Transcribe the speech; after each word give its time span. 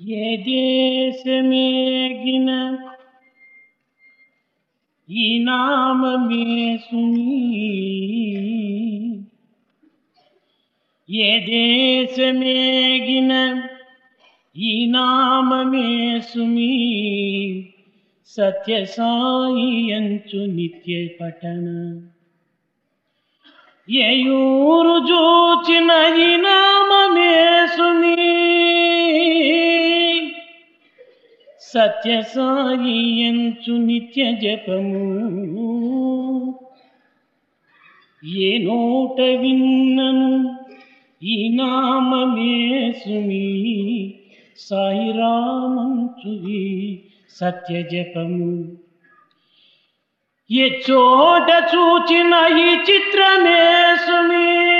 ఏ 0.00 0.36
దేశమేగిన 0.46 2.50
ఈ 5.08 5.44
నామమే 5.44 6.78
సుమీ 6.78 7.36
ఏ 11.08 11.40
దేశమేగిన 11.46 13.32
ఈ 14.56 14.86
నామమే 14.86 16.20
సుమీ 16.22 16.72
సత్య 18.30 18.86
సాయి 18.86 19.92
అంచు 19.92 20.54
నిత్య 20.54 21.08
పఠన 21.18 22.00
ఎయూరు 23.88 25.08
జూచిన 25.08 25.90
ఈ 26.20 26.38
నామమే 26.38 27.68
సుమీ 27.68 28.16
సత్య 28.16 28.22
సాయి 28.22 29.83
అంచు 31.76 33.72
నిత్య 33.72 34.32
జపము. 34.32 36.58
ఏ 38.24 38.58
నోట 38.58 39.20
విన్నను 39.20 40.58
ఈ 41.22 41.56
నామే 41.56 42.92
సుమి. 42.92 44.14
సాయిరామంచువి 44.58 47.00
సత్య 47.30 47.82
జపము. 47.82 48.72
ఏ 50.52 50.70
చోట 50.90 51.74
చూచిన 51.74 52.58
ఈ 52.58 52.62
చిత్రమే 52.62 53.96
సుమీ. 53.96 54.73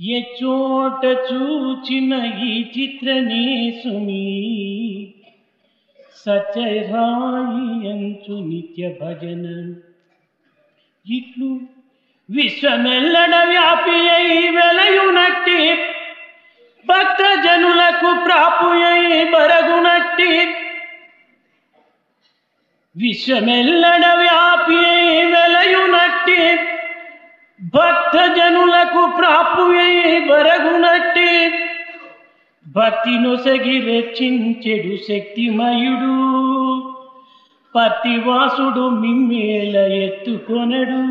ఏ 0.00 0.20
చోట 0.38 1.04
చూచిన 1.26 2.12
ఈ 2.42 2.52
చిత్రనే 2.70 3.44
సుమి 3.70 4.24
సత్యరాయి 6.16 7.92
నిత్య 8.48 8.88
భజన. 9.00 9.44
ఇట్లు 11.06 11.50
విశ్వమెల్లడ 12.28 13.34
వ్యాపి 13.48 13.98
అయి 14.08 14.40
వెలయునట్టి 14.48 15.60
భక్త 16.86 17.22
జనులకు 17.44 18.10
ప్రాపుయై 18.26 19.24
బరగునట్టి 19.24 20.32
విశ్వమెల్లడ 22.96 24.04
వ్యాపి 24.18 24.80
అయి 24.92 25.18
వెలయునట్టి 25.26 26.40
భక్త 27.74 28.34
జనులకు 28.36 29.16
ప్రాపుయై 29.16 30.20
బరగునట్టి. 30.20 31.50
భక్తి 32.76 33.10
నొసగి 33.10 33.98
రక్షించెడు 33.98 34.96
శక్తిమయుడు. 34.96 36.14
పతివాసుడు 37.76 38.88
మిమ్మేల 38.88 39.76
ఎత్తుకొనడు. 39.76 41.02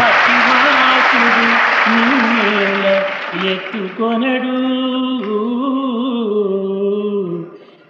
పతివాసుడు 0.00 1.44
మిమ్మేల 1.90 3.02
ఎత్తుకొనడు. 3.52 4.58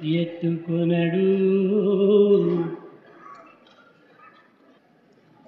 ఎత్తుకొనడు. 0.06 1.48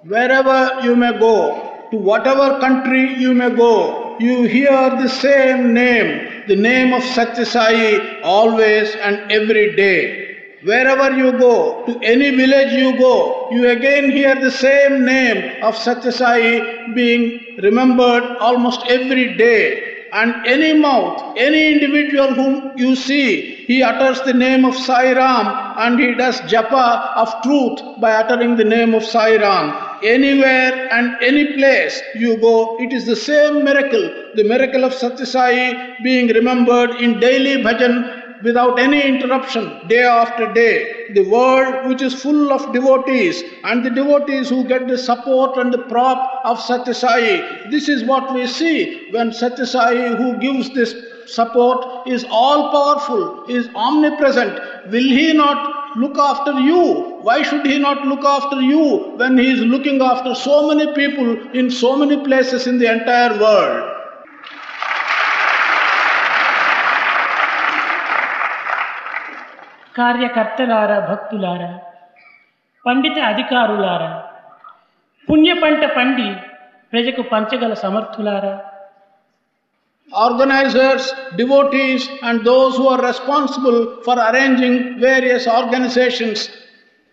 Wherever 0.04 0.80
you 0.82 0.96
may 0.96 1.18
go, 1.18 1.86
to 1.90 1.96
whatever 1.98 2.58
country 2.58 3.16
you 3.20 3.34
may 3.34 3.50
go, 3.50 4.16
you 4.18 4.44
hear 4.44 4.88
the 4.96 5.08
same 5.08 5.74
name, 5.74 6.44
the 6.48 6.56
name 6.56 6.94
of 6.94 7.02
Satya 7.02 7.44
Sai, 7.44 8.20
always 8.22 8.94
and 8.96 9.30
every 9.30 9.76
day. 9.76 10.56
Wherever 10.62 11.14
you 11.14 11.32
go, 11.38 11.84
to 11.84 11.98
any 12.00 12.30
village 12.30 12.72
you 12.72 12.96
go, 12.96 13.48
you 13.50 13.68
again 13.68 14.10
hear 14.10 14.34
the 14.40 14.50
same 14.50 15.04
name 15.04 15.62
of 15.62 15.76
Satya 15.76 16.12
Sai 16.12 16.94
being 16.94 17.56
remembered 17.58 18.24
almost 18.40 18.80
every 18.88 19.36
day. 19.36 19.89
And 20.12 20.34
any 20.46 20.72
mouth, 20.72 21.34
any 21.36 21.72
individual 21.72 22.34
whom 22.34 22.72
you 22.76 22.96
see, 22.96 23.64
he 23.66 23.82
utters 23.82 24.20
the 24.22 24.32
name 24.34 24.64
of 24.64 24.74
Sai 24.74 25.12
Ram 25.12 25.46
and 25.78 26.00
he 26.00 26.14
does 26.14 26.40
japa 26.42 27.14
of 27.16 27.42
truth 27.42 27.80
by 28.00 28.12
uttering 28.12 28.56
the 28.56 28.64
name 28.64 28.94
of 28.94 29.04
Sai 29.04 29.36
Ram. 29.36 29.88
Anywhere 30.02 30.88
and 30.92 31.16
any 31.22 31.52
place 31.54 32.02
you 32.16 32.36
go, 32.38 32.76
it 32.80 32.92
is 32.92 33.06
the 33.06 33.14
same 33.14 33.62
miracle, 33.64 34.10
the 34.34 34.44
miracle 34.44 34.84
of 34.84 34.94
Satya 34.94 35.26
Sai 35.26 35.96
being 36.02 36.28
remembered 36.28 36.90
in 36.96 37.20
daily 37.20 37.62
bhajan 37.62 38.19
without 38.42 38.78
any 38.78 39.02
interruption, 39.02 39.86
day 39.88 40.02
after 40.02 40.52
day. 40.52 41.08
The 41.14 41.28
world 41.28 41.88
which 41.88 42.02
is 42.02 42.14
full 42.14 42.52
of 42.52 42.72
devotees 42.72 43.42
and 43.64 43.84
the 43.84 43.90
devotees 43.90 44.48
who 44.48 44.64
get 44.64 44.86
the 44.86 44.98
support 44.98 45.56
and 45.56 45.72
the 45.72 45.78
prop 45.78 46.42
of 46.44 46.60
Satya 46.60 46.94
Sai. 46.94 47.68
This 47.70 47.88
is 47.88 48.04
what 48.04 48.32
we 48.34 48.46
see 48.46 49.10
when 49.10 49.32
Satya 49.32 49.66
Sai, 49.66 50.16
who 50.16 50.38
gives 50.38 50.72
this 50.74 50.94
support, 51.26 52.08
is 52.08 52.24
all 52.30 52.70
powerful, 52.70 53.44
is 53.48 53.68
omnipresent. 53.74 54.58
Will 54.90 55.08
he 55.08 55.32
not 55.32 55.96
look 55.96 56.16
after 56.18 56.52
you? 56.60 57.18
Why 57.22 57.42
should 57.42 57.66
he 57.66 57.78
not 57.78 58.06
look 58.06 58.24
after 58.24 58.60
you 58.60 59.14
when 59.16 59.36
he 59.36 59.50
is 59.50 59.60
looking 59.60 60.00
after 60.00 60.34
so 60.34 60.68
many 60.68 60.92
people 60.94 61.50
in 61.52 61.70
so 61.70 61.96
many 61.96 62.22
places 62.24 62.66
in 62.66 62.78
the 62.78 62.90
entire 62.90 63.38
world? 63.38 63.99
కార్యకర్తలారా 69.97 70.99
భక్తులారా 71.09 71.71
పండిత 72.85 73.17
అధికారులారా 73.31 74.11
పుణ్య 75.27 75.51
పంట 75.63 75.83
పండి 75.97 76.29
ప్రజకు 76.93 77.23
పంచగల 77.33 77.73
సమర్థులారా 77.85 78.55
Organizers, 80.11 81.11
devotees, 81.35 82.07
and 82.21 82.45
those 82.45 82.77
who 82.77 82.87
are 82.87 83.01
responsible 83.01 84.01
for 84.03 84.15
arranging 84.17 84.99
various 84.99 85.47
organizations. 85.47 86.49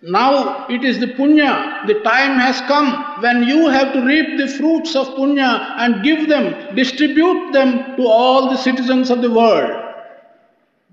Now 0.02 0.66
it 0.68 0.84
is 0.84 0.98
the 0.98 1.06
punya. 1.06 1.86
The 1.86 2.00
time 2.00 2.38
has 2.38 2.60
come 2.62 2.88
when 3.20 3.44
you 3.44 3.68
have 3.68 3.92
to 3.94 4.02
reap 4.02 4.36
the 4.36 4.46
fruits 4.48 4.94
of 4.94 5.08
punya 5.10 5.76
and 5.78 6.02
give 6.02 6.28
them, 6.28 6.44
distribute 6.74 7.52
them 7.52 7.96
to 7.96 8.06
all 8.06 8.50
the 8.50 8.56
citizens 8.58 9.10
of 9.10 9.22
the 9.22 9.30
world. 9.30 9.70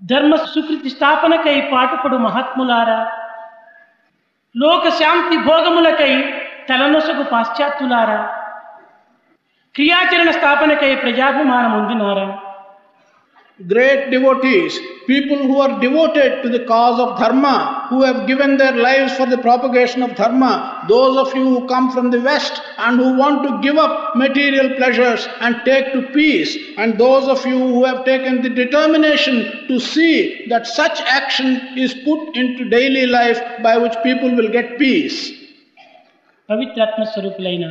ధర్మ 0.03 0.35
సుకృతి 0.35 0.89
స్థాపనకై 0.89 1.69
పాటుపడు 1.73 2.17
మహాత్ములారా. 2.17 3.11
లోక 4.57 4.89
శాంతి 4.89 5.37
భోగములకై 5.37 6.33
తలనొసగు 6.69 7.23
పాశ్చాత్యులారా. 7.23 8.41
క్రియాచరణ 9.75 10.31
స్థాపనకై 10.31 10.95
ప్రజాభిమానం 10.95 11.71
ఉందినారా 11.73 12.44
Great 13.68 14.10
devotees, 14.10 14.78
people 15.06 15.36
who 15.36 15.60
are 15.60 15.78
devoted 15.80 16.42
to 16.42 16.48
the 16.48 16.64
cause 16.64 16.98
of 16.98 17.18
dharma, 17.18 17.88
who 17.90 18.02
have 18.02 18.26
given 18.26 18.56
their 18.56 18.72
lives 18.74 19.12
for 19.12 19.26
the 19.26 19.36
propagation 19.36 20.02
of 20.02 20.14
dharma, 20.16 20.86
those 20.88 21.18
of 21.18 21.34
you 21.36 21.44
who 21.44 21.68
come 21.68 21.90
from 21.90 22.10
the 22.10 22.20
west 22.22 22.62
and 22.78 22.98
who 22.98 23.18
want 23.18 23.42
to 23.46 23.60
give 23.60 23.76
up 23.76 24.16
material 24.16 24.74
pleasures 24.76 25.28
and 25.40 25.60
take 25.66 25.92
to 25.92 26.00
peace, 26.14 26.56
and 26.78 26.96
those 26.96 27.28
of 27.28 27.44
you 27.44 27.58
who 27.58 27.84
have 27.84 28.06
taken 28.06 28.40
the 28.40 28.48
determination 28.48 29.66
to 29.68 29.78
see 29.78 30.46
that 30.48 30.66
such 30.66 30.98
action 31.02 31.76
is 31.76 31.92
put 31.92 32.34
into 32.34 32.64
daily 32.70 33.04
life 33.04 33.42
by 33.62 33.76
which 33.76 33.92
people 34.02 34.34
will 34.34 34.50
get 34.58 34.78
peace. 34.78 35.18
పవిత్రాత్మ 36.48 37.02
స్వరూపులైన 37.12 37.64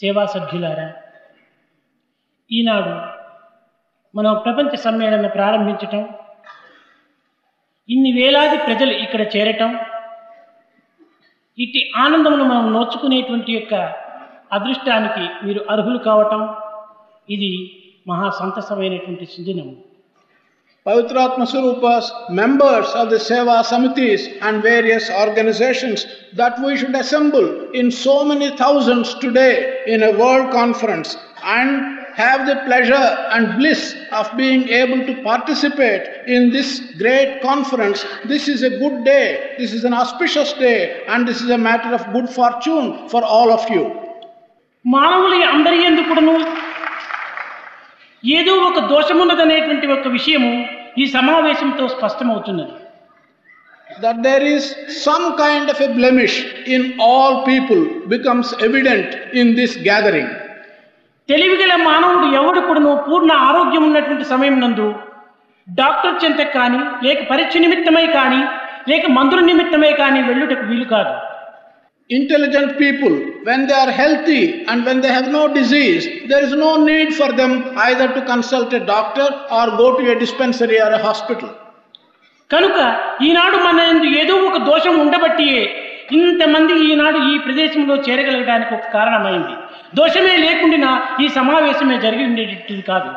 సేవా 0.00 0.24
సభ్యులారా 0.34 0.88
ఈనాడు 2.50 2.92
మనం 4.15 4.33
ప్రపంచ 4.45 4.75
సమ్మేళనం 4.75 5.29
ప్రారంభించటం 5.29 6.01
ఇన్ని 7.89 8.11
వేలాది 8.13 8.57
ప్రజలు 8.57 8.93
ఇక్కడ 8.95 9.21
చేరటం 9.35 9.71
ఇట్టి 11.57 11.81
ఆనందమును 11.95 12.43
మనం 12.43 12.73
నోచుకునేటువంటి 12.73 13.51
యొక్క 13.53 13.73
అదృష్టానికి 14.51 15.45
మీరు 15.45 15.61
అర్హులు 15.69 15.97
కావటం 15.99 16.41
ఇది 17.29 17.51
మహా 18.07 18.29
సంతసమైనటువంటి 18.29 19.25
సుదినం. 19.25 19.69
పవిత్రాత్మ 20.85 21.43
స్వరూప 21.43 21.85
members 22.31 22.91
of 22.95 23.09
the 23.09 23.17
Seva 23.27 23.61
Samitis 23.61 24.25
and 24.43 24.59
various 24.65 25.11
organisations 25.11 26.03
that 26.35 26.59
we 26.65 26.71
should 26.77 26.97
assemble 26.97 27.47
in 27.75 27.91
so 28.01 28.15
many 28.23 28.49
thousands 28.59 29.15
today 29.21 29.49
in 29.87 30.03
a 30.03 30.13
world 30.13 30.51
conference 30.53 31.11
and 31.55 31.77
have 32.15 32.45
the 32.49 32.55
pleasure 32.67 33.07
and 33.35 33.57
bliss 33.59 33.81
of 34.11 34.25
being 34.37 34.61
able 34.69 35.05
to 35.05 35.13
participate 35.23 36.03
in 36.27 36.49
this 36.49 36.69
great 36.97 37.41
conference. 37.41 38.05
This 38.25 38.47
is 38.47 38.63
a 38.63 38.71
good 38.83 39.03
day, 39.03 39.55
this 39.57 39.73
is 39.73 39.83
an 39.83 39.93
auspicious 39.93 40.53
day, 40.53 41.03
and 41.07 41.27
this 41.27 41.41
is 41.41 41.49
a 41.49 41.57
matter 41.57 41.91
of 41.97 42.01
good 42.13 42.29
fortune 42.29 42.87
for 43.09 43.21
all 43.35 43.51
of 43.57 43.63
you. 43.75 43.85
మానవులు 44.85 45.37
అందరి 45.53 45.77
ఎందుకును 45.89 46.33
ఏదో 48.23 48.53
ఒక 48.69 48.79
దోషమున్నదనేటువంటి 48.91 49.87
ఒక 49.95 50.07
విషయము 50.17 50.51
ఈ 51.01 51.05
సమావేశంతో 51.19 51.85
స్పష్టమవుతున్నది 51.95 52.75
That 54.03 54.17
there 54.27 54.43
is 54.55 54.63
some 55.07 55.25
kind 55.37 55.65
of 55.73 55.77
a 55.79 55.89
blemish 55.97 56.35
in 56.75 56.81
all 57.07 57.33
people 57.51 57.81
becomes 58.13 58.47
evident 58.67 59.09
in 59.41 59.47
this 59.59 59.73
gathering. 59.89 60.29
తెలివిగల 61.29 61.75
మానవుడు 61.87 62.27
ఎవడు 62.39 62.61
నువ్వు 62.79 62.99
పూర్ణ 63.07 63.31
ఆరోగ్యం 63.47 63.83
ఉన్నటువంటి 63.83 64.25
సమయం 64.25 64.59
నందు 64.59 64.87
డాక్టర్ 65.67 66.19
చెంత 66.23 66.41
కానీ 66.57 66.81
లేక 67.05 67.19
పరీక్ష 67.29 67.57
నిమిత్తమే 67.57 68.05
కానీ 68.17 68.41
లేక 68.89 69.05
మందుల 69.11 69.39
నిమిత్తమే 69.41 69.91
కానీ 69.91 70.19
వెళ్ళుటకు 70.21 70.65
వీలు 70.69 70.85
కాదు. 70.85 71.13
Intelligent 72.09 72.73
people 72.81 73.15
when 73.47 73.63
they 73.69 73.75
are 73.75 73.91
healthy 73.99 74.41
and 74.69 74.83
when 74.87 75.01
they 75.01 75.09
have 75.09 75.29
no 75.31 75.43
disease 75.55 76.03
there 76.27 76.43
is 76.43 76.55
no 76.57 76.71
need 76.83 77.13
for 77.13 77.33
them 77.33 77.55
either 77.87 78.13
to 78.13 78.21
consult 78.29 78.75
a 78.75 78.81
doctor 78.91 79.31
or 79.51 79.71
go 79.75 79.87
to 79.91 80.03
a 80.03 80.15
dispensary 80.15 80.77
or 80.77 80.93
a 80.93 81.01
hospital 81.05 81.53
కనుక 82.49 82.77
ఈనాడు 83.21 83.57
మన 83.57 83.79
ఏదో 84.15 84.35
ఒక 84.49 84.57
దోషం 84.69 84.95
ఉండబట్టియే 84.99 85.63
ఇంతమంది 86.11 86.73
ఈనాడు 86.89 87.19
ఈ 87.31 87.37
ప్రదేశంలో 87.37 87.95
చేరగలగడానికి 88.07 88.71
ఒక 88.73 88.87
కారణమైంది. 88.93 89.53
దోషమే 89.97 90.35
లేకుండా 90.45 90.91
ఈ 91.23 91.27
సమావేశమే 91.37 91.97
జరిగి 92.05 92.23
ఉండేటట్టు 92.29 92.81
కాదు. 92.91 93.11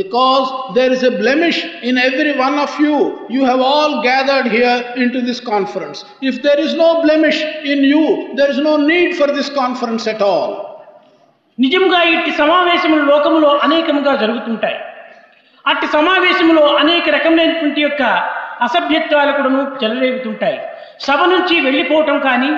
Because 0.00 0.46
there 0.76 0.92
is 0.96 1.04
a 1.10 1.12
blemish 1.22 1.60
in 1.88 1.98
every 2.08 2.32
one 2.44 2.56
of 2.64 2.76
you 2.84 2.94
you 3.34 3.40
have 3.48 3.62
all 3.72 3.94
gathered 4.08 4.48
here 4.56 4.80
into 5.16 5.20
this 5.28 5.42
conference 5.52 5.98
if 6.30 6.38
there 6.46 6.60
is 6.66 6.76
no 6.84 6.90
blemish 7.06 7.42
in 7.74 7.84
you 7.92 8.04
there 8.40 8.52
is 8.54 8.62
no 8.70 8.76
need 8.92 9.12
for 9.20 9.32
this 9.38 9.50
conference 9.60 10.06
at 10.14 10.24
all 10.32 10.54
నిజముగా 11.58 11.98
ఇట్టి 12.14 12.30
సమావేశములు 12.42 13.04
లోకములో 13.12 13.50
అనేకముగా 13.64 14.12
జరుగుతుంటాయి. 14.22 14.78
అట్టి 15.64 15.86
సమావేశములో 15.86 16.64
అనేక 16.82 17.08
రకమైనటువంటి 17.08 17.80
యొక్క 17.80 18.02
అసభ్యత్వాలు 18.66 19.32
కూడా 19.32 19.50
చెలరేగుతుంటాయి. 19.82 20.58
సభ 21.06 21.20
నుంచి 21.34 21.54
వెళ్ళిపోవటం 21.60 22.18
కానీ 22.18 22.50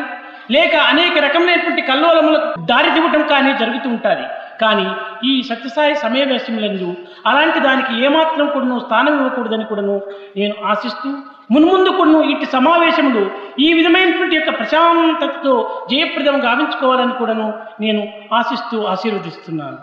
లేక 0.51 0.75
అనేక 0.91 1.15
రకమైనటువంటి 1.19 1.83
కల్లోలములకు 1.83 2.49
దారిదివ్వటం 2.71 3.23
కానీ 3.33 3.53
జరుగుతూ 3.59 3.89
ఉంటుంది 3.91 4.27
కానీ 4.63 4.87
ఈ 5.25 5.33
సత్యసాయి 5.43 5.95
సమయవేశములందు 5.95 6.91
అలాంటి 7.27 7.59
దానికి 7.61 7.93
ఏమాత్రం 8.07 8.47
కూడాను 8.47 8.77
స్థానం 8.81 9.15
ఇవ్వకూడదని 9.15 9.65
కూడాను 9.65 9.97
నేను 10.37 10.55
ఆశిస్తూ 10.65 11.11
మున్ముందు 11.51 11.91
కూడాను 11.91 12.21
ఇట్టి 12.31 12.47
సమావేశములు 12.53 13.25
ఈ 13.61 13.69
విధమైనటువంటి 13.73 14.37
యొక్క 14.37 14.53
ప్రశాంతతతో 14.57 15.57
జయప్రదం 15.91 16.39
గావించుకోవాలని 16.47 17.15
కూడాను 17.15 17.49
నేను 17.81 18.03
ఆశిస్తూ 18.35 18.79
ఆశీర్వదిస్తున్నాను 18.87 19.79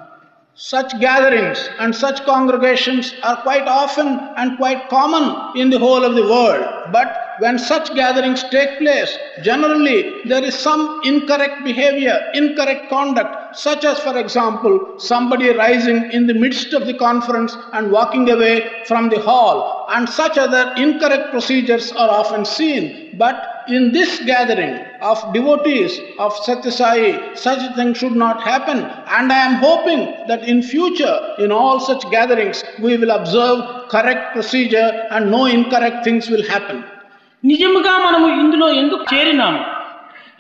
Such 0.60 0.92
gatherings 1.00 1.68
and 1.80 1.96
such 1.96 2.24
congregations 2.24 3.06
are 3.24 3.38
quite 3.38 3.68
often 3.76 4.20
and 4.38 4.56
quite 4.56 4.88
common 4.88 5.26
in 5.56 5.72
the 5.72 5.80
whole 5.80 6.04
of 6.04 6.14
the 6.14 6.22
world. 6.24 6.64
But 6.92 7.08
when 7.40 7.58
such 7.58 7.94
gatherings 7.96 8.44
take 8.52 8.78
place, 8.80 9.18
generally 9.42 10.22
there 10.26 10.44
is 10.44 10.54
some 10.54 11.02
incorrect 11.04 11.64
behavior, 11.64 12.20
incorrect 12.34 12.90
conduct, 12.90 13.56
such 13.56 13.86
as, 13.86 14.00
for 14.00 14.18
example, 14.18 14.96
somebody 14.98 15.50
rising 15.50 16.12
in 16.12 16.28
the 16.28 16.34
midst 16.34 16.74
of 16.74 16.86
the 16.86 16.94
conference 16.94 17.56
and 17.74 17.92
walking 17.92 18.30
away 18.30 18.84
from 18.86 19.10
the 19.10 19.20
hall, 19.20 19.86
and 19.90 20.08
such 20.08 20.38
other 20.38 20.74
incorrect 20.78 21.32
procedures 21.32 21.92
are 21.92 22.10
often 22.10 22.46
seen. 22.46 23.16
But 23.18 23.64
in 23.68 23.92
this 23.92 24.20
gathering 24.26 24.84
of 25.02 25.34
devotees 25.34 26.00
of 26.20 26.34
Satyasai, 26.34 27.38
such 27.38 27.60
a 27.60 27.76
thing 27.76 27.94
should 27.94 28.16
not 28.16 28.42
happen. 28.42 28.80
And 28.80 29.32
I 29.32 29.46
am 29.46 29.56
hoping 29.56 30.28
that 30.28 30.44
in 30.48 30.64
future, 30.64 31.20
in 31.38 31.52
all 31.52 31.80
such 31.80 32.02
gatherings, 32.12 32.64
we 32.82 32.98
will 32.98 33.12
observe 33.12 33.90
correct 33.90 34.34
procedure 34.34 35.08
and 35.12 35.30
no 35.30 35.46
incorrect 35.46 36.04
things 36.04 36.30
will 36.30 36.44
happen. 36.48 36.84
నిజముగా 37.46 37.98
మనము 37.98 38.28
ఇందులో 38.42 38.70
ఎందుకు 38.70 39.16
చేరినాము? 39.16 39.60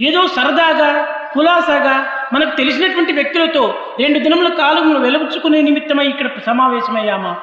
ఏదో 0.02 0.28
సరదాగా 0.28 1.08
కులాసాగా 1.34 2.06
మనకు 2.34 2.56
తెలిసినటువంటి 2.56 3.14
వ్యక్తులతో 3.14 3.76
రెండు 4.00 4.20
దినముల 4.20 4.48
కాలంలో 4.48 5.00
వెలుగుచుకునే 5.00 5.62
నిమిత్తమై 5.62 6.08
ఇక్కడ 6.08 6.28
సమావేశమయ్యామా? 6.46 7.36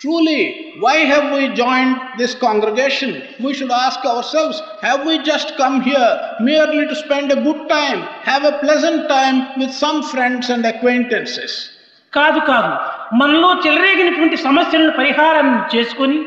Truly 0.00 0.54
why 0.84 1.04
have 1.04 1.34
we 1.34 1.48
join 1.48 1.94
this 2.16 2.36
congregation 2.36 3.14
we 3.44 3.54
should 3.54 3.72
ask 3.72 4.06
ourselves 4.24 4.62
have 4.84 5.08
we 5.08 5.18
just 5.18 5.58
come 5.58 5.82
here 5.82 6.42
merely 6.42 6.84
to 6.84 6.94
spend 6.94 7.32
a 7.32 7.36
good 7.36 7.68
time 7.68 8.02
have 8.26 8.44
a 8.44 8.50
pleasant 8.50 9.08
time 9.08 9.46
with 9.58 9.72
some 9.72 10.02
friends 10.02 10.50
and 10.50 10.66
acquaintances 10.66 11.70
కాదు 12.12 12.38
కాదు. 12.40 12.72
మనలో 13.16 13.48
చెలరేగినటువంటి 13.66 14.36
సమస్యలను 14.36 14.92
పరిహారం 14.92 15.64
చేసుకొని 15.76 16.18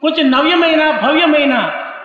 కొంచెం 0.00 0.30
నవ్యమైన 0.30 0.90
భవ్యమైన 0.90 1.54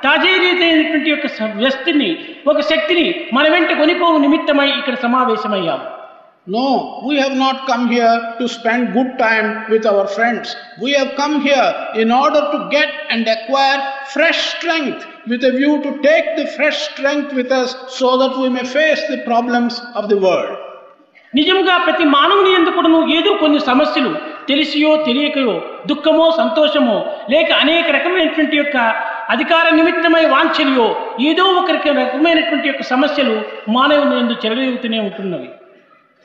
తాజేరీతైనటువంటి 0.06 1.10
యొక్క 1.10 1.28
వ్యక్తిని 1.57 2.10
ఒక 2.48 2.60
శక్తిని 2.72 3.07
మన 3.34 3.46
వెంట 3.50 3.72
కొనిపోవు 3.74 4.18
నిమిత్తమై 4.18 4.69
ఇక్కడ 4.80 4.98
సమావేశమయ్యాము 5.06 5.86
No, 6.48 7.02
we 7.04 7.18
have 7.18 7.36
not 7.36 7.66
come 7.66 7.88
here 7.88 8.36
to 8.38 8.48
spend 8.48 8.94
good 8.94 9.18
time 9.18 9.68
with 9.68 9.84
our 9.84 10.06
friends. 10.07 10.56
We 10.80 10.92
have 10.94 11.16
come 11.16 11.42
here 11.42 11.69
in 11.96 12.12
order 12.13 12.42
to 12.52 12.68
get 12.69 12.90
and 13.10 13.28
acquire 13.28 13.81
fresh 14.07 14.40
strength 14.52 15.07
with 15.25 15.44
a 15.44 15.52
view 15.52 15.81
to 15.81 15.92
take 16.00 16.28
the 16.36 16.46
fresh 16.48 16.78
strength 16.90 17.34
with 17.34 17.52
us 17.52 17.75
so 17.90 18.19
that 18.19 18.38
we 18.38 18.50
may 18.50 18.63
face 18.63 19.02
the 19.07 19.24
problems 19.24 19.81
of 19.96 20.07
the 20.07 20.19
world. 20.19 20.52
నిజంగా 21.34 21.74
ప్రతి 21.78 22.06
మానవుని 22.10 22.52
ఎందుకును 22.54 23.00
ఏదో 23.16 23.31
కొన్ని 23.36 23.60
సమస్యలు 23.69 24.12
తెలిసియో 24.48 24.92
తెలియకయో 25.07 25.56
దుఃఖమో 25.88 26.28
సంతోషమో 26.31 26.98
లేక 27.30 27.50
అనేక 27.63 27.88
రకమైనటువంటి 27.98 28.56
యొక్క 28.57 28.78
అధికార 29.30 29.69
నిమిత్తమై 29.69 30.25
వాంఛనీయో 30.25 30.88
ఏదో 31.19 31.44
ఒక 31.60 31.72
రకమైనటువంటి 31.72 32.68
యొక్క 32.68 32.83
సమస్యలు 32.83 33.36
మానవుని 33.69 34.18
ఎందుకు 34.19 34.39
చెలరేగుతూనే 34.45 35.00
ఉంటున్నవి. 35.00 35.50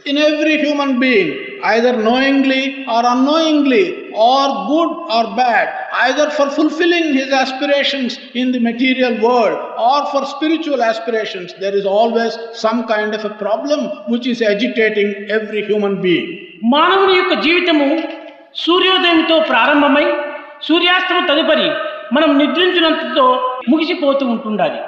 In 0.07 0.19
every 0.19 0.55
human 0.57 0.95
being 0.99 1.33
either 1.67 1.99
knowingly 2.05 2.61
or 2.89 3.07
unknowingly 3.07 3.83
or 4.29 4.53
good 4.71 4.95
or 5.11 5.27
bad 5.27 5.71
either 6.03 6.31
for 6.31 6.49
fulfilling 6.49 7.11
his 7.19 7.35
aspirations 7.35 8.15
in 8.35 8.53
the 8.53 8.59
material 8.59 9.19
world 9.27 9.59
or 9.91 10.07
for 10.13 10.25
spiritual 10.25 10.83
aspirations 10.83 11.53
there 11.61 11.77
is 11.77 11.87
always 11.87 12.37
some 12.61 12.83
kind 12.89 13.15
of 13.15 13.27
a 13.27 13.35
problem 13.45 13.85
which 14.13 14.29
is 14.29 14.43
educating 14.43 15.15
every 15.31 15.63
human 15.63 15.97
being 15.97 16.33
మానవుని 16.73 17.15
యొక్క 17.17 17.35
జీవితము 17.41 17.91
సూర్యోదయంతో 18.65 19.41
ప్రారంభమై 19.41 20.07
సూర్యాస్తమ 20.63 21.19
తదుపరి 21.27 21.69
మనం 22.13 22.31
నిద్రించినంతతో 22.39 23.27
ముగిసిపోతూ 23.73 24.27
ఉంటుండాలి 24.37 24.81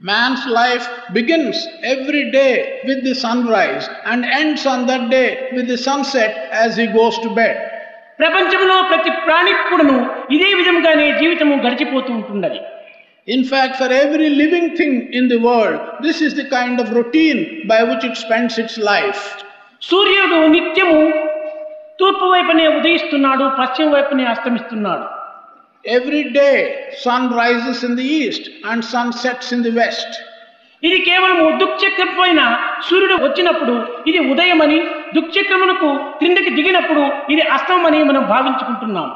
Man's 0.00 0.42
life 0.46 0.86
begins 1.10 1.58
every 1.82 2.30
day 2.30 2.52
with 2.84 2.98
the 3.02 3.14
sunrise 3.16 3.84
and 4.04 4.26
ends 4.40 4.66
on 4.66 4.80
that 4.86 5.08
day 5.10 5.28
with 5.56 5.66
the 5.68 5.78
sunset 5.78 6.32
as 6.62 6.76
he 6.76 6.86
goes 6.98 7.14
to 7.18 7.30
bed. 7.38 7.54
ప్రపంచంలో 8.18 8.76
ప్రతి 8.90 9.10
ప్రాణికి 9.26 9.64
కూడాను 9.70 9.96
ఇదే 10.36 10.50
విధంగానే 10.60 11.06
జీవితము 11.20 11.56
గడిచిపోతూ 11.64 12.12
ఉంటున్నది 12.14 12.60
In 13.28 13.42
fact, 13.44 13.72
for 13.76 13.88
every 13.94 14.28
living 14.42 14.66
thing 14.76 14.92
in 15.12 15.24
the 15.26 15.38
world, 15.40 15.78
this 16.00 16.18
is 16.20 16.32
the 16.34 16.44
kind 16.48 16.76
of 16.82 16.88
routine 16.90 17.40
by 17.66 17.80
which 17.82 18.04
it 18.10 18.16
spends 18.16 18.54
its 18.64 18.76
life. 18.92 19.22
సూర్యుడు 19.82 20.38
నిత్యము 20.54 21.00
తూర్పు 22.00 22.26
వైపునే 22.32 22.66
ఉదయిస్తున్నాడు 22.78 23.44
పశ్చిమ 23.58 23.88
వైపునే 23.94 24.24
అస్తమిస్తున్నాడు 24.26 25.06
Every 25.86 26.32
day, 26.32 26.92
sun 26.94 27.32
rises 27.32 27.84
in 27.84 27.94
the 27.94 28.02
east 28.02 28.50
and 28.64 28.84
sun 28.84 29.12
sets 29.14 29.52
in 29.52 29.62
the 29.62 29.72
west. 29.72 30.10
ఇది 30.82 30.98
కేవలం 31.00 31.38
దుక్చక్రమైన 31.58 32.40
సూర్యుడు 32.88 33.16
వచ్చినప్పుడు 33.22 33.74
ఇది 34.06 34.20
ఉదయమని 34.32 34.78
దుక్చక్రమునకు 35.16 35.88
క్రిందకి 36.18 36.50
దిగినప్పుడు 36.50 37.04
ఇది 37.30 37.42
అస్తమని 37.56 38.00
మనం 38.04 38.22
భావించుకుంటున్నాం 38.24 39.08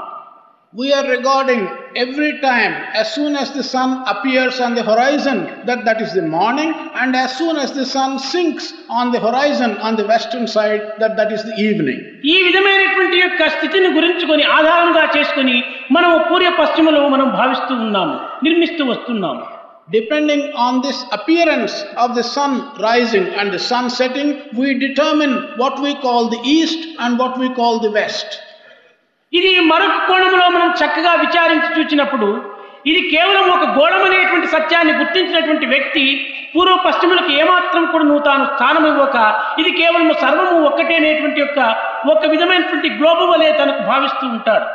We 0.73 0.91
are 0.91 1.07
regarding 1.07 1.61
every 1.95 2.41
time 2.41 2.73
as 2.93 3.13
soon 3.15 3.37
as 3.37 3.49
the 3.51 3.63
sun 3.63 4.03
appears 4.05 4.59
on 4.59 4.75
the 4.75 4.83
horizon 4.83 5.37
that 5.67 5.85
that 5.85 6.01
is 6.01 6.11
the 6.13 6.23
morning 6.23 6.73
and 6.95 7.15
as 7.15 7.37
soon 7.37 7.55
as 7.55 7.71
the 7.71 7.85
sun 7.85 8.19
sinks 8.19 8.73
on 8.89 9.13
the 9.13 9.21
horizon 9.21 9.77
on 9.77 9.95
the 9.95 10.05
western 10.05 10.47
side 10.47 10.81
that 10.99 11.15
that 11.15 11.31
is 11.31 11.43
the 11.49 11.55
evening. 11.67 11.99
ఈ 12.33 12.35
విధమైనటువంటి 12.47 13.17
యొక్క 13.23 13.47
స్థితిని 13.55 13.91
గురించుకొని 13.97 14.45
ఆధారంగా 14.57 15.03
చేసుకొని 15.15 15.57
మనం 15.97 16.11
పూర్వ 16.29 16.51
పశ్చిమలో 16.61 17.03
మనం 17.15 17.29
భావిస్తూ 17.39 17.75
ఉన్నాము 17.85 18.17
నిర్మిస్తూ 18.47 18.85
వస్తున్నాము 18.93 19.43
Depending 19.89 20.41
on 20.57 20.81
this 20.81 20.99
appearance 21.11 21.73
of 22.03 22.15
the 22.15 22.23
sun 22.35 22.53
rising 22.81 23.25
and 23.39 23.53
the 23.55 23.59
sun 23.59 23.85
setting, 23.91 24.29
we 24.59 24.79
determine 24.79 25.33
what 25.57 25.75
we 25.79 25.91
call 26.05 26.21
the 26.29 26.41
east 26.57 26.81
and 26.97 27.19
what 27.19 27.33
we 27.37 27.49
call 27.53 27.79
the 27.79 27.91
west. 27.91 28.29
ఇది 29.32 29.50
మరొక 29.60 29.98
కోణంలో 30.06 30.46
మనం 30.50 30.70
చక్కగా 30.80 31.12
విచారించి 31.14 31.68
చూచినప్పుడు 31.76 32.28
ఇది 32.86 33.00
కేవలం 33.10 33.46
ఒక 33.50 33.64
గోళం 33.78 34.02
అనేటువంటి 34.04 34.46
సత్యాన్ని 34.46 34.92
గుర్తించినటువంటి 34.92 35.66
వ్యక్తి 35.66 36.04
పూర్వ 36.54 36.74
పశ్చిములకు 36.86 37.30
ఏమాత్రం 37.32 37.86
కూడా 37.86 38.04
నువ్వు 38.04 38.24
తాను 38.24 38.44
స్థానం 38.44 38.86
ఇవ్వక 38.86 39.16
ఇది 39.58 39.70
కేవలం 39.70 40.12
సర్వము 40.22 40.56
ఒక్కటే 40.64 40.94
అనేటువంటి 40.96 41.40
యొక్క 41.40 41.58
ఒక 42.10 42.24
విధమైనటువంటి 42.26 42.88
గ్లోబు 42.88 43.24
వలె 43.24 43.52
తనకు 43.52 43.82
భావిస్తూ 43.82 44.26
ఉంటాడు. 44.26 44.66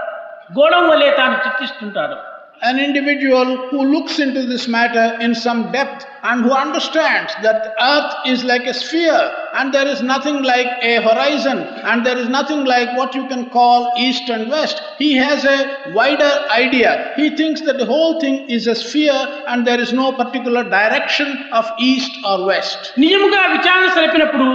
గోళం 0.58 0.84
వలె 0.90 1.10
తాను 1.12 1.36
చిత్తిస్తుంటాడు 1.46 2.18
An 2.63 2.79
individual 2.79 3.69
who 3.71 3.83
looks 3.91 4.19
into 4.19 4.41
this 4.47 4.69
matter 4.69 5.05
in 5.27 5.35
some 5.35 5.73
depth 5.73 6.05
and 6.23 6.45
who 6.45 6.53
understands 6.53 7.33
that 7.43 7.75
earth 7.81 8.13
is 8.33 8.45
like 8.45 8.67
a 8.67 8.75
sphere 8.75 9.23
and 9.55 9.73
there 9.73 9.87
is 9.93 10.03
nothing 10.03 10.43
like 10.43 10.69
a 10.83 11.01
horizon 11.07 11.59
and 11.91 12.05
there 12.05 12.19
is 12.19 12.29
nothing 12.29 12.67
like 12.67 12.91
what 12.99 13.15
you 13.15 13.27
can 13.29 13.49
call 13.49 13.91
east 13.97 14.29
and 14.29 14.51
west. 14.51 14.83
He 14.99 15.17
has 15.17 15.47
a 15.47 15.93
wider 15.95 16.33
idea. 16.51 17.15
He 17.17 17.31
thinks 17.35 17.63
that 17.63 17.79
the 17.79 17.87
whole 17.87 18.21
thing 18.21 18.37
is 18.51 18.67
a 18.67 18.75
sphere 18.75 19.21
and 19.49 19.67
there 19.67 19.81
is 19.81 19.95
no 19.95 20.13
particular 20.13 20.63
direction 20.63 21.31
of 21.53 21.65
east 21.91 22.13
or 22.31 22.37
west. 22.51 22.93
నిజముగా 23.05 23.41
విచారణ 23.55 23.87
సరిపినప్పుడు 23.97 24.49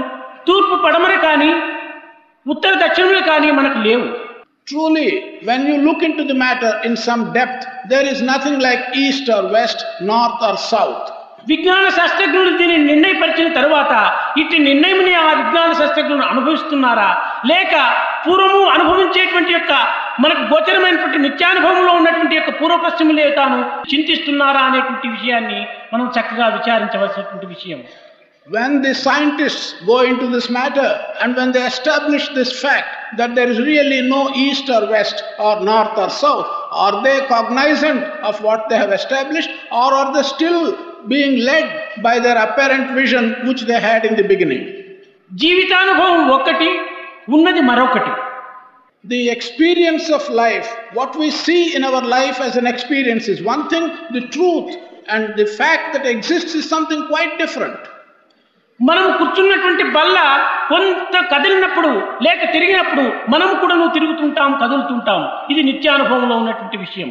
తూర్పు 0.50 0.78
పడమర 0.86 1.16
కానీ 1.26 1.52
ఉత్తర 2.54 2.74
దక్షిణములు 2.86 3.24
కానీ 3.32 3.50
మనకు 3.60 3.80
లేవు 3.88 4.08
Truly, 4.67 5.11
when 5.43 5.67
you 5.67 5.79
look 5.79 6.03
into 6.03 6.25
the 6.25 6.35
matter 6.37 6.81
in 6.85 6.97
some 6.99 7.33
depth, 7.33 7.63
there 7.89 8.07
is 8.07 8.23
nothing 8.23 8.61
like 8.61 8.97
east 8.97 9.29
or 9.29 9.51
west, 9.51 9.79
north 10.03 10.39
or 10.43 10.57
south. 10.69 11.07
విజ్ఞాన 11.49 11.85
శాస్త్రజ్ఞుడు 11.89 12.51
దీనిని 12.59 12.85
నిర్ణయపరిచిన 12.85 13.49
తరువాత 13.55 13.93
ఇట్టి 14.41 14.57
నిర్ణయముని 14.67 15.13
ఆ 15.21 15.29
విజ్ఞాన 15.39 15.71
శాస్త్రజ్ఞుడు 15.79 16.25
అనుభవిస్తున్నారా 16.33 17.07
లేక 17.51 17.75
పూర్వము 18.25 18.61
అనుభవించేటువంటి 18.75 19.53
యొక్క 19.53 19.73
మనకు 20.21 20.43
గోచరమైనటువంటి 20.51 21.19
నిత్యానుభవంలో 21.19 21.93
ఉన్నటువంటి 22.01 22.37
యొక్క 22.39 22.53
పూర్వ 22.61 22.77
పశ్చిములే 22.85 23.27
తాను 23.39 23.59
చింతిస్తున్నారా 23.93 24.63
అనేటువంటి 24.71 25.09
విషయాన్ని 25.17 25.61
మనం 25.93 26.07
చక్కగా 26.19 26.49
విచారించవలసినటువంటి 26.59 27.49
విషయం 27.55 27.81
When 28.48 28.84
the 28.84 28.94
scientists 28.94 29.74
go 29.88 30.02
into 30.02 30.28
this 30.30 30.52
matter 30.52 31.04
and 31.20 31.36
when 31.36 31.52
they 31.52 31.66
establish 31.66 32.30
this 32.36 32.62
fact 32.62 33.18
that 33.18 33.34
there 33.34 33.48
is 33.48 33.58
really 33.58 34.02
no 34.08 34.30
east 34.36 34.70
or 34.70 34.88
west 34.88 35.24
or 35.40 35.62
north 35.62 35.98
or 35.98 36.12
south, 36.12 36.46
are 36.70 37.04
they 37.04 37.26
cognizant 37.26 38.04
of 38.22 38.40
what 38.42 38.70
they 38.70 38.78
have 38.78 38.92
established 38.92 39.50
or 39.72 39.94
are 39.94 40.14
they 40.14 40.22
still 40.22 41.08
being 41.08 41.40
led 41.40 42.04
by 42.04 42.20
their 42.20 42.38
apparent 42.38 42.94
vision 42.94 43.48
which 43.48 43.62
they 43.64 43.80
had 43.80 44.06
in 44.06 44.16
the 44.16 44.28
beginning? 44.34 44.64
జీవితానుభవం 45.42 46.22
ఒక్కటి 46.38 46.70
ఉన్నది 47.38 47.64
మరొకటి 47.72 48.14
The 49.14 49.24
experience 49.30 50.06
of 50.18 50.24
life, 50.44 50.68
what 51.00 51.12
we 51.22 51.28
see 51.46 51.64
in 51.78 51.84
our 51.90 52.04
life 52.18 52.38
as 52.46 52.56
an 52.62 52.68
experience 52.72 53.26
is 53.34 53.40
one 53.54 53.64
thing, 53.72 53.86
the 54.18 54.24
truth 54.36 54.70
and 55.14 55.24
the 55.42 55.46
fact 55.60 55.86
that 55.94 56.06
exists 56.14 56.54
is 56.60 56.66
something 56.74 57.02
quite 57.12 57.34
different. 57.44 57.82
మనం 58.81 59.07
కూర్చున్నటువంటి 59.19 59.85
బల్ల 59.97 60.19
కొంత 60.69 61.17
కదిలినప్పుడు 61.33 61.91
లేక 62.23 62.53
తిరిగినప్పుడు 62.53 63.05
మనం 63.29 63.51
కూడా 63.55 63.75
తిరుగుతుంటాం 63.89 64.53
కదులుతుంటాం 64.63 65.23
ఇది 65.51 65.63
నిత్యానుభవంలో 65.63 66.37
ఉన్నటువంటి 66.37 66.79
విషయం 66.79 67.11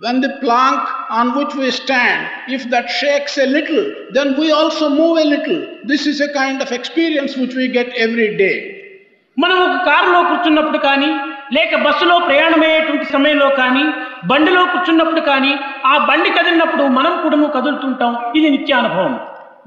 When 0.00 0.20
the 0.20 0.32
plank 0.42 0.82
on 1.10 1.26
which 1.36 1.54
we 1.54 1.68
stand, 1.72 2.18
if 2.48 2.70
that 2.70 2.88
shakes 2.88 3.32
a 3.36 3.46
little, 3.46 3.80
then 4.12 4.28
we 4.38 4.52
also 4.52 4.84
move 4.90 5.14
a 5.18 5.24
little. 5.24 5.58
This 5.84 6.02
is 6.06 6.18
a 6.20 6.28
kind 6.32 6.58
of 6.62 6.70
experience 6.70 7.32
which 7.36 7.54
we 7.54 7.66
get 7.68 7.88
every 7.96 8.28
day. 8.36 8.56
మనం 9.36 9.56
ఒక 9.64 9.76
కారులో 9.84 10.20
కూర్చున్నప్పుడు 10.22 10.78
కానీ 10.78 11.10
లేక 11.52 11.74
బస్సులో 11.76 12.18
ప్రయాణమయ్యేటువంటి 12.18 13.06
సమయంలో 13.12 13.48
కానీ 13.56 13.84
బండిలో 14.24 14.62
కూర్చున్నప్పుడు 14.64 15.20
కానీ 15.20 15.52
ఆ 15.86 15.94
బండి 16.10 16.30
కదిలినప్పుడు 16.30 16.86
మనం 16.98 17.14
కూడా 17.24 17.48
కదులుతుంటాం 17.48 18.14
ఇది 18.36 18.50
నిత్యానుభవం 18.50 19.16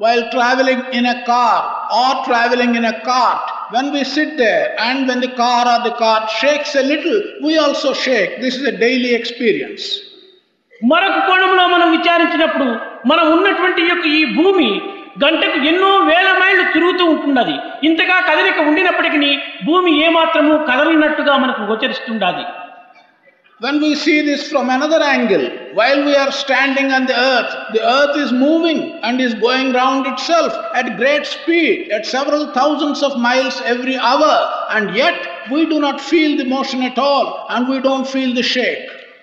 While 0.01 0.31
traveling 0.31 0.81
in 0.91 1.05
a 1.05 1.23
car 1.23 1.57
or 1.93 2.25
traveling 2.25 2.73
in 2.73 2.85
a 2.85 3.01
cart, 3.01 3.43
when 3.69 3.91
we 3.93 4.03
sit 4.05 4.35
there 4.35 4.63
and 4.79 5.07
when 5.07 5.19
the 5.19 5.31
car 5.33 5.61
or 5.63 5.79
the 5.83 5.95
cart 5.95 6.23
shakes 6.31 6.73
a 6.73 6.81
little, 6.83 7.19
we 7.43 7.57
also 7.57 7.93
shake. 7.95 8.41
This 8.41 8.55
is 8.55 8.63
a 8.65 8.75
daily 8.77 9.11
experience. 9.13 9.83
మరొక 10.81 11.17
కోణంలో 11.27 11.63
మనం 11.67 11.87
విచారించినప్పుడు 11.91 12.67
మనం 13.11 13.25
ఉన్నటువంటి 13.33 13.81
యొక్క 13.83 14.05
ఈ 14.19 14.23
భూమి 14.37 14.69
గంటకు 15.23 15.59
ఎన్నో 15.71 15.91
వేల 16.09 16.29
మైళ్ళు 16.41 16.63
తిరుగుతూ 16.73 17.05
ఉంటున్నది 17.11 17.55
ఇంతగా 17.87 18.17
కదలిక 18.29 18.57
ఉండినప్పటికీ 18.69 19.31
భూమి 19.67 19.91
ఏమాత్రము 20.05 20.53
కదలినట్టుగా 20.69 21.35
మనకు 21.43 21.61
గోచరిస్తుండాలి 21.71 22.43
When 23.61 23.79
we 23.79 23.93
see 23.93 24.21
this 24.23 24.49
from 24.49 24.71
another 24.71 24.99
angle, 24.99 25.43
while 25.73 26.03
we 26.03 26.15
are 26.15 26.31
standing 26.33 26.91
on 26.91 27.05
the 27.05 27.15
earth, 27.15 27.51
the 27.73 27.83
earth 27.87 28.17
is 28.17 28.31
moving 28.31 28.79
and 29.03 29.21
is 29.21 29.35
going 29.35 29.71
round 29.71 30.07
itself 30.07 30.51
at 30.73 30.97
great 30.97 31.27
speed, 31.27 31.91
at 31.91 32.07
several 32.07 32.47
thousands 32.53 33.03
of 33.03 33.19
miles 33.19 33.61
every 33.63 33.97
hour, 33.99 34.33
and 34.71 34.95
yet 34.95 35.15
we 35.51 35.67
do 35.67 35.79
not 35.79 36.01
feel 36.01 36.37
the 36.37 36.45
motion 36.45 36.81
at 36.81 36.97
all 36.97 37.45
and 37.51 37.69
we 37.69 37.79
don't 37.79 38.07
feel 38.07 38.33
the 38.33 38.45
shake. 38.45 38.81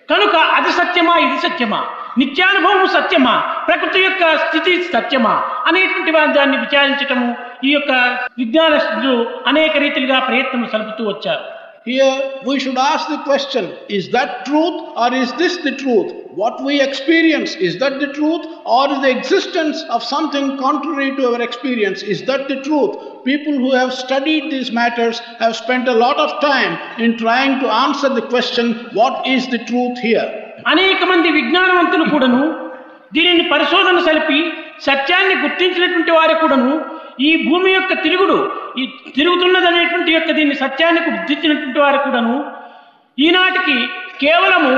కనుక 0.09 0.35
అది 0.57 0.71
సత్యమా 0.79 1.15
ఇది 1.25 1.39
సత్యమా 1.47 1.81
నిత్యానుభవం 2.21 2.87
సత్యమా 2.95 3.35
ప్రకృతి 3.67 4.01
యొక్క 4.05 4.23
స్థితి 4.45 4.75
సత్యమా 4.95 5.35
అనేటువంటి 5.69 6.13
దాన్ని 6.39 6.57
విచారించటము 6.65 7.29
ఈ 7.67 7.73
యొక్క 7.77 7.93
విజ్ఞానస్తులు 8.41 9.15
అనేక 9.53 9.77
రీతిలుగా 9.85 10.19
ప్రయత్నం 10.31 10.65
సలుపుతూ 10.75 11.05
వచ్చారు 11.13 11.45
Here 11.89 12.17
we 12.45 12.55
should 12.63 12.79
ask 12.85 13.09
the 13.09 13.19
question 13.25 13.65
is 13.99 14.09
that 14.17 14.45
truth 14.47 14.79
or 15.03 15.09
is 15.15 15.31
this 15.43 15.55
the 15.67 15.75
truth? 15.83 16.09
What 16.41 16.63
we 16.63 16.81
experience, 16.81 17.55
is 17.57 17.79
that 17.79 17.95
the 17.99 18.09
truth 18.13 18.45
or 18.65 18.83
is 18.93 18.99
the 19.05 19.11
existence 19.11 19.83
of 19.91 20.05
something 20.05 20.57
contrary 20.59 21.09
to 21.17 21.23
our 21.31 21.41
experience? 21.43 22.03
Is 22.03 22.21
that 22.27 22.47
the 22.49 22.59
truth? 22.63 22.93
People 23.25 23.55
who 23.55 23.73
have 23.73 23.93
studied 23.93 24.53
these 24.53 24.71
matters 24.71 25.19
have 25.41 25.57
spent 25.57 25.89
a 25.89 25.97
lot 26.05 26.19
of 26.19 26.41
time 26.43 26.73
in 27.01 27.17
trying 27.17 27.59
to 27.61 27.69
answer 27.85 28.11
the 28.11 28.27
question 28.35 28.75
what 28.93 29.27
is 29.27 29.49
the 29.49 29.61
truth 29.71 29.99
here? 30.09 30.29
అనేక 30.73 31.01
మంది 31.11 31.29
విజ్ఞానవంతులు 31.39 32.05
కూడాను 32.13 32.45
దీనిని 33.17 33.45
పరిశోధన 33.53 33.99
సలిపి 34.07 34.39
సత్యాన్ని 34.87 35.37
గుర్తించినటువంటి 35.43 36.13
వారు 36.19 36.35
కూడాను 36.43 36.73
ఈ 37.21 37.49
భూమి 37.49 37.73
యొక్క 37.73 37.93
తిరుగుడు 38.03 38.39
ఈ 38.79 38.85
తిరుగుతున్నదనేటువంటి 39.15 40.13
యొక్క 40.13 40.31
దీన్ని 40.33 40.55
సత్యాన్ని 40.55 41.01
గుర్తించినటువంటి 41.01 41.79
వారు 41.79 41.99
కూడాను 41.99 42.37
ఈనాటికి 43.19 43.77
కేవలము 44.19 44.73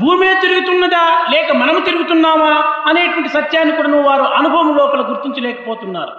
భూమే 0.00 0.30
తిరుగుతున్నదా 0.34 1.04
లేక 1.30 1.52
మనము 1.52 1.80
తిరుగుతున్నామా 1.80 2.52
అనేటువంటి 2.86 3.28
సత్యాన్ని 3.28 3.76
కూడాను 3.76 4.02
వారు 4.02 4.22
అనుభవం 4.22 4.76
లోపల 4.76 5.00
గుర్తించలేకపోతున్నారు. 5.00 6.14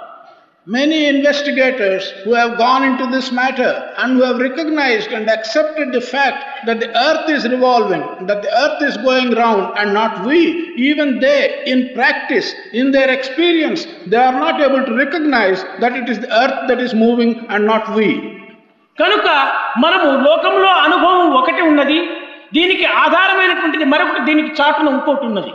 Many 0.68 1.06
investigators 1.06 2.10
who 2.24 2.34
have 2.34 2.58
gone 2.58 2.84
into 2.84 3.06
this 3.12 3.32
matter 3.32 3.94
and 4.00 4.14
who 4.18 4.24
have 4.24 4.40
recognized 4.40 5.12
and 5.12 5.30
accepted 5.30 5.92
the 5.92 6.02
fact 6.02 6.66
that 6.66 6.80
the 6.80 6.90
earth 6.90 7.30
is 7.30 7.48
revolving, 7.48 8.02
that 8.26 8.42
the 8.42 8.52
earth 8.52 8.82
is 8.82 8.98
going 8.98 9.30
round 9.34 9.78
and 9.78 9.94
not 9.94 10.26
we, 10.26 10.74
even 10.76 11.20
they, 11.20 11.62
in 11.68 11.94
practice, 11.94 12.52
in 12.74 12.90
their 12.92 13.12
experience, 13.12 13.86
they 14.08 14.18
are 14.18 14.32
not 14.34 14.60
able 14.60 14.84
to 14.84 14.96
recognize 14.96 15.64
that 15.82 15.96
it 15.96 16.10
is 16.10 16.18
the 16.18 16.34
earth 16.36 16.68
that 16.68 16.82
is 16.82 16.96
moving 16.96 17.46
and 17.50 17.66
not 17.66 17.94
we. 17.96 18.10
కనుక 18.98 19.28
మనము 19.84 20.10
లోకంలో 20.26 20.70
అనుభవం 20.86 21.30
ఒకటి 21.40 21.62
ఉన్నది 21.70 22.00
దీనికి 22.58 22.86
ఆధారమైనటువంటిది 23.04 23.86
మరొకటి 23.94 24.22
దీనికి 24.30 24.52
చాటున 24.60 24.88
ఇంకోటి 24.96 25.26
ఉన్నది 25.30 25.52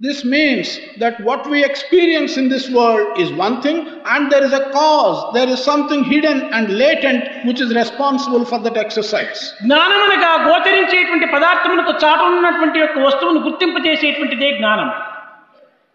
This 0.00 0.26
means 0.26 0.78
that 0.98 1.18
what 1.24 1.48
we 1.48 1.64
experience 1.64 2.36
in 2.36 2.50
this 2.50 2.68
world 2.68 3.18
is 3.18 3.32
one 3.32 3.62
thing, 3.62 3.78
and 4.04 4.30
there 4.30 4.44
is 4.44 4.52
a 4.52 4.70
cause, 4.70 5.32
there 5.32 5.48
is 5.48 5.58
something 5.64 6.04
hidden 6.04 6.42
and 6.52 6.68
latent 6.76 7.46
which 7.46 7.62
is 7.62 7.74
responsible 7.74 8.44
for 8.44 8.58
that 8.66 8.76
exercise. 8.76 9.38
జ్ఞానమనగా 9.68 10.32
గోచరించేటువంటి 10.48 11.26
పదార్థములకు 11.34 11.92
చాటు 12.02 12.24
ఉన్నటువంటి 12.32 12.78
యొక్క 12.84 12.98
వస్తువును 13.06 13.42
గుర్తింపజేసేటువంటిదే 13.48 14.50
జ్ఞానం 14.60 14.90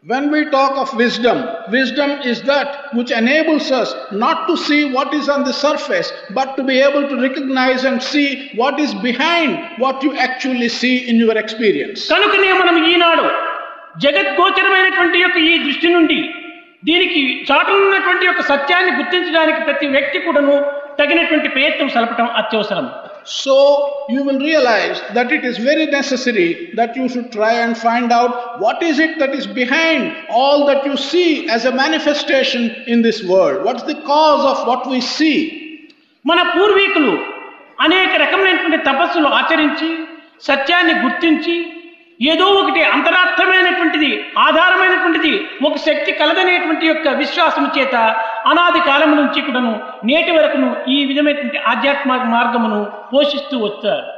When 0.03 0.31
we 0.33 0.39
talk 0.49 0.73
of 0.83 0.89
wisdom, 0.95 1.37
wisdom 1.69 2.11
is 2.31 2.37
that 2.43 2.67
which 2.97 3.11
enables 3.11 3.65
us 3.81 3.89
not 4.23 4.37
to 4.47 4.53
see 4.57 4.79
what 4.95 5.09
is 5.13 5.29
on 5.29 5.43
the 5.49 5.53
surface, 5.65 6.07
but 6.37 6.47
to 6.57 6.63
be 6.63 6.77
able 6.87 7.03
to 7.11 7.17
recognize 7.27 7.83
and 7.89 8.01
see 8.13 8.27
what 8.61 8.79
is 8.85 8.93
behind 9.09 9.51
what 9.83 10.01
you 10.01 10.11
actually 10.27 10.69
see 10.81 10.95
in 11.11 11.17
your 11.25 11.37
experience. 11.43 11.99
కనుకనే 12.13 12.51
మనం 12.61 12.77
ఈనాడు 12.93 13.27
జగద్గోచరమైనటువంటి 14.04 15.18
యొక్క 15.18 15.38
ఈ 15.50 15.54
దృష్టి 15.64 15.88
నుండి 15.88 16.18
దీనికి 16.84 17.22
చాటునున్నటువంటి 17.48 18.24
యొక్క 18.26 18.42
సత్యాన్ని 18.42 18.92
గుర్తించడానికి 18.98 19.60
ప్రతి 19.60 19.86
వ్యక్తి 19.86 20.18
కూడాను 20.18 20.56
తగినటువంటి 20.98 21.48
ప్రయత్నం 21.48 21.90
సలపటం 21.96 22.28
అత్యవసరం 22.42 22.88
So 23.36 23.54
you 24.08 24.22
will 24.22 24.38
realize 24.40 24.98
that 25.12 25.32
it 25.32 25.44
is 25.44 25.58
very 25.60 25.86
necessary 25.88 26.48
that 26.74 26.90
you 26.94 27.08
should 27.08 27.32
try 27.32 27.54
and 27.54 27.72
find 27.78 28.12
out 28.12 28.32
what 28.60 28.78
is 28.80 28.98
it 29.00 29.18
that 29.18 29.32
is 29.34 29.46
behind 29.54 30.02
all 30.32 30.58
that 30.66 30.86
you 30.86 30.96
see 30.96 31.30
as 31.48 31.64
a 31.64 31.72
manifestation 31.74 32.62
in 32.86 33.02
this 33.02 33.18
world. 33.24 33.56
What's 33.66 33.82
the 33.84 33.98
cause 34.04 34.44
of 34.44 34.58
what 34.68 34.82
we 34.88 35.00
see? 35.16 35.38
మన 36.24 36.40
పూర్వీకులు 36.52 37.14
అనేక 37.80 38.12
రకమైనటువంటి 38.16 38.78
తపస్సులు 38.84 39.28
ఆచరించి 39.40 39.90
సత్యాన్ని 40.42 40.94
గుర్తించి 41.00 41.56
ఏదో 42.20 42.46
ఒకటి 42.60 42.82
అంతరార్థమైనటువంటిది 42.82 44.10
ఆధారమైనటువంటిది 44.38 45.32
ఒక 45.64 45.76
శక్తి 45.78 46.12
కలదనేటువంటి 46.12 46.86
యొక్క 46.86 47.08
విశ్వాసము 47.08 47.68
చేత 47.78 47.96
అనాది 48.46 48.80
కాలం 48.80 49.10
నుంచి 49.16 49.40
కూడాను 49.40 49.72
నేటి 50.04 50.30
వరకును 50.30 50.76
ఈ 50.88 51.06
విధమైనటువంటి 51.06 51.58
ఆధ్యాత్మిక 51.66 52.26
మార్గమును 52.26 52.80
పోషిస్తూ 53.12 53.58
వచ్చారు 53.58 54.15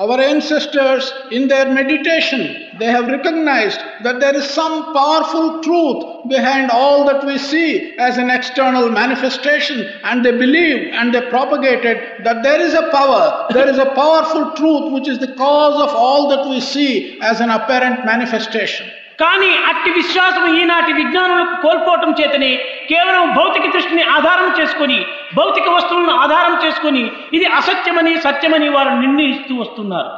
Our 0.00 0.18
ancestors, 0.18 1.12
in 1.30 1.46
their 1.46 1.70
meditation, 1.70 2.78
they 2.78 2.86
have 2.86 3.08
recognized 3.08 3.80
that 4.02 4.18
there 4.18 4.34
is 4.34 4.48
some 4.48 4.94
powerful 4.94 5.60
truth 5.60 6.26
behind 6.26 6.70
all 6.70 7.04
that 7.04 7.26
we 7.26 7.36
see 7.36 7.98
as 7.98 8.16
an 8.16 8.30
external 8.30 8.88
manifestation, 8.88 9.86
and 10.04 10.24
they 10.24 10.30
believed 10.30 10.94
and 10.94 11.14
they 11.14 11.28
propagated 11.28 12.24
that 12.24 12.42
there 12.42 12.62
is 12.62 12.72
a 12.72 12.88
power, 12.90 13.46
there 13.52 13.68
is 13.68 13.76
a 13.76 13.94
powerful 13.94 14.52
truth 14.52 14.90
which 14.94 15.06
is 15.06 15.18
the 15.18 15.34
cause 15.34 15.82
of 15.82 15.94
all 15.94 16.30
that 16.30 16.48
we 16.48 16.62
see 16.62 17.20
as 17.20 17.42
an 17.42 17.50
apparent 17.50 18.06
manifestation. 18.06 18.90
కానీ 19.21 19.51
అట్టి 19.69 19.91
విశ్వాసం 19.97 20.45
ఈనాటి 20.61 20.91
విజ్ఞానులకు 20.93 21.55
కోల్పోవటం 21.61 22.11
చేతనే 22.19 22.51
కేవలం 22.89 23.25
భౌతిక 23.37 23.65
దృష్టిని 23.75 24.03
ఆధారం 24.17 24.49
చేసుకొని 24.59 24.99
భౌతిక 25.39 25.67
వస్తువులను 25.69 26.13
ఆధారం 26.25 26.55
చేసుకొని 26.65 27.03
ఇది 27.37 27.47
అసత్యమని 27.59 28.13
సత్యమని 28.27 28.69
వారు 28.69 28.93
నిర్ణయిస్తూ 29.03 29.55
వస్తున్నారు 29.63 30.11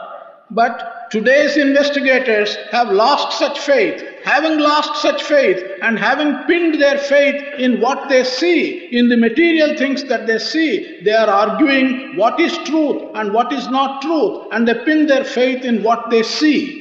But 0.51 0.75
today's 1.11 1.57
investigators 1.57 2.55
have 2.71 2.89
lost 2.89 3.37
such 3.37 3.59
faith. 3.59 4.01
Having 4.23 4.59
lost 4.59 5.01
such 5.01 5.21
faith 5.23 5.61
and 5.81 5.99
having 5.99 6.31
pinned 6.43 6.81
their 6.81 6.97
faith 6.97 7.35
in 7.59 7.81
what 7.81 8.07
they 8.07 8.23
see, 8.23 8.87
in 8.91 9.09
the 9.09 9.17
material 9.17 9.75
things 9.77 10.05
that 10.05 10.25
they 10.25 10.37
see, 10.39 11.01
they 11.01 11.11
are 11.13 11.29
arguing 11.29 12.15
what 12.15 12.39
is 12.39 12.57
truth 12.59 13.11
and 13.15 13.33
what 13.33 13.51
is 13.51 13.67
not 13.69 14.01
truth, 14.01 14.47
and 14.53 14.65
they 14.65 14.73
pin 14.85 15.05
their 15.05 15.25
faith 15.25 15.65
in 15.65 15.83
what 15.83 16.09
they 16.09 16.23
see. 16.23 16.80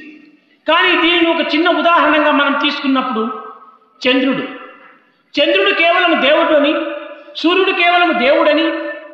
కానీ 0.67 0.91
దీనిని 1.03 1.27
ఒక 1.33 1.43
చిన్న 1.53 1.67
ఉదాహరణగా 1.81 2.31
మనం 2.31 2.53
తీసుకున్నప్పుడు 2.63 3.23
చంద్రుడు 4.01 4.45
చంద్రుడు 5.35 5.71
కేవలం 5.81 6.21
దేవుడు 6.21 6.53
అని 6.59 6.73
సూర్యుడు 7.35 7.71
కేవలం 7.71 8.11
దేవుడని 8.25 8.67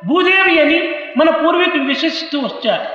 భూదేవి 0.07 0.55
అని 0.59 0.79
మన 1.17 1.29
పూర్వీకులు 1.41 1.85
విశ్వసిస్తూ 1.93 2.39
వచ్చారు 2.39 2.89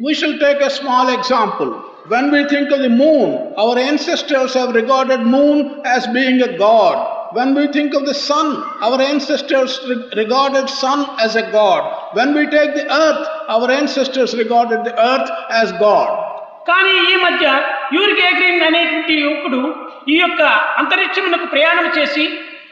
We 0.00 0.14
shall 0.14 0.38
take 0.38 0.60
a 0.60 0.70
small 0.70 1.08
example. 1.10 1.68
When 2.08 2.30
we 2.30 2.44
think 2.44 2.72
of 2.72 2.80
the 2.80 2.88
moon, 2.88 3.26
our 3.56 3.78
ancestors 3.80 4.54
have 4.54 4.74
regarded 4.74 5.20
moon 5.34 5.58
as 5.86 6.06
being 6.08 6.42
a 6.42 6.56
god. 6.58 6.96
When 7.32 7.54
we 7.54 7.64
think 7.68 7.94
of 7.94 8.06
the 8.06 8.14
sun, 8.20 8.46
our 8.80 9.00
ancestors 9.02 9.78
re- 9.88 10.08
regarded 10.16 10.68
sun 10.68 11.00
as 11.20 11.36
a 11.36 11.50
god. 11.50 11.82
When 12.12 12.34
we 12.34 12.46
take 12.46 12.74
the 12.74 12.86
earth, 12.96 13.22
our 13.48 13.70
ancestors 13.70 14.34
regarded 14.34 14.82
the 14.84 14.94
earth 15.04 15.30
as 15.52 15.70
god. 15.80 16.10
కానీ 16.67 16.93
ఈ 17.13 17.15
మధ్య 17.25 17.45
Yuri 17.95 18.13
గేగ్రీన్ 18.21 18.63
అనేటువంటి 18.69 19.13
యువకుడు 19.21 19.61
ఈ 20.13 20.17
యొక్క 20.19 20.41
అంతరిక్షమునకు 20.81 21.45
ప్రయాణం 21.45 21.87
చేసి 21.97 22.25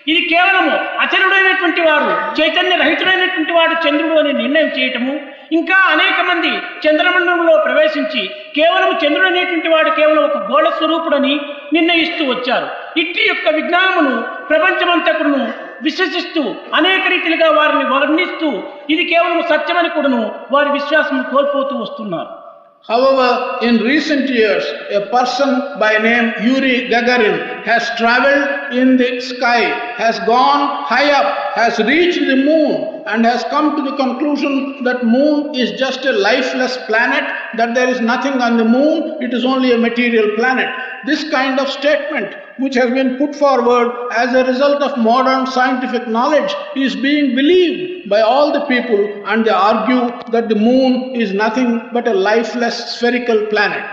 ఇది 0.08 0.22
కేవలము 0.32 0.74
అచరుడైనటువంటి 1.04 1.82
వారు 1.82 2.10
చైతన్య 2.40 2.76
రహితుడైనటువంటి 2.76 3.54
వాడు 3.54 3.76
చంద్రుడు 3.86 4.20
అని 4.20 4.34
నిర్ణయం 4.34 4.70
చేయటము 4.78 5.14
ఇంకా 5.52 5.78
అనేక 5.94 6.20
మంది 6.30 6.52
చంద్రమండలంలో 6.84 7.54
ప్రవేశించి 7.66 8.22
కేవలం 8.58 8.92
చంద్రుడు 9.04 9.28
అనేటువంటి 9.28 9.70
వాడు 9.74 9.90
కేవలం 9.90 10.22
ఒక 10.24 10.38
గోళ 10.52 10.66
స్వరూపుడని 10.70 11.34
నిర్ణయిస్తూ 11.74 12.24
వచ్చారు. 12.32 12.68
ఇట్టి 13.02 13.24
యొక్క 13.28 13.56
విజ్ఞానమును 13.56 14.16
ప్రపంచమంతకును 14.52 15.42
విశ్వసిస్తూ 15.84 16.44
అనేక 16.74 17.04
రీతిలుగా 17.08 17.50
వారిని 17.60 17.86
వర్ణిస్తూ 17.94 18.50
ఇది 18.90 19.04
కేవలం 19.06 19.42
సత్యమని 19.52 19.90
కూడాను 19.90 20.24
వారి 20.52 20.70
విశ్వాసం 20.70 21.20
కోల్పోతూ 21.34 21.76
వస్తున్నారు. 21.84 22.45
However, 22.88 23.66
in 23.66 23.78
recent 23.78 24.30
years, 24.30 24.64
a 24.92 25.08
person 25.10 25.80
by 25.80 25.98
name 25.98 26.34
Yuri 26.44 26.88
Gagarin 26.88 27.64
has 27.64 27.90
traveled 27.98 28.76
in 28.76 28.96
the 28.96 29.20
sky, 29.22 29.62
has 29.98 30.20
gone 30.20 30.84
high 30.86 31.12
up, 31.12 31.56
has 31.56 31.80
reached 31.80 32.20
the 32.20 32.36
moon, 32.36 33.02
and 33.08 33.26
has 33.26 33.44
come 33.46 33.76
to 33.76 33.82
the 33.82 33.98
conclusion 33.98 34.84
that 34.84 35.04
moon 35.04 35.56
is 35.56 35.80
just 35.80 36.06
a 36.06 36.12
lifeless 36.12 36.78
planet, 36.86 37.24
that 37.58 37.74
there 37.74 37.90
is 37.90 38.02
nothing 38.02 38.34
on 38.34 38.58
the 38.58 38.66
moon, 38.66 39.18
it 39.20 39.34
is 39.34 39.46
only 39.46 39.72
a 39.72 39.78
material 39.80 40.36
planet. 40.36 40.70
This 41.08 41.28
kind 41.32 41.60
of 41.60 41.68
statement, 41.68 42.36
which 42.59 42.75
has 42.75 42.91
been 42.91 43.17
put 43.17 43.35
forward 43.35 43.89
as 44.15 44.35
a 44.35 44.45
result 44.45 44.83
of 44.83 44.99
modern 44.99 45.47
scientific 45.47 46.07
knowledge, 46.09 46.53
is 46.77 46.97
being 46.97 47.35
believed 47.35 48.09
by 48.09 48.21
all 48.21 48.53
the 48.53 48.65
people, 48.73 49.03
and 49.27 49.45
they 49.45 49.57
argue 49.73 50.03
that 50.31 50.49
the 50.49 50.55
moon 50.55 51.15
is 51.15 51.33
nothing 51.33 51.71
but 51.93 52.07
a 52.09 52.15
lifeless 52.31 52.77
spherical 52.95 53.41
planet. 53.47 53.87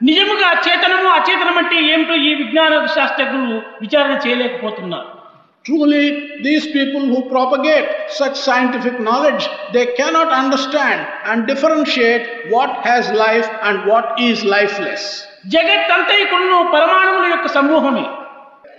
నిజముగా 0.00 0.48
చేతనము 0.66 1.08
అచేతనం 1.16 1.56
అంటే 1.58 1.76
ఏమిటో 1.92 2.14
ఈ 2.28 2.30
విజ్ఞాన 2.34 2.86
శాస్త్రజ్ఞులు 2.94 3.58
విచారణ 3.80 4.14
చేయలేకపోతున్నారు 4.24 5.10
Truly, 5.67 6.41
these 6.43 6.67
people 6.67 7.05
who 7.07 7.29
propagate 7.29 7.89
such 8.07 8.39
scientific 8.39 9.01
knowledge, 9.01 9.49
they 9.73 9.87
cannot 9.97 10.31
understand 10.31 11.05
and 11.25 11.45
differentiate 11.45 12.49
what 12.49 12.85
has 12.85 13.11
life 13.11 13.45
and 13.63 13.85
what 13.85 14.17
is 14.17 14.45
lifeless. 14.45 15.27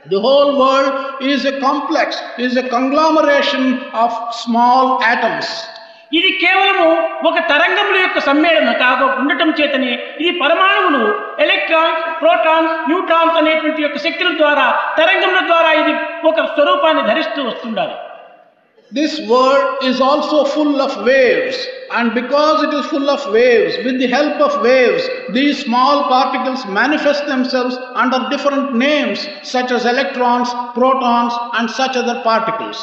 The 0.08 0.18
whole 0.18 0.58
world 0.58 1.22
is 1.22 1.44
a 1.44 1.60
complex, 1.60 2.16
is 2.38 2.56
a 2.56 2.66
conglomeration 2.70 3.82
of 3.92 4.34
small 4.34 5.02
atoms. 5.02 5.44
ఇది 6.17 6.31
కేవలము 6.41 6.87
ఒక 7.29 7.37
తరంగముల 7.51 7.97
యొక్క 8.01 8.19
సమ్మేళనం 8.27 8.75
కాక 8.81 9.01
ఉండటం 9.21 9.49
చేతనే 9.59 9.91
ఇది 10.21 10.31
పరమాణువులు 10.41 11.03
ఎలక్ట్రాన్స్ 11.45 12.01
ప్రోటాన్స్ 12.21 12.73
న్యూట్రాన్స్ 12.89 13.37
అనేటువంటి 13.37 13.81
యొక్క 13.81 13.99
శక్తుల 14.05 14.31
ద్వారా 14.37 14.65
తరంగముల 14.99 15.41
ద్వారా 15.51 15.71
ఇది 15.81 15.93
ఒక 16.31 16.39
స్వరూపాన్ని 16.55 17.05
ధరిస్తూ 17.11 17.43
వస్తుండాలి 17.51 17.95
This 18.91 19.13
world 19.27 19.83
is 19.83 19.99
also 20.01 20.45
full 20.45 20.79
of 20.79 20.91
waves, 21.03 21.55
and 21.91 22.13
because 22.13 22.61
it 22.63 22.73
is 22.73 22.85
full 22.85 23.09
of 23.09 23.21
waves, 23.33 23.73
with 23.85 23.97
the 23.97 24.07
help 24.07 24.37
of 24.39 24.61
waves, 24.61 25.03
these 25.29 25.55
small 25.59 25.95
particles 26.05 26.63
manifest 26.67 27.25
themselves 27.25 27.75
under 27.95 28.19
different 28.29 28.75
names, 28.77 29.21
such 29.45 29.71
as 29.71 29.85
electrons, 29.85 30.49
protons, 30.75 31.33
and 31.53 31.71
such 31.71 31.95
other 31.95 32.21
particles. 32.21 32.81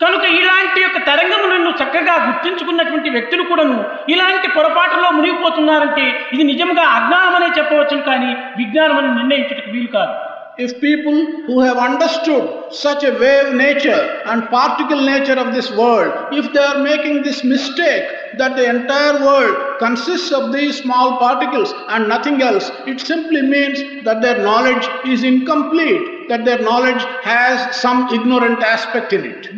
కనుక 0.00 0.24
ఇలాంటి 0.40 0.78
యొక్క 0.80 0.98
తరంగములను 1.06 1.70
చక్కగా 1.70 2.14
గుర్తించుకున్నటువంటి 2.26 3.10
వ్యక్తులు 3.10 3.42
కూడాను 3.42 3.76
ఇలాంటి 4.08 4.48
పొరపాటులో 4.48 5.10
మునిగిపోతున్నారంటే 5.10 6.06
ఇది 6.32 6.44
నిజంగా 6.44 6.84
అజ్ఞానం 6.96 7.34
అనే 7.34 7.48
చెప్పవచ్చును 7.58 8.02
కానీ 8.02 8.30
విజ్ఞానం 8.56 8.96
అని 8.98 9.10
నిర్ణయించుటకు 9.14 9.70
వీలు 9.70 9.90
కాదు. 9.92 10.14
if 10.56 10.80
people 10.80 11.44
who 11.46 11.60
have 11.60 11.76
understood 11.76 12.72
such 12.72 13.02
a 13.02 13.12
wave 13.18 13.54
nature 13.54 14.22
and 14.26 14.48
particle 14.48 15.00
nature 15.04 15.34
of 15.34 15.52
this 15.52 15.70
world, 15.72 16.12
if 16.32 16.52
they 16.52 16.60
are 16.60 16.82
making 16.82 17.22
this 17.22 17.42
mistake 17.42 18.04
that 18.38 18.56
the 18.56 18.64
entire 18.68 19.24
world 19.24 19.78
consists 19.78 20.32
of 20.32 20.52
these 20.52 20.78
small 20.78 21.18
particles 21.18 21.72
and 21.88 22.08
nothing 22.08 22.40
else, 22.42 22.70
it 22.86 23.00
simply 23.00 23.42
means 23.42 24.04
that 24.04 24.22
their 24.22 24.42
knowledge 24.42 24.86
is 25.04 25.24
incomplete, 25.24 26.28
that 26.28 26.44
their 26.44 26.60
knowledge 26.62 27.02
has 27.22 27.76
some 27.76 28.08
ignorant 28.14 28.62
aspect 28.62 29.12
in 29.12 29.24
it. 29.24 29.50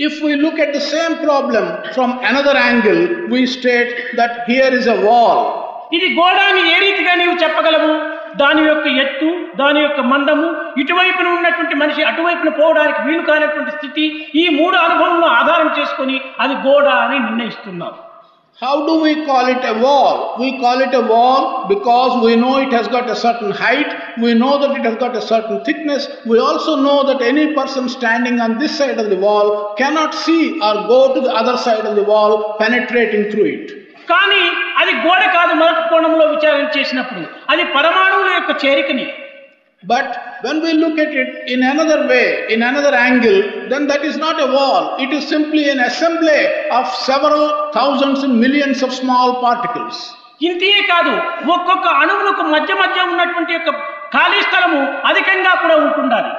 If 0.00 0.22
we 0.22 0.36
look 0.36 0.60
at 0.60 0.72
the 0.72 0.80
same 0.80 1.16
problem 1.24 1.92
from 1.92 2.18
another 2.22 2.56
angle, 2.56 3.28
we 3.30 3.46
state 3.46 4.14
that 4.16 4.46
here 4.46 4.72
is 4.72 4.86
a 4.86 5.00
wall. 5.00 5.57
ఇది 5.92 6.08
గోడాన్ని 6.14 6.62
ఏ 6.72 6.78
రీతిగా 6.78 7.12
నీవు 7.14 7.36
చెప్పగలవు? 7.42 7.92
దాని 8.36 8.62
యొక్క 8.66 8.86
ఎత్తు 9.02 9.28
దాని 9.56 9.80
యొక్క 9.80 10.00
మందము 10.08 10.48
ఇటువైపున 10.76 11.28
ఉన్నటువంటి 11.28 11.74
మనిషి 11.74 12.02
అటువైపున 12.02 12.50
పోవడానికి 12.58 13.00
వీలు 13.06 13.22
కానటువంటి 13.22 13.70
స్థితి 13.70 14.04
ఈ 14.34 14.48
మూడు 14.48 14.76
అనుభవంలో 14.76 15.28
ఆధారం 15.38 15.70
చేసుకుని 15.78 16.18
అది 16.40 16.54
గోడ 16.66 16.86
అని 17.04 17.18
నిర్ణయిస్తున్నాం 17.18 17.94
how 18.58 18.76
do 18.86 18.94
we 19.02 19.10
call 19.26 19.48
it 19.50 19.66
a 19.66 19.74
wall 19.78 20.20
we 20.40 20.48
call 20.62 20.80
it 20.82 20.94
a 20.94 21.02
wall 21.10 21.44
because 21.68 22.12
we 22.24 22.32
know 22.36 22.52
it 22.60 22.74
has 22.74 22.88
got 22.88 23.10
a 23.10 23.18
height 23.60 23.92
we 24.18 24.30
know 24.34 24.50
that 24.62 24.74
it 24.78 24.86
has 24.86 25.00
got 25.04 25.16
a 25.16 25.24
certain 25.28 25.60
thickness 25.64 26.06
we 26.30 26.38
also 26.38 26.74
know 26.82 26.96
that 27.02 27.22
any 27.22 27.46
person 27.54 27.88
standing 27.88 28.40
on 28.40 28.54
this 28.54 28.78
side 28.78 29.00
of 29.00 29.10
the 29.14 29.20
wall 29.20 29.50
cannot 29.78 30.16
see 30.24 30.38
or 30.62 30.80
go 30.88 31.00
to 31.14 31.20
the 31.20 31.32
other 31.36 31.60
side 31.66 31.86
of 31.86 31.94
the 31.94 32.06
wall 32.08 32.36
penetrating 32.60 33.28
through 33.30 33.44
it 33.46 33.70
కానీ 34.10 34.42
అది 34.80 34.92
గోడ 35.04 35.22
కాదు 35.36 35.52
మరొక 35.62 35.82
కోణంలో 35.92 36.24
విచారణ 36.34 36.66
చేసినప్పుడు. 36.76 37.22
అది 37.52 37.64
పరమాణువుల 37.76 38.30
యొక్క 38.36 38.52
చేరికని. 38.64 39.06
But 39.82 40.12
when 40.44 40.60
we 40.64 40.70
look 40.82 41.00
at 41.02 41.14
it 41.22 41.34
in 41.54 41.64
another 41.70 42.04
way 42.12 42.22
in 42.54 42.64
another 42.68 42.96
angle 43.04 43.38
then 43.72 43.84
that 43.90 44.04
is 44.08 44.18
not 44.26 44.40
a 44.46 44.48
wall 44.56 44.86
it 45.04 45.12
is 45.18 45.26
simply 45.34 45.62
an 45.72 45.82
assembly 45.90 46.38
of 46.78 46.90
several 47.10 47.48
thousands 47.78 48.24
millions 48.44 48.82
of 48.88 48.96
small 49.00 49.34
particles 49.46 50.02
ఇంతే 50.48 50.72
కాదు 50.90 51.12
ఒక్కొక్క 51.54 51.86
అణువులకు 52.02 52.42
మధ్య 52.54 52.72
మధ్య 52.82 52.98
ఉన్నటువంటి 53.12 53.52
యొక్క 53.56 53.70
ఖాళీ 54.16 54.40
స్థలము 54.48 54.80
అధికంగా 55.08 55.52
కూడా 55.62 55.76
ఉంటుండాలి. 55.86 56.30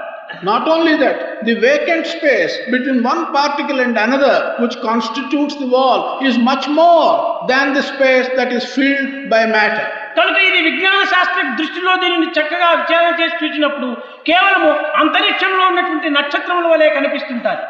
Not 0.42 0.66
only 0.66 0.96
that, 0.96 1.44
the 1.44 1.55
vacant 1.57 2.07
space 2.07 2.55
between 2.66 3.03
one 3.05 3.33
particle 3.33 3.81
and 3.81 3.96
another, 3.96 4.57
which 4.59 4.77
constitutes 4.79 5.55
the 5.57 5.66
wall, 5.66 6.00
is 6.22 6.37
much 6.40 6.66
more 6.68 7.46
than 7.48 7.74
the 7.74 7.83
space 7.85 8.29
that 8.37 8.53
is 8.53 8.64
filled 8.77 9.12
by 9.31 9.42
matter. 9.48 9.85
కనుక 10.16 10.38
ఇది 10.48 10.59
విజ్ఞాన 10.66 10.98
శాస్త్ర 11.12 11.40
దృష్టిలో 11.61 11.92
దీనిని 12.03 12.27
చక్కగా 12.37 12.68
విచారణ 12.81 13.09
చేసి 13.20 13.37
చూసినప్పుడు 13.40 13.88
కేవలము 14.29 14.68
అంతరిక్షంలో 15.00 15.62
ఉన్నటువంటి 15.70 16.11
నక్షత్రముల 16.18 16.66
వలె 16.72 16.88
కనిపిస్తుంటాయి 16.96 17.62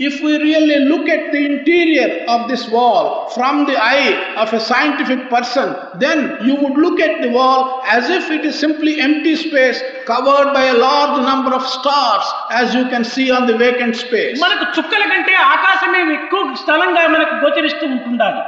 If 0.00 0.22
we 0.22 0.32
really 0.38 0.84
look 0.90 1.08
at 1.08 1.32
the 1.32 1.40
interior 1.44 2.24
of 2.28 2.48
this 2.48 2.68
wall 2.68 3.30
from 3.30 3.66
the 3.66 3.76
eye 3.76 4.10
of 4.36 4.52
a 4.52 4.60
scientific 4.60 5.28
person, 5.28 5.74
then 5.98 6.38
you 6.46 6.54
would 6.54 6.76
look 6.84 7.00
at 7.00 7.20
the 7.20 7.30
wall 7.30 7.82
as 7.84 8.08
if 8.08 8.30
it 8.30 8.44
is 8.44 8.56
simply 8.56 9.00
empty 9.00 9.34
space 9.34 9.82
covered 10.06 10.52
by 10.52 10.66
a 10.66 10.76
large 10.78 11.16
number 11.22 11.52
of 11.52 11.66
stars, 11.66 12.24
as 12.52 12.76
you 12.76 12.84
can 12.88 13.04
see 13.04 13.26
on 13.32 13.48
the 13.50 13.56
vacant 13.64 13.96
space. 14.04 14.38
మనకు 14.44 14.66
చుక్కల 14.76 15.02
కంటే 15.12 15.34
ఆకాశమే 15.54 16.02
ఎక్కువ 16.18 16.42
స్థలంగా 16.62 17.02
మనకు 17.16 17.34
గోచరిస్తూ 17.44 17.84
ఉంటుండాలి 17.96 18.42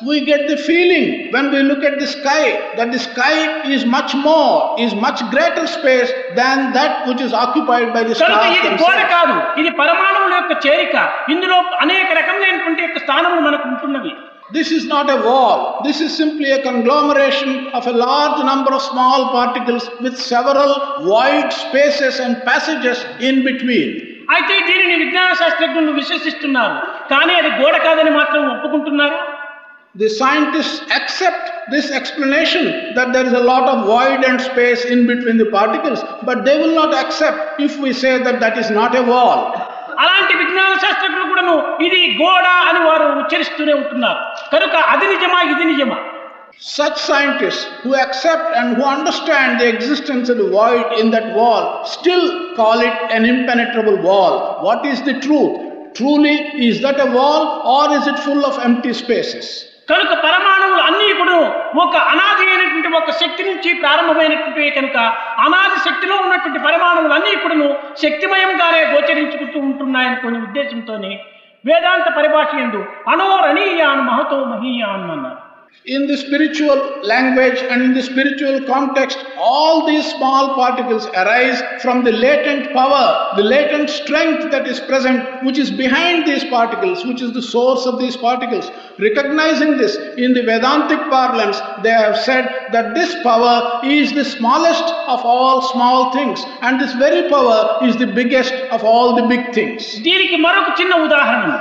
We 0.00 0.16
get 0.22 0.46
the 0.46 0.58
feeling 0.58 1.04
when 1.32 1.50
we 1.50 1.60
look 1.62 1.82
at 1.82 1.94
the 1.98 2.06
sky 2.08 2.42
that 2.78 2.88
the 2.92 2.98
sky 3.00 3.36
is 3.66 3.82
much 3.88 4.14
more, 4.26 4.50
is 4.78 4.92
much 4.96 5.20
greater 5.30 5.66
space 5.68 6.10
than 6.34 6.56
that 6.74 7.08
which 7.08 7.22
is 7.22 7.32
occupied 7.34 7.88
by 7.94 8.02
the 8.04 8.14
కనుక 8.14 8.34
stars. 8.34 8.56
ఇది 8.58 8.70
గోడ 8.82 8.96
themselves. 8.96 9.12
కాదు 9.14 9.36
ఇది 9.60 9.70
పరమాణువుల 9.80 10.32
యొక్క 10.40 10.54
చేరిక 10.66 10.96
ఇందులో 11.34 11.56
అనేక 11.84 12.08
రకములైనటువంటి 12.20 12.82
యొక్క 12.86 12.98
స్థానములు 13.06 13.42
మనకు 13.48 13.66
ఉంటున్నవి 13.72 14.12
This 14.50 14.70
is 14.70 14.84
not 14.86 15.06
a 15.10 15.16
wall. 15.22 15.60
This 15.82 16.00
is 16.00 16.10
simply 16.16 16.50
a 16.52 16.62
conglomeration 16.62 17.48
of 17.72 17.86
a 17.86 17.94
large 18.02 18.44
number 18.44 18.72
of 18.72 18.82
small 18.82 19.20
particles 19.32 19.84
with 20.00 20.16
several 20.16 20.70
wide 21.04 21.52
spaces 21.54 22.20
and 22.20 22.34
passages 22.44 22.98
in 23.20 23.38
between. 23.48 23.88
అయితే 24.34 24.54
దీనిని 24.68 24.94
విజ్ఞాన 25.02 25.30
శాస్త్రజ్ఞులు 25.40 25.90
విశ్వసిస్తున్నారు 25.98 26.76
కానీ 27.10 27.34
అది 27.40 27.50
గోడ 27.60 27.74
కాదని 27.86 28.12
మాత్రం 28.20 28.44
ఒప్పుకుంటున్నారు 28.54 29.18
The 29.94 30.10
scientists 30.10 30.82
accept 30.90 31.70
this 31.70 31.90
explanation 31.90 32.94
that 32.94 33.14
there 33.14 33.24
is 33.24 33.32
a 33.32 33.40
lot 33.40 33.64
of 33.66 33.86
void 33.86 34.24
and 34.24 34.38
space 34.40 34.84
in 34.84 35.06
between 35.06 35.38
the 35.38 35.46
particles, 35.46 36.04
but 36.22 36.44
they 36.44 36.58
will 36.58 36.74
not 36.74 36.92
accept 36.94 37.60
if 37.60 37.78
we 37.78 37.94
say 37.94 38.18
that 38.22 38.38
that 38.40 38.58
is 38.58 38.70
not 38.70 38.94
a 38.94 39.02
wall. 39.12 39.38
అలాంటి 40.02 40.34
విజ్ఞాన 40.40 40.72
శాస్త్రజ్ఞులు 40.82 41.26
కూడాను 41.30 41.54
ఇది 41.86 42.00
గోడ 42.20 42.46
అని 42.68 42.80
వారు 42.88 43.06
ఉచ్చరిస్తూనే 43.20 43.74
ఉంటున్నారు 43.80 44.20
కనుక 44.52 44.74
అది 44.92 45.06
నిజమా 45.14 45.40
ఇది 45.52 45.64
నిజమా 45.72 45.98
Such 46.58 46.98
scientists 47.06 47.64
who 47.82 47.90
accept 48.02 48.46
and 48.58 48.76
who 48.76 48.84
understand 48.96 49.60
the 49.60 49.68
existence 49.68 50.26
of 50.32 50.38
the 50.38 50.48
void 50.48 50.86
in 51.00 51.10
that 51.14 51.26
wall 51.38 51.64
still 51.96 52.24
call 52.58 52.78
it 52.80 52.96
an 53.16 53.24
impenetrable 53.32 53.98
wall. 54.06 54.34
What 54.66 54.86
is 54.92 55.00
the 55.02 55.20
truth? 55.26 55.54
Truly, 55.98 56.36
is 56.68 56.80
that 56.80 56.98
a 56.98 57.10
wall 57.16 57.42
or 57.74 57.84
is 57.98 58.06
it 58.06 58.18
full 58.20 58.42
of 58.50 58.54
empty 58.68 58.94
spaces? 58.94 59.46
కనుక 59.91 60.13
పరమాణువులు 60.23 60.81
అన్నీ 60.81 61.07
కూడా 61.13 61.35
ఒక 61.75 61.95
అనాది 62.11 62.43
అయినటువంటి 62.47 62.89
ఒక 62.95 63.11
శక్తి 63.11 63.43
నుంచి 63.43 63.69
ప్రారంభమైనటువంటి 63.73 64.69
కనుక 64.69 64.97
అనాది 65.39 65.77
శక్తిలో 65.89 66.15
ఉన్నటువంటి 66.15 66.59
పరమాణువులు 66.59 67.13
అన్నీ 67.13 67.35
కూడాను 67.35 67.69
శక్తిమయంగానే 68.01 68.81
గోచరించుకుంటూ 68.93 69.59
ఉంటున్నాయని 69.59 70.15
కొన్ని 70.15 70.39
ఉద్దేశంతోనే 70.39 71.11
వేదాంత 71.65 72.07
పరిభాష 72.15 72.51
ఎందు 72.55 72.79
అణోరణీయాన్ 73.07 74.03
మహతో 74.07 74.37
మహీయాన్ 74.45 75.03
అన్నారు. 75.09 75.39
In 75.86 76.08
the 76.08 76.16
spiritual 76.16 76.98
language 77.04 77.60
and 77.70 77.80
in 77.80 77.94
the 77.94 78.02
spiritual 78.02 78.66
context, 78.66 79.18
all 79.38 79.86
these 79.86 80.04
small 80.14 80.56
particles 80.56 81.06
arise 81.06 81.62
from 81.80 82.02
the 82.02 82.10
latent 82.10 82.72
power, 82.72 83.36
the 83.36 83.44
latent 83.44 83.88
strength 83.88 84.50
that 84.50 84.66
is 84.66 84.80
present, 84.80 85.44
which 85.44 85.58
is 85.58 85.70
behind 85.70 86.26
these 86.26 86.42
particles, 86.42 87.04
which 87.04 87.22
is 87.22 87.32
the 87.32 87.40
source 87.40 87.86
of 87.86 88.00
these 88.00 88.16
particles. 88.16 88.68
Recognizing 88.98 89.76
this 89.76 89.94
in 90.16 90.34
the 90.34 90.42
Vedantic 90.42 90.98
parlance, 91.08 91.60
they 91.84 91.90
have 91.90 92.16
said 92.16 92.50
that 92.72 92.96
this 92.96 93.14
power 93.22 93.80
is 93.84 94.12
the 94.12 94.24
smallest 94.24 94.82
of 94.82 95.20
all 95.24 95.62
small 95.62 96.12
things, 96.12 96.44
and 96.62 96.80
this 96.80 96.94
very 96.94 97.30
power 97.30 97.78
is 97.86 97.96
the 97.96 98.08
biggest 98.08 98.54
of 98.72 98.82
all 98.82 99.14
the 99.14 99.26
big 99.28 99.54
things. 99.54 100.00
దీనికి 100.08 100.38
మరొక 100.46 100.68
చిన్న 100.80 100.94
ఉదాహరణ 101.06 101.52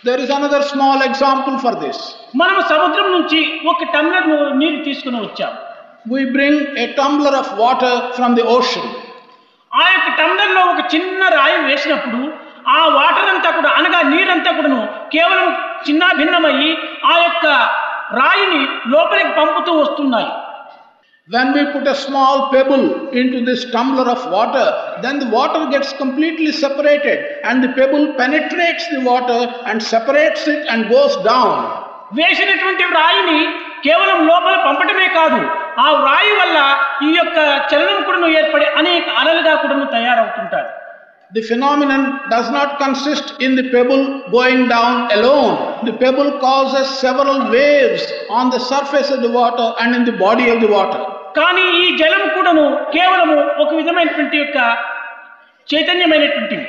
There 0.00 0.18
is 0.18 0.30
another 0.30 0.62
small 0.64 1.02
example 1.02 1.54
for 1.58 1.72
this. 1.76 1.96
మనం 2.34 2.58
సముద్రం 2.72 3.06
నుంచి 3.12 3.40
ఒక 3.68 3.84
టమ్లర్ 3.94 4.28
నీరు 4.60 4.78
తీసుకుని 4.84 5.20
వచ్చాం 5.20 5.54
We 6.08 6.20
bring 6.32 6.56
a 6.76 6.86
tumbler 6.94 7.32
of 7.34 7.48
water 7.58 7.94
from 8.16 8.30
the 8.38 8.44
ocean. 8.48 8.86
ఆ 9.72 9.84
యొక్క 9.88 10.08
టమ్లర్లో 10.20 10.62
ఒక 10.72 10.82
చిన్న 10.92 11.22
రాయి 11.34 11.58
వేసినప్పుడు 11.64 12.20
ఆ 12.70 12.78
వాటర్ 12.96 13.28
అంతా 13.32 13.50
కూడా 13.50 13.70
అనగా 13.78 14.00
నీరంతా 14.12 14.50
కూడాను 14.52 14.80
కేవలం 15.14 15.48
చిన్న 15.88 16.04
భిన్నమయ్యి 16.18 16.70
ఆ 17.06 17.16
యొక్క 17.18 17.46
రాయిని 18.18 18.60
లోపలికి 18.92 19.32
పంపుతూ 19.38 19.72
వస్తున్నాయి 19.80 20.30
When 21.30 21.52
we 21.52 21.62
put 21.66 21.86
a 21.86 21.94
small 21.96 22.50
pebble 22.50 22.84
into 23.12 23.44
this 23.44 23.66
tumbler 23.66 24.06
of 24.06 24.30
water, 24.30 24.66
then 25.02 25.18
the 25.18 25.28
water 25.28 25.68
gets 25.68 25.92
completely 25.94 26.52
separated 26.54 27.18
and 27.44 27.62
the 27.62 27.68
pebble 27.70 28.14
penetrates 28.14 28.88
the 28.88 29.00
water 29.02 29.40
and 29.66 29.82
separates 29.84 30.48
it 30.48 30.64
and 30.66 30.88
goes 30.88 31.16
down. 31.24 31.52
వేసినటువంటి 32.18 32.84
రాయిని 32.94 33.40
కేవలం 33.82 34.18
లోపల 34.28 34.54
పంపటమే 34.66 35.08
కాదు 35.16 35.40
ఆ 35.78 35.88
రాయి 36.06 36.32
వల్ల 36.38 36.58
ఈ 37.06 37.10
యొక్క 37.18 37.36
చలనం 37.70 37.98
కూడాను 38.06 38.28
ఏర్పడి 38.38 38.66
అనేక 38.80 39.08
అలలుగా 39.20 39.54
కూడాను 39.62 39.86
తయారవుతుంటారు 39.96 40.70
The 41.31 41.41
phenomenon 41.41 42.01
does 42.29 42.49
not 42.51 42.69
consist 42.77 43.27
in 43.39 43.55
the 43.55 43.65
pebble 43.71 44.03
going 44.31 44.67
down 44.67 44.93
alone. 45.11 45.53
The 45.85 45.93
pebble 45.93 46.29
causes 46.39 46.87
several 46.99 47.49
waves 47.49 48.03
on 48.29 48.51
the 48.51 48.59
surface 48.63 49.09
of 49.09 49.21
the 49.21 49.31
water 49.31 49.67
and 49.81 49.95
in 49.95 50.03
the 50.05 50.17
body 50.19 50.47
of 50.49 50.59
the 50.61 50.69
water. 50.77 51.01
కానీ 51.37 51.63
ఈ 51.79 51.85
జలం 51.99 52.23
కూడాను 52.35 52.63
కేవలము 52.95 53.37
ఒక 53.61 53.69
విధమైనటువంటి 53.79 54.37
యొక్క 54.41 54.57
చైతన్యమైనటువంటిది 55.69 56.65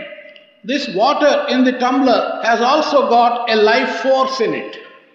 This 0.65 0.85
water 1.01 1.33
in 1.49 1.61
the 1.65 1.73
tumbler 1.83 2.21
has 2.43 2.61
also 2.63 2.99
got 3.09 3.33
a 3.51 3.57
life 3.71 3.93
force 4.05 4.39
in 4.47 4.53
it. 4.63 4.73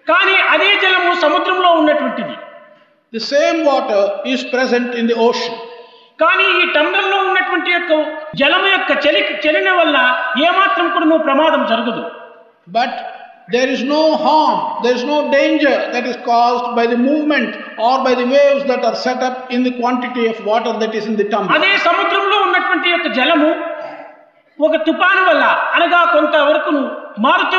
కానీ 0.08 0.36
అదే 0.54 0.70
జలము 0.84 1.12
సముద్రంలో 1.26 1.72
ఉన్నటువంటిది 1.80 2.36
The 3.14 3.24
same 3.34 3.60
water 3.72 4.02
is 4.34 4.42
present 4.54 4.90
in 5.00 5.06
the 5.12 5.18
ocean. 5.28 5.56
కానీ 6.19 6.47
ఈ 6.57 6.65
టంబ్లర్లో 6.75 7.17
ఉన్నటువంటి 7.25 7.71
యొక్క 7.71 7.93
జలం 8.41 8.65
యొక్క 8.69 8.93
చలి 9.05 9.23
చలన 9.45 9.71
వల్ల 9.79 9.97
ఏమాత్రం 10.47 10.87
కూడా 10.91 11.07
నువ్వు 11.07 11.25
ప్రమాదం 11.25 11.65
జరగదు 11.73 12.05
But 12.69 12.93
there 13.49 13.69
is 13.69 13.81
no 13.87 14.03
harm, 14.19 14.55
there 14.83 14.95
is 14.95 15.05
no 15.05 15.17
danger 15.31 15.73
that 15.95 16.05
is 16.07 16.17
caused 16.25 16.69
by 16.75 16.85
the 16.87 16.99
movement 17.01 17.51
or 17.79 17.95
by 17.99 18.13
the 18.15 18.27
waves 18.27 18.63
that 18.65 18.83
are 18.83 18.95
set 18.99 19.21
up 19.21 19.37
in 19.51 19.61
the 19.63 19.73
quantity 19.73 20.25
of 20.27 20.37
water 20.45 20.73
that 20.83 20.95
is 20.95 21.07
in 21.07 21.17
the 21.17 21.27
tumbler. 21.33 21.55
అదే 21.57 21.73
సముద్రంలో 21.87 22.37
ఉన్నటువంటి 22.47 22.89
యొక్క 22.91 23.09
జలము 23.19 23.51
ఒక 24.59 24.75
తుఫాను 24.87 25.23
వల్ల 25.25 25.45
అనగా 25.77 26.01
కొంతవరకు 26.13 26.73
మారుతూ 27.19 27.59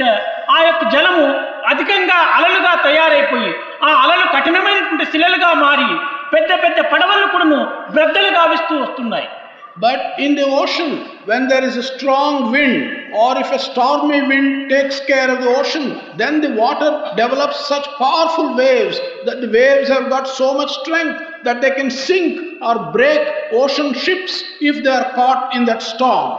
చే- 0.00 0.18
ఆ 0.50 0.58
యొక్క 0.62 0.84
జలము 0.94 1.26
అధికంగా 1.66 2.18
అలలుగా 2.36 2.72
తయారైపోయి 2.82 3.50
ఆ 3.82 3.92
అలలు 4.02 4.26
కఠినమైనటువంటి 4.34 5.06
శిలలుగా 5.12 5.50
మారి 5.64 5.88
పెద్ద 6.33 6.51
పెద్ద 6.63 6.79
పడవలు 6.91 7.25
కూడాను 7.35 7.61
బ్రద్దలు 7.95 8.29
గావిస్తూ 8.39 8.75
వస్తున్నాయి 8.83 9.29
But 9.75 10.19
in 10.19 10.35
the 10.35 10.45
ocean, 10.45 10.89
when 11.25 11.47
there 11.47 11.63
is 11.63 11.77
a 11.77 11.83
strong 11.83 12.51
wind, 12.51 13.13
or 13.21 13.31
if 13.39 13.51
a 13.51 13.57
stormy 13.59 14.21
wind 14.21 14.69
takes 14.69 14.99
care 15.01 15.29
of 15.31 15.41
the 15.41 15.49
ocean, 15.49 15.85
then 16.15 16.41
the 16.41 16.51
water 16.53 16.89
develops 17.15 17.57
such 17.67 17.85
powerful 17.97 18.53
waves 18.55 18.99
that 19.25 19.41
the 19.41 19.49
waves 19.49 19.89
have 19.89 20.09
got 20.09 20.27
so 20.27 20.53
much 20.53 20.71
strength 20.81 21.17
that 21.43 21.59
they 21.63 21.71
can 21.71 21.89
sink 21.89 22.61
or 22.61 22.75
break 22.91 23.21
ocean 23.53 23.89
ships 23.95 24.43
if 24.61 24.83
they 24.83 24.91
are 24.91 25.09
caught 25.13 25.55
in 25.55 25.65
that 25.65 25.81
storm. 25.93 26.29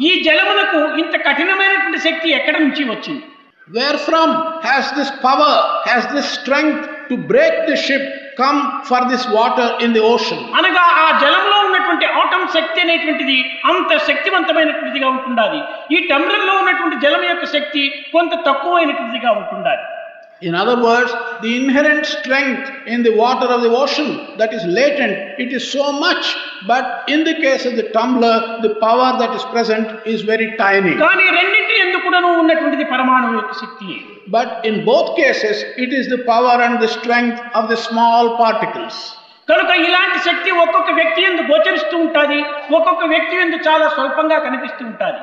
ఈ 0.00 0.10
జలమునకు 0.26 0.78
ఇంత 1.02 1.14
కఠినమైనటువంటి 1.26 2.00
శక్తి 2.06 2.28
ఎక్కడి 2.38 2.58
నుంచి 2.64 2.84
వచ్చింది 2.92 3.24
Wherefrom 3.68 4.30
has 4.62 4.84
this 4.98 5.10
power, 5.26 5.52
has 5.90 6.04
this 6.14 6.26
strength 6.38 6.80
to 7.10 7.16
break 7.32 7.54
the 7.68 7.76
ship 7.76 8.02
come 8.37 8.57
for 8.83 9.01
this 9.11 9.23
water 9.37 9.67
in 9.85 9.91
the 9.93 10.03
ocean? 10.13 10.39
అనగా 10.59 10.83
ఆ 11.03 11.07
జలంలో 11.23 11.57
ఉన్నటువంటి 11.67 12.07
ఆటం 12.21 12.41
శక్తి 12.55 12.79
అనేటువంటిది 12.85 13.37
అంత 13.71 13.91
శక్తివంతమైనటువంటిదిగా 14.07 15.09
ఉంటుండాలి 15.13 15.59
ఈ 15.95 15.99
టంబ్లర్లో 16.11 16.55
ఉన్నటువంటి 16.61 16.97
జలం 17.05 17.23
యొక్క 17.31 17.45
శక్తి 17.55 17.83
కొంత 18.15 18.33
తక్కువైనటువంటిదిగా 18.49 19.31
ఉంటుండాలి 19.43 19.85
In 20.41 20.53
other 20.53 20.75
words, 20.79 21.11
the 21.41 21.51
inherent 21.59 22.05
strength 22.07 22.65
in 22.85 23.01
the 23.01 23.13
water 23.15 23.47
of 23.47 23.61
the 23.63 23.71
ocean 23.75 24.09
that 24.37 24.53
is 24.53 24.63
latent, 24.69 25.13
it 25.39 25.51
is 25.51 25.63
so 25.71 25.85
much, 26.03 26.25
but 26.67 26.85
in 27.07 27.23
the 27.23 27.33
case 27.35 27.65
of 27.65 27.75
the 27.75 27.85
tumbler, 27.89 28.35
the 28.61 28.73
power 28.77 29.17
that 29.21 29.33
is 29.33 29.43
present 29.45 29.87
is 30.05 30.21
very 30.23 30.49
tiny. 30.57 30.93
కానీ 32.06 32.06
రెండింటి 32.06 32.06
ఎందుకు 32.06 32.06
కూడాను 32.06 32.28
ఉన్నటువంటిది 32.42 32.84
పరమాణువు 32.94 33.34
యొక్క 33.40 33.52
శక్తి 33.62 33.88
But 34.36 34.50
in 34.68 34.76
both 34.90 35.08
cases, 35.20 35.56
it 35.84 35.90
is 35.98 36.04
the 36.14 36.20
power 36.32 36.56
and 36.66 36.74
the 36.84 36.90
strength 36.98 37.38
of 37.58 37.64
the 37.72 37.78
small 37.88 38.24
particles. 38.42 38.96
కనుక 39.48 39.70
ఇలాంటి 39.86 40.18
శక్తి 40.28 40.50
ఒక్కొక్క 40.64 40.90
వ్యక్తి 40.98 41.20
ఎందు 41.28 41.42
గోచరిస్తూ 41.50 41.96
ఉంటుంది 42.04 42.38
ఒక్కొక్క 42.78 43.04
వ్యక్తి 43.12 43.34
ఎందు 43.44 43.56
చాలా 43.68 43.86
స్వల్పంగా 43.96 44.38
కనిపిస్తూ 44.46 44.84
ఉంటుంది 44.90 45.22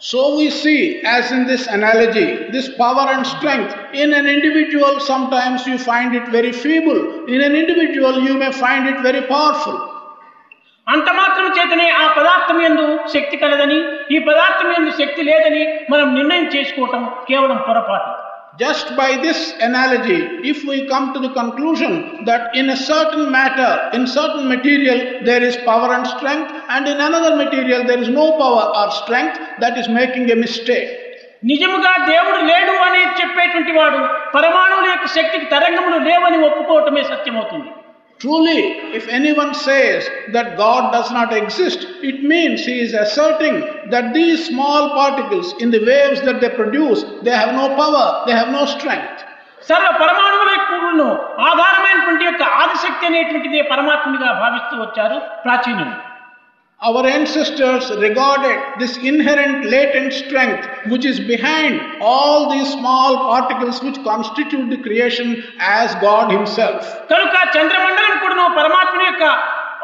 So 0.00 0.20
we 0.38 0.46
see, 0.52 0.80
as 1.16 1.26
in 1.34 1.42
this 1.50 1.64
analogy, 1.76 2.28
this 2.54 2.68
power 2.80 3.04
and 3.14 3.24
strength. 3.34 3.72
In 4.02 4.08
an 4.20 4.26
individual, 4.36 4.94
sometimes 5.10 5.58
you 5.70 5.76
find 5.90 6.10
it 6.20 6.26
very 6.38 6.52
feeble. 6.64 7.00
In 7.34 7.40
an 7.48 7.54
individual, 7.60 8.14
you 8.28 8.34
may 8.42 8.50
find 8.64 8.84
it 8.92 8.98
very 9.08 9.22
powerful. 9.28 9.76
అంత 10.87 11.09
మాత్రం 11.13 11.47
చేతనే 11.57 11.87
ఆ 12.01 12.05
పదార్థం 12.17 12.59
ఎందు 12.67 12.83
శక్తి 13.13 13.37
కలదని 13.37 13.79
ఈ 14.11 14.19
పదార్థం 14.27 14.69
ఎందు 14.77 14.91
శక్తి 14.99 15.21
లేదని 15.29 15.63
మనం 15.91 16.07
నిర్ణయం 16.15 16.47
చేసుకోవటం 16.55 17.03
కేవలం 17.29 17.59
పొరపాటు 17.67 18.13
Just 18.59 18.87
by 18.95 19.09
this 19.17 19.39
analogy, 19.61 20.19
if 20.43 20.59
we 20.63 20.87
come 20.87 21.13
to 21.13 21.19
the 21.19 21.29
conclusion 21.31 21.91
that 22.25 22.55
in 22.55 22.67
a 22.69 22.77
certain 22.85 23.25
matter, 23.31 23.71
in 23.93 24.07
certain 24.09 24.47
material, 24.47 24.99
there 25.23 25.43
is 25.43 25.55
power 25.63 25.89
and 25.93 26.07
strength, 26.07 26.49
and 26.67 26.87
in 26.87 26.99
another 26.99 27.33
material, 27.35 27.81
there 27.85 28.01
is 28.01 28.09
no 28.11 28.25
power 28.35 28.65
or 28.79 28.87
strength, 28.93 29.37
that 29.59 29.77
is 29.77 29.89
making 29.91 30.25
a 30.31 30.37
mistake. 30.37 30.89
నిజముగా 31.43 31.91
దేవుడు 32.07 32.39
లేడు 32.45 32.73
అని 32.85 33.01
చెప్పేటువంటి 33.19 33.71
వాడు 33.71 33.99
పరమాణువుల 34.35 34.87
యొక్క 34.89 35.07
శక్తికి 35.17 35.47
తరంగములు 35.53 35.99
లేవని 36.07 36.39
ఒప్పుకోవటమే 36.47 37.03
సత్యమవుతుంది 37.11 37.69
Truly, 38.20 38.60
if 38.94 39.08
anyone 39.10 39.52
says 39.52 40.00
that 40.28 40.56
God 40.56 40.92
does 40.92 41.10
not 41.10 41.32
exist, 41.32 41.80
it 42.02 42.22
means 42.24 42.64
he 42.64 42.76
is 42.80 42.92
asserting 42.94 43.56
that 43.90 44.14
these 44.14 44.46
small 44.46 44.90
particles 44.90 45.48
in 45.58 45.70
the 45.72 45.82
waves 45.82 46.20
that 46.22 46.40
they 46.40 46.50
produce, 46.50 47.00
they 47.22 47.32
have 47.32 47.52
no 47.54 47.66
power, 47.74 48.04
they 48.26 48.32
have 48.32 48.50
no 48.50 48.64
strength. 48.66 49.18
సర్వ 49.68 49.88
పరమాణువుల 49.98 50.52
కూడును 50.68 51.08
ఆధారమైనటువంటి 51.48 52.24
యొక్క 52.24 52.42
ఆదిశక్తి 52.62 53.04
అనేటువంటిదే 53.06 53.60
పరమాత్మగా 53.72 54.30
భావిస్తూ 54.40 54.76
వచ్చారు 54.80 55.18
ప్రాచీనులు 55.44 55.92
Our 56.80 57.06
ancestors 57.06 57.90
regarded 57.98 58.58
this 58.80 58.96
inherent 58.96 59.66
latent 59.66 60.12
strength 60.12 60.64
which 60.86 61.04
is 61.04 61.20
behind 61.20 61.80
all 62.00 62.50
these 62.50 62.72
small 62.72 63.18
particles 63.18 63.80
which 63.84 64.02
constitute 64.02 64.68
the 64.68 64.78
creation 64.78 65.28
as 65.60 65.94
God 66.06 66.32
Himself. 66.32 66.80
కనుక 67.12 67.34
చంద్రమండలం 67.56 68.14
కూడాను 68.22 68.46
పరమాత్మ 68.58 69.00
యొక్క 69.08 69.24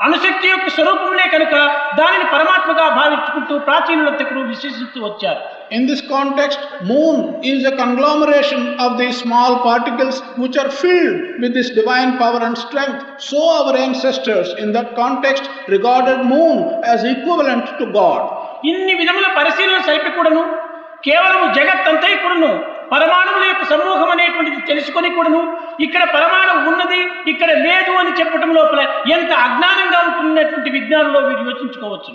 అణుశక్తి 0.03 0.47
యొక్క 0.47 0.67
స్వరూపములే 0.69 1.25
కనుక 1.27 1.55
దానిని 1.95 2.25
పరమాత్మగా 2.25 2.89
భావించుకుంటూ 2.89 3.59
ప్రాచీన 3.59 4.01
వర్తకులు 4.01 4.39
విశ్వసిస్తూ 4.41 4.99
వచ్చారు. 5.03 5.41
In 5.71 5.87
this 5.87 6.03
context 6.09 6.63
moon 6.83 7.21
is 7.43 7.67
a 7.67 7.73
conglomeration 7.75 8.65
of 8.79 8.97
the 8.97 9.11
small 9.11 9.55
particles 9.65 10.23
which 10.39 10.57
are 10.57 10.69
filled 10.69 11.41
with 11.41 11.53
this 11.53 11.73
divine 11.73 12.11
power 12.19 12.43
and 12.43 12.57
strength 12.57 12.97
so 13.19 13.41
our 13.51 13.79
sisters 13.93 14.53
in 14.59 14.73
that 14.73 14.95
context 14.95 15.49
recorded 15.69 16.23
moon 16.25 16.61
as 16.87 17.05
equivalent 17.05 17.71
to 17.79 17.83
God 17.83 18.25
ఇన్ని 18.65 18.93
విధముల 18.93 19.27
పరిశీలన 19.35 19.79
సరిపకూడను 19.81 20.43
కేవలము 21.03 21.53
జగత్ 21.53 21.87
అంతే 21.87 22.09
కూడాను 22.15 22.51
పరమాణువుల 22.93 23.45
యొక్క 23.47 23.65
సమూహం 23.71 24.10
అనేటువంటిది 24.13 24.60
తెలుసుకొని 24.67 25.10
కూడాను 25.12 25.41
ఇక్కడ 25.86 26.03
పరమాణువు 26.15 26.62
ఉన్నది 26.71 27.01
ఇక్కడ 27.34 27.49
లేదు 27.65 27.93
అని 28.01 28.13
చెప్పటం 28.19 28.51
లోపల 28.56 28.82
ఎంత 29.13 29.32
అజ్ఞానంగా 29.45 30.01
ఉంటున్నటువంటి 30.06 30.71
విజ్ఞానంలో 30.77 31.21
మీరు 31.29 31.49
యోచించుకోవచ్చు 31.49 32.13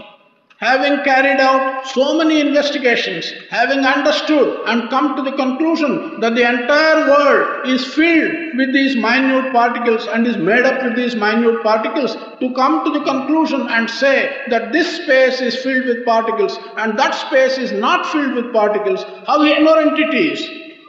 having 0.60 1.00
carried 1.04 1.40
out 1.42 1.66
so 1.90 2.04
many 2.12 2.36
investigations 2.36 3.26
having 3.52 3.86
understood 3.90 4.48
and 4.70 4.84
come 4.94 5.06
to 5.16 5.22
the 5.26 5.32
conclusion 5.40 5.94
that 6.22 6.34
the 6.38 6.44
entire 6.48 7.00
world 7.10 7.44
is 7.72 7.84
filled 7.94 8.32
with 8.60 8.72
these 8.72 8.96
minute 9.04 9.48
particles 9.54 10.06
and 10.14 10.28
is 10.30 10.38
made up 10.50 10.80
with 10.84 10.96
these 10.96 11.16
minute 11.24 11.60
particles 11.68 12.16
to 12.40 12.48
come 12.58 12.76
to 12.84 12.92
the 12.96 13.02
conclusion 13.06 13.66
and 13.76 13.92
say 14.00 14.12
that 14.50 14.66
this 14.72 14.92
space 14.98 15.38
is 15.48 15.58
filled 15.64 15.86
with 15.86 16.04
particles 16.06 16.58
and 16.78 16.94
that 17.02 17.18
space 17.22 17.58
is 17.60 17.74
not 17.80 18.06
filled 18.06 18.34
with 18.34 18.52
particles 18.54 19.04
how 19.30 19.38
Ennore 19.54 19.82
entities 19.82 20.44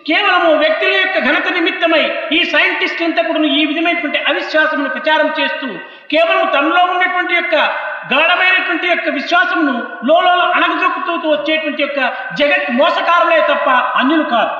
కేవలము 0.09 0.51
వ్యక్తుల 0.57 0.93
యొక్క 0.99 1.17
ఘనత 1.19 1.47
నిమిత్తమై 1.53 2.03
ఈ 2.31 2.39
scientist 2.43 3.03
అంతా 3.03 3.21
కూడా 3.23 3.39
ఈ 3.59 3.65
విధమైనటువంటి 3.65 4.19
అవిశ్వాసమును 4.29 4.89
ప్రచారం 4.89 5.29
చేస్తూ 5.39 5.67
కేవలం 6.09 6.45
తనలో 6.47 6.81
ఉన్నటువంటి 6.93 7.33
యొక్క 7.33 7.55
గాఢమైనటువంటి 8.13 8.87
యొక్క 8.87 9.09
విశ్వాసమును 9.09 9.75
లోలో 10.05 10.33
అణగజొక్కుతూ 10.57 11.29
వచ్చేటువంటి 11.29 11.81
యొక్క 11.81 11.99
జగత్ 12.39 12.71
మోసకారులే 12.71 13.39
తప్ప 13.51 13.69
అన్యులు 13.69 14.23
కాదు. 14.23 14.53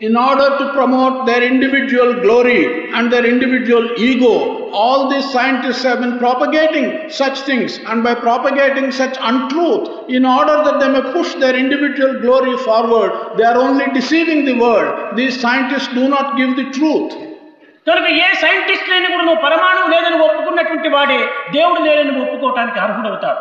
In 0.00 0.16
order 0.16 0.46
to 0.58 0.72
promote 0.72 1.26
their 1.26 1.42
individual 1.44 2.14
glory 2.22 2.90
and 2.92 3.12
their 3.12 3.24
individual 3.24 3.84
ego, 3.96 4.32
all 4.72 5.08
these 5.08 5.30
scientists 5.30 5.84
have 5.84 6.00
been 6.00 6.18
propagating 6.18 6.86
such 7.08 7.42
things, 7.42 7.78
and 7.86 8.02
by 8.02 8.14
propagating 8.16 8.90
such 8.90 9.16
untruth, 9.20 9.84
in 10.08 10.24
order 10.24 10.56
that 10.66 10.80
they 10.80 10.88
may 10.88 11.04
push 11.12 11.34
their 11.34 11.56
individual 11.56 12.18
glory 12.24 12.56
forward, 12.64 13.12
they 13.36 13.44
are 13.44 13.58
only 13.66 13.86
deceiving 13.98 14.44
the 14.44 14.56
world. 14.64 15.16
These 15.20 15.40
scientists 15.40 15.88
do 16.00 16.08
not 16.08 16.36
give 16.40 16.56
the 16.62 16.66
truth. 16.78 17.12
కనుక 17.86 18.08
ఏ 18.24 18.26
scientist 18.42 18.90
లేని 18.90 19.08
కూడా 19.12 19.24
నువ్వు 19.28 19.40
పరమాణువు 19.46 19.88
లేదని 19.94 20.18
ఒప్పుకున్నటువంటి 20.26 20.90
వాడే 20.96 21.20
దేవుడు 21.56 21.80
లేదని 21.88 22.12
ఒప్పుకోవటానికి 22.24 22.80
అర్హుడవుతాడు 22.86 23.40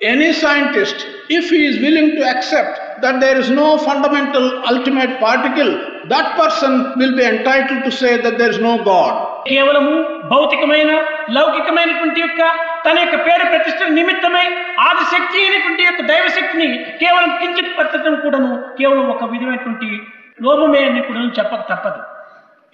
Any 0.00 0.28
scientist, 0.42 0.98
if 1.38 1.50
he 1.54 1.58
is 1.70 1.74
willing 1.78 2.06
to 2.18 2.22
accept 2.32 2.76
that 2.97 3.19
there 3.19 3.37
is 3.37 3.49
no 3.51 3.77
fundamental 3.79 4.45
ultimate 4.65 5.19
particle, 5.19 5.71
that 6.05 6.27
person 6.37 6.71
will 6.95 7.15
be 7.15 7.23
entitled 7.23 7.83
to 7.83 7.91
say 7.91 8.21
that 8.21 8.37
there 8.37 8.49
is 8.49 8.59
no 8.59 8.73
God. 8.83 9.13
కేవలము 9.45 9.95
భౌతికమైన 10.29 10.91
లౌకికమైనటువంటి 11.29 12.19
యొక్క 12.19 12.41
తన 12.85 12.95
యొక్క 12.99 13.17
పేరు 13.27 13.45
ప్రతిష్ట 13.45 13.89
నిమిత్తమై 13.91 14.45
ఆదిశక్తి 14.87 15.37
అయినటువంటి 15.41 15.83
యొక్క 15.83 16.01
దైవశక్తిని 16.03 16.69
కేవలం 16.99 17.31
కించిత్ 17.41 17.71
పట్టడం 17.79 18.15
కూడాను 18.15 18.51
కేవలం 18.79 19.05
ఒక 19.09 19.23
విధమైనటువంటి 19.33 19.89
లోపమే 20.39 20.81
అని 20.87 21.01
కూడా 21.01 21.21
చెప్పక 21.39 21.63
తప్పదు 21.71 22.01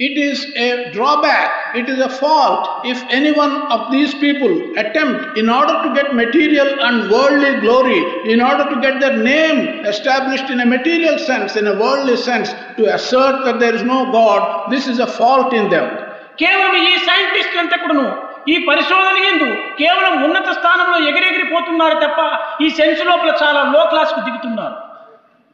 It 0.01 0.17
is 0.19 0.37
a 0.57 0.91
drawback, 0.91 1.49
it 1.75 1.87
is 1.87 1.99
a 1.99 2.09
fault 2.11 2.61
if 2.83 2.99
any 3.09 3.31
one 3.33 3.53
of 3.71 3.91
these 3.91 4.13
people 4.15 4.53
attempt, 4.75 5.37
in 5.37 5.47
order 5.49 5.75
to 5.83 5.89
get 5.93 6.15
material 6.15 6.69
and 6.81 7.11
worldly 7.11 7.51
glory, 7.59 7.99
in 8.25 8.41
order 8.41 8.65
to 8.71 8.81
get 8.81 8.99
their 8.99 9.17
name 9.17 9.85
established 9.85 10.49
in 10.49 10.59
a 10.59 10.65
material 10.67 11.19
sense, 11.19 11.55
in 11.55 11.67
a 11.67 11.75
worldly 11.75 12.17
sense, 12.19 12.49
to 12.77 12.91
assert 12.95 13.45
that 13.45 13.59
there 13.59 13.75
is 13.75 13.83
no 13.83 14.11
God, 14.11 14.71
this 14.71 14.87
is 14.87 14.97
a 14.99 15.09
fault 15.19 15.53
in 15.53 15.67
them. 15.69 15.87
కేవలం 16.41 16.73
ఈ 16.83 16.93
సైంటిస్టులు 17.07 17.59
అంతా 17.63 17.77
కూడాను 17.77 18.05
ఈ 18.51 18.55
పరిశోధన 18.69 19.17
ఎందు 19.31 19.49
కేవలం 19.81 20.13
ఉన్నత 20.27 20.49
స్థానంలో 20.59 20.97
ఎగిరెగిరిపోతున్నారు 21.09 21.97
తప్ప 22.03 22.19
ఈ 22.65 22.69
సెన్స్ 22.79 23.03
లోపల 23.09 23.31
చాలా 23.41 23.61
లో 23.73 23.81
క్లాస్కు 23.91 24.21
దిగుతున్నారు 24.27 24.77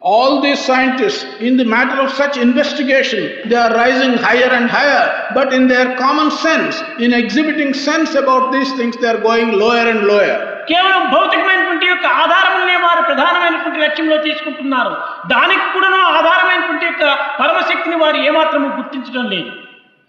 All 0.01 0.41
these 0.41 0.59
scientists, 0.59 1.25
in 1.39 1.57
the 1.57 1.65
matter 1.65 1.99
of 1.99 2.11
such 2.11 2.37
investigation, 2.37 3.49
they 3.49 3.55
are 3.55 3.73
rising 3.73 4.13
higher 4.15 4.51
and 4.51 4.69
higher, 4.69 5.31
but 5.33 5.53
in 5.53 5.67
their 5.67 5.97
common 5.97 6.29
sense, 6.31 6.79
in 6.99 7.13
exhibiting 7.13 7.73
sense 7.73 8.13
about 8.13 8.51
these 8.51 8.71
things, 8.73 8.95
they 8.97 9.07
are 9.07 9.21
going 9.21 9.51
lower 9.53 9.85
and 9.89 10.01
lower. 10.03 10.35
కేవలం 10.69 11.03
భౌతికమైనటువంటి 11.11 11.85
యొక్క 11.89 12.05
ఆధారములనే 12.23 12.77
వారు 12.85 13.01
ప్రధానమైనటువంటి 13.09 13.79
లక్ష్యంలో 13.83 14.17
తీసుకుంటున్నారు 14.25 14.93
దానికి 15.33 15.67
కూడా 15.75 15.89
ఆధారమైనటువంటి 16.17 16.85
యొక్క 16.89 17.03
పరమశక్తిని 17.41 17.97
వారు 18.03 18.17
ఏమాత్రము 18.29 18.67
గుర్తించడం 18.79 19.25
లేదు 19.33 19.51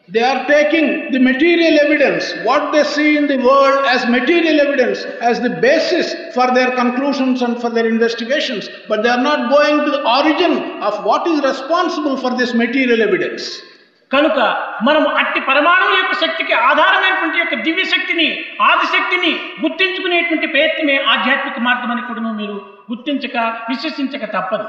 They 0.09 0.23
are 0.23 0.47
taking 0.47 1.13
the 1.13 1.19
material 1.21 1.79
evidence, 1.81 2.33
what 2.43 2.73
they 2.73 2.83
see 2.85 3.19
in 3.19 3.27
the 3.27 3.37
world 3.39 3.85
as 3.87 4.07
material 4.09 4.59
evidence, 4.59 5.05
as 5.21 5.39
the 5.39 5.51
basis 5.61 6.07
for 6.33 6.47
their 6.55 6.71
conclusions 6.73 7.43
and 7.43 7.61
for 7.61 7.69
their 7.69 7.87
investigations, 7.87 8.71
but 8.89 9.03
they 9.03 9.11
are 9.11 9.23
not 9.23 9.51
going 9.51 9.85
to 9.85 9.91
the 9.91 10.03
origin 10.11 10.55
of 10.81 11.05
what 11.05 11.27
is 11.27 11.43
responsible 11.43 12.17
for 12.17 12.31
this 12.37 12.55
material 12.55 13.03
evidence. 13.03 13.43
కనుక 14.11 14.39
మనం 14.87 15.03
అట్టి 15.21 15.41
పరమాణువు 15.49 15.95
యొక్క 15.99 16.15
శక్తికి 16.23 16.55
ఆధారమైనటువంటి 16.69 17.39
యొక్క 17.41 17.55
దివ్య 17.67 17.85
శక్తిని 17.93 18.29
ఆదిశక్తిని 18.69 19.33
గుర్తించుకునేటువంటి 19.65 20.47
ప్రయత్నమే 20.55 20.97
ఆధ్యాత్మిక 21.15 21.59
మార్గం 21.67 21.91
అని 21.95 22.05
కూడా 22.09 22.33
మీరు 22.41 22.57
గుర్తించక 22.91 23.37
విశ్వసించక 23.71 24.25
తప్పదు 24.37 24.67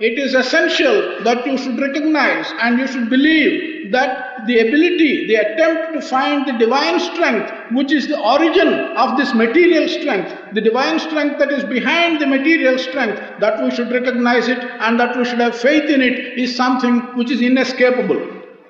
It 0.00 0.16
is 0.16 0.32
essential 0.32 1.24
that 1.24 1.44
you 1.44 1.58
should 1.58 1.80
recognize 1.80 2.46
and 2.60 2.78
you 2.78 2.86
should 2.86 3.10
believe 3.10 3.90
that 3.90 4.46
the 4.46 4.60
ability, 4.60 5.26
the 5.26 5.34
attempt 5.34 5.92
to 5.94 6.00
find 6.00 6.46
the 6.46 6.52
divine 6.52 7.00
strength, 7.00 7.50
which 7.72 7.90
is 7.90 8.06
the 8.06 8.16
origin 8.16 8.68
of 8.96 9.16
this 9.16 9.34
material 9.34 9.88
strength, 9.88 10.30
the 10.54 10.60
divine 10.60 11.00
strength 11.00 11.40
that 11.40 11.50
is 11.50 11.64
behind 11.64 12.20
the 12.20 12.28
material 12.28 12.78
strength, 12.78 13.18
that 13.40 13.60
we 13.64 13.72
should 13.72 13.90
recognize 13.90 14.46
it 14.46 14.62
and 14.86 15.00
that 15.00 15.16
we 15.16 15.24
should 15.24 15.40
have 15.40 15.58
faith 15.58 15.90
in 15.90 16.00
it, 16.00 16.38
is 16.38 16.54
something 16.54 17.00
which 17.18 17.32
is 17.32 17.40
inescapable. 17.42 18.20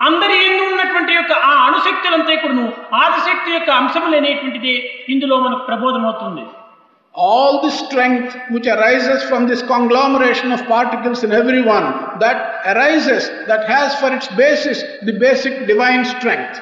అందరి 0.09 0.35
ఎందు 0.49 0.64
ఉన్నటువంటి 0.73 1.12
యొక్క 1.17 1.33
ఆ 1.47 1.53
అణుశక్తులంతా 1.69 2.35
కూడాను 2.43 2.67
ఆదిశక్తి 3.01 3.51
యొక్క 3.55 3.71
అంశములు 3.81 4.17
అనేటువంటిది 4.21 4.75
ఇందులో 5.12 5.37
మనకు 5.47 5.64
ప్రబోధమవుతుంది 5.71 6.45
all 7.14 7.62
the 7.62 7.71
strength 7.73 8.37
which 8.51 8.66
arises 8.66 9.23
from 9.25 9.49
this 9.49 9.62
conglomeration 9.64 10.53
of 10.53 10.64
particles 10.66 11.25
in 11.25 11.33
everyone 11.33 11.87
that 12.21 12.38
arises, 12.66 13.29
that 13.47 13.66
has 13.66 13.94
for 13.97 14.12
its 14.12 14.29
basis 14.37 14.83
the 15.03 15.18
basic 15.18 15.66
divine 15.66 16.05
strength. 16.07 16.57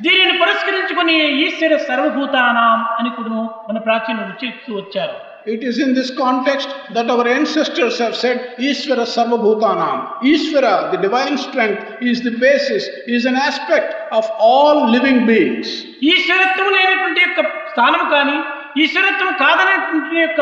దీనిని 0.00 0.34
పురస్కరించుకుని 0.40 1.14
ఈశ్వర 1.44 1.76
సర్వభూతానాం 1.86 2.80
అని 2.98 3.10
కూడా 3.16 3.38
మన 3.68 3.78
ప్రాచీన 3.86 4.18
చెప్తూ 4.42 4.70
వచ్చారు. 4.76 5.16
It 5.52 5.64
is 5.68 5.78
in 5.84 5.94
this 5.96 6.12
context 6.20 6.72
that 6.96 7.10
our 7.14 7.28
ancestors 7.36 7.98
have 8.02 8.14
said 8.22 8.40
Ishwara 8.68 9.04
సర్వభూతానాం 9.16 9.96
Ishwara 10.32 10.66
the 10.92 11.00
divine 11.06 11.38
strength 11.46 11.82
is 12.10 12.20
the 12.28 12.34
basis 12.46 12.86
is 13.14 13.26
an 13.32 13.40
aspect 13.48 13.92
of 14.18 14.28
all 14.50 14.82
living 14.96 15.24
beings 15.32 15.74
ఈశ్వరత్వం 16.12 16.70
లేనటువంటి 16.76 17.22
యొక్క 17.26 17.40
స్థానం 17.72 18.04
కానీ 18.14 18.38
ఈశ్వరత్వం 18.76 19.32
కాదనే 19.32 19.74
యొక్క 20.20 20.40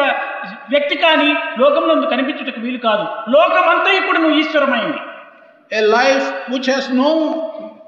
వ్యక్తి 0.70 0.96
కానీ 0.96 1.30
లోకంలో 1.58 1.94
నువ్వు 1.94 2.10
కనిపించటకు 2.10 2.60
వీలు 2.60 2.78
కాదు. 2.78 3.04
లోకం 3.30 3.68
అంతా 3.68 3.92
ఇప్పుడు 3.92 4.18
నువ్వు 4.18 4.38
ఈశ్వరమైంది 4.38 5.00
a 5.72 5.80
life 5.80 6.50
which 6.50 6.70
has 6.70 6.90
no 6.94 7.10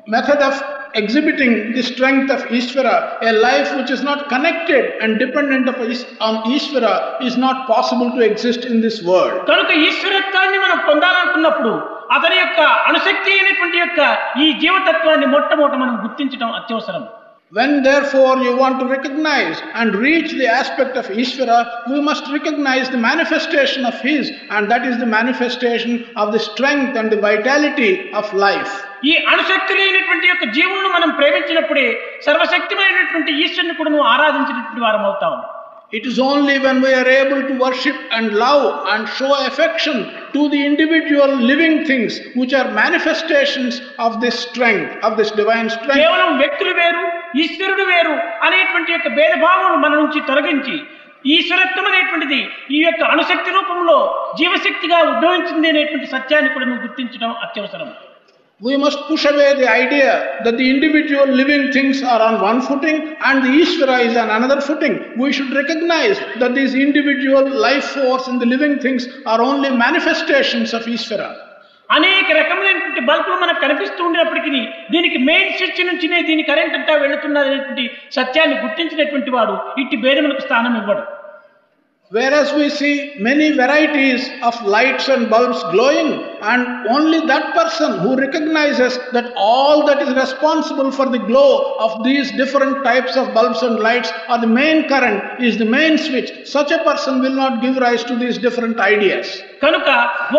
method 0.08 0.42
of 0.42 0.62
exhibiting 0.94 1.72
the 1.72 1.82
strength 1.82 2.32
of 2.32 2.52
Ishwara 2.52 2.88
a 3.22 3.30
life 3.30 3.76
which 3.76 3.92
is 3.92 4.04
not 4.04 4.28
connected 4.28 5.02
and 5.02 5.18
dependent 5.18 5.68
of 5.68 5.80
on 6.22 6.38
Ishwara 6.52 6.86
is 7.22 7.38
not 7.38 7.68
possible 7.68 8.10
to 8.10 8.20
exist 8.20 8.66
in 8.66 8.82
this 8.82 9.04
world 9.04 9.38
కనుక 9.46 9.70
ఈశ్వరత్వాన్ని 9.70 10.58
మనం 10.58 10.78
పొందాలనుకున్నప్పుడు 10.88 11.72
అతని 12.10 12.36
యొక్క 12.36 12.60
అణుశక్తి 12.60 13.30
అయినటువంటి 13.32 13.78
యొక్క 13.78 14.00
ఈ 14.40 14.52
జీవతత్వాన్ని 14.52 15.26
మొట్టమొదట 15.26 15.74
మనం 15.74 15.94
గుర్తించడం 16.04 16.52
అత్యవసరం. 16.52 17.02
When 17.53 17.83
therefore 17.83 18.37
you 18.37 18.57
want 18.57 18.79
to 18.79 18.85
recognize 18.87 19.57
and 19.75 19.95
reach 19.97 20.31
the 20.33 20.47
aspect 20.51 20.97
of 20.97 21.05
Ishvara, 21.15 21.57
we 21.87 21.99
must 22.01 22.25
recognize 22.31 22.89
the 22.89 22.97
manifestation 22.99 23.85
of 23.85 23.95
His, 24.01 24.31
and 24.49 24.71
that 24.71 24.85
is 24.85 24.97
the 24.97 25.05
manifestation 25.07 25.91
of 26.15 26.31
the 26.31 26.39
strength 26.39 26.97
and 26.97 27.11
the 27.11 27.21
vitality 27.21 27.91
of 28.11 28.25
life. 28.45 28.73
ఈ 29.05 29.13
అణుశక్తి 29.31 29.73
లేనటువంటి 29.79 30.27
యొక్క 30.27 30.45
జీవులను 30.57 30.89
మనం 30.89 31.09
ప్రేమించినప్పుడే 31.11 31.87
సర్వశక్తిమైనటువంటి 32.27 33.31
ఈశ్వరుని 33.43 33.75
కూడా 33.79 33.91
నువ్వు 33.93 34.07
ఆరాధించినటువంటి 34.13 34.83
వారం 34.85 35.03
అవుతాం 35.09 35.33
It 35.92 36.04
is 36.04 36.18
only 36.20 36.58
when 36.58 36.82
we 36.82 36.92
are 36.92 37.08
able 37.10 37.40
to 37.42 37.54
worship 37.56 37.96
and 38.12 38.34
love 38.34 38.64
and 38.88 39.08
show 39.10 39.30
affection 39.46 39.94
to 40.34 40.50
the 40.50 40.60
individual 40.62 41.34
living 41.42 41.86
things 41.86 42.20
which 42.34 42.52
are 42.52 42.70
manifestations 42.72 43.80
of 43.98 44.20
this 44.20 44.38
strength, 44.38 45.02
of 45.02 45.16
this 45.16 45.30
divine 45.32 45.70
strength. 45.70 46.00
కేవలం 46.00 46.30
వ్యక్తులు 46.42 46.74
వేరు 46.80 47.04
ఈశ్వరుడు 47.44 47.86
వేరు 47.92 48.14
అనేటువంటి 48.46 48.92
యొక్క 48.92 49.08
భేదభావం 49.18 49.72
మన 49.84 49.92
నుంచి 50.02 50.20
తొలగించి 50.28 50.76
ఈశ్వరత్వం 51.28 51.86
అనేటువంటిది 51.86 52.40
ఈ 52.70 52.80
యొక్క 52.80 53.02
అణుశక్తి 53.14 53.50
రూపంలో 53.56 53.96
జీవశక్తిగా 54.40 54.98
ఉద్భవించింది 55.12 55.68
అనేటువంటి 55.72 56.08
సత్యాన్ని 56.14 56.52
కూడా 56.56 56.66
నువ్వు 56.68 56.84
గుర్తించడం 56.86 57.32
అత్యవసరం 57.46 57.88
We 58.60 58.76
must 58.76 59.06
push 59.06 59.24
away 59.24 59.54
the 59.54 59.70
idea 59.72 60.40
that 60.42 60.56
the 60.56 60.68
individual 60.68 61.26
living 61.30 61.72
things 61.72 62.02
are 62.04 62.20
on 62.20 62.40
one 62.40 62.60
footing 62.60 62.96
and 63.20 63.36
the 63.40 63.52
Ishvara 63.56 64.04
is 64.04 64.16
on 64.16 64.30
another 64.30 64.60
footing. 64.60 64.94
We 65.16 65.32
should 65.32 65.52
recognize 65.52 66.18
that 66.40 66.56
these 66.56 66.74
individual 66.76 67.44
life 67.56 67.84
force 67.86 68.26
and 68.26 68.40
the 68.40 68.46
living 68.46 68.80
things 68.80 69.06
are 69.26 69.40
only 69.40 69.70
manifestations 69.78 70.74
of 70.74 70.82
Ishvara. 70.88 71.28
అనేక 71.90 72.28
రకములైనటువంటి 72.38 73.02
బల్బులు 73.10 73.36
మనకు 73.42 73.60
కనిపిస్తూ 73.60 74.00
ఉండేటప్పటికీ 74.06 74.50
దీనికి 74.92 75.18
main 75.28 75.54
switch 75.58 75.80
నుంచినే 75.88 76.18
దీని 76.26 76.42
current 76.48 76.74
అంతా 76.78 76.94
వెళుతున్నది 77.04 77.48
అనేటువంటి 77.50 77.84
సత్యాన్ని 78.16 78.56
గుర్తించినటువంటి 78.64 79.30
వాడు 79.36 79.54
ఇట్టి 79.82 79.96
భేదములకు 80.04 80.42
స్థానం 80.46 80.74
ఇవ్వడు 80.80 81.04
Whereas 82.12 82.54
we 82.54 82.70
see 82.70 82.92
many 83.18 83.52
varieties 83.52 84.30
of 84.42 84.54
lights 84.64 85.08
and 85.08 85.28
bulbs 85.28 85.62
glowing, 85.64 86.08
and 86.42 86.62
only 86.88 87.20
that 87.26 87.54
person 87.54 87.98
who 87.98 88.16
recognizes 88.16 88.98
that 89.12 89.26
all 89.36 89.84
that 89.84 90.00
is 90.00 90.14
responsible 90.16 90.90
for 90.90 91.06
the 91.06 91.18
glow 91.20 91.50
of 91.78 92.02
these 92.04 92.32
different 92.32 92.82
types 92.82 93.14
of 93.14 93.34
bulbs 93.34 93.62
and 93.62 93.78
lights 93.78 94.10
or 94.30 94.38
the 94.38 94.46
main 94.46 94.88
current 94.88 95.42
is 95.42 95.58
the 95.58 95.66
main 95.66 95.98
switch, 95.98 96.30
such 96.46 96.70
a 96.70 96.78
person 96.78 97.20
will 97.20 97.34
not 97.34 97.60
give 97.60 97.76
rise 97.76 98.04
to 98.04 98.16
these 98.16 98.38
different 98.38 98.80
ideas. 98.92 99.26
కనుక 99.64 99.88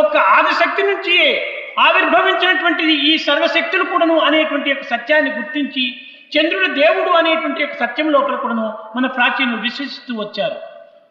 ఒక్క 0.01 0.15
ఆదిశక్తి 0.37 0.83
నుంచి 0.91 1.17
ఆవిర్భవించినటువంటిది 1.87 2.95
ఈ 3.09 3.13
సర్వశక్తులు 3.27 3.85
కూడాను 3.91 4.15
అనేటువంటి 4.29 4.69
యొక్క 4.69 4.85
సత్యాన్ని 4.93 5.31
గుర్తించి 5.37 5.85
చంద్రుడు 6.31 6.67
దేవుడు 6.81 7.11
అనేటువంటి 7.21 7.61
యొక్క 7.63 7.77
సత్యం 7.83 8.09
లోపల 8.15 8.35
కూడాను 8.43 8.67
మన 8.97 9.05
ప్రాచీనులు 9.19 9.61
విశ్వసిస్తూ 9.67 10.13
వచ్చారు 10.23 10.57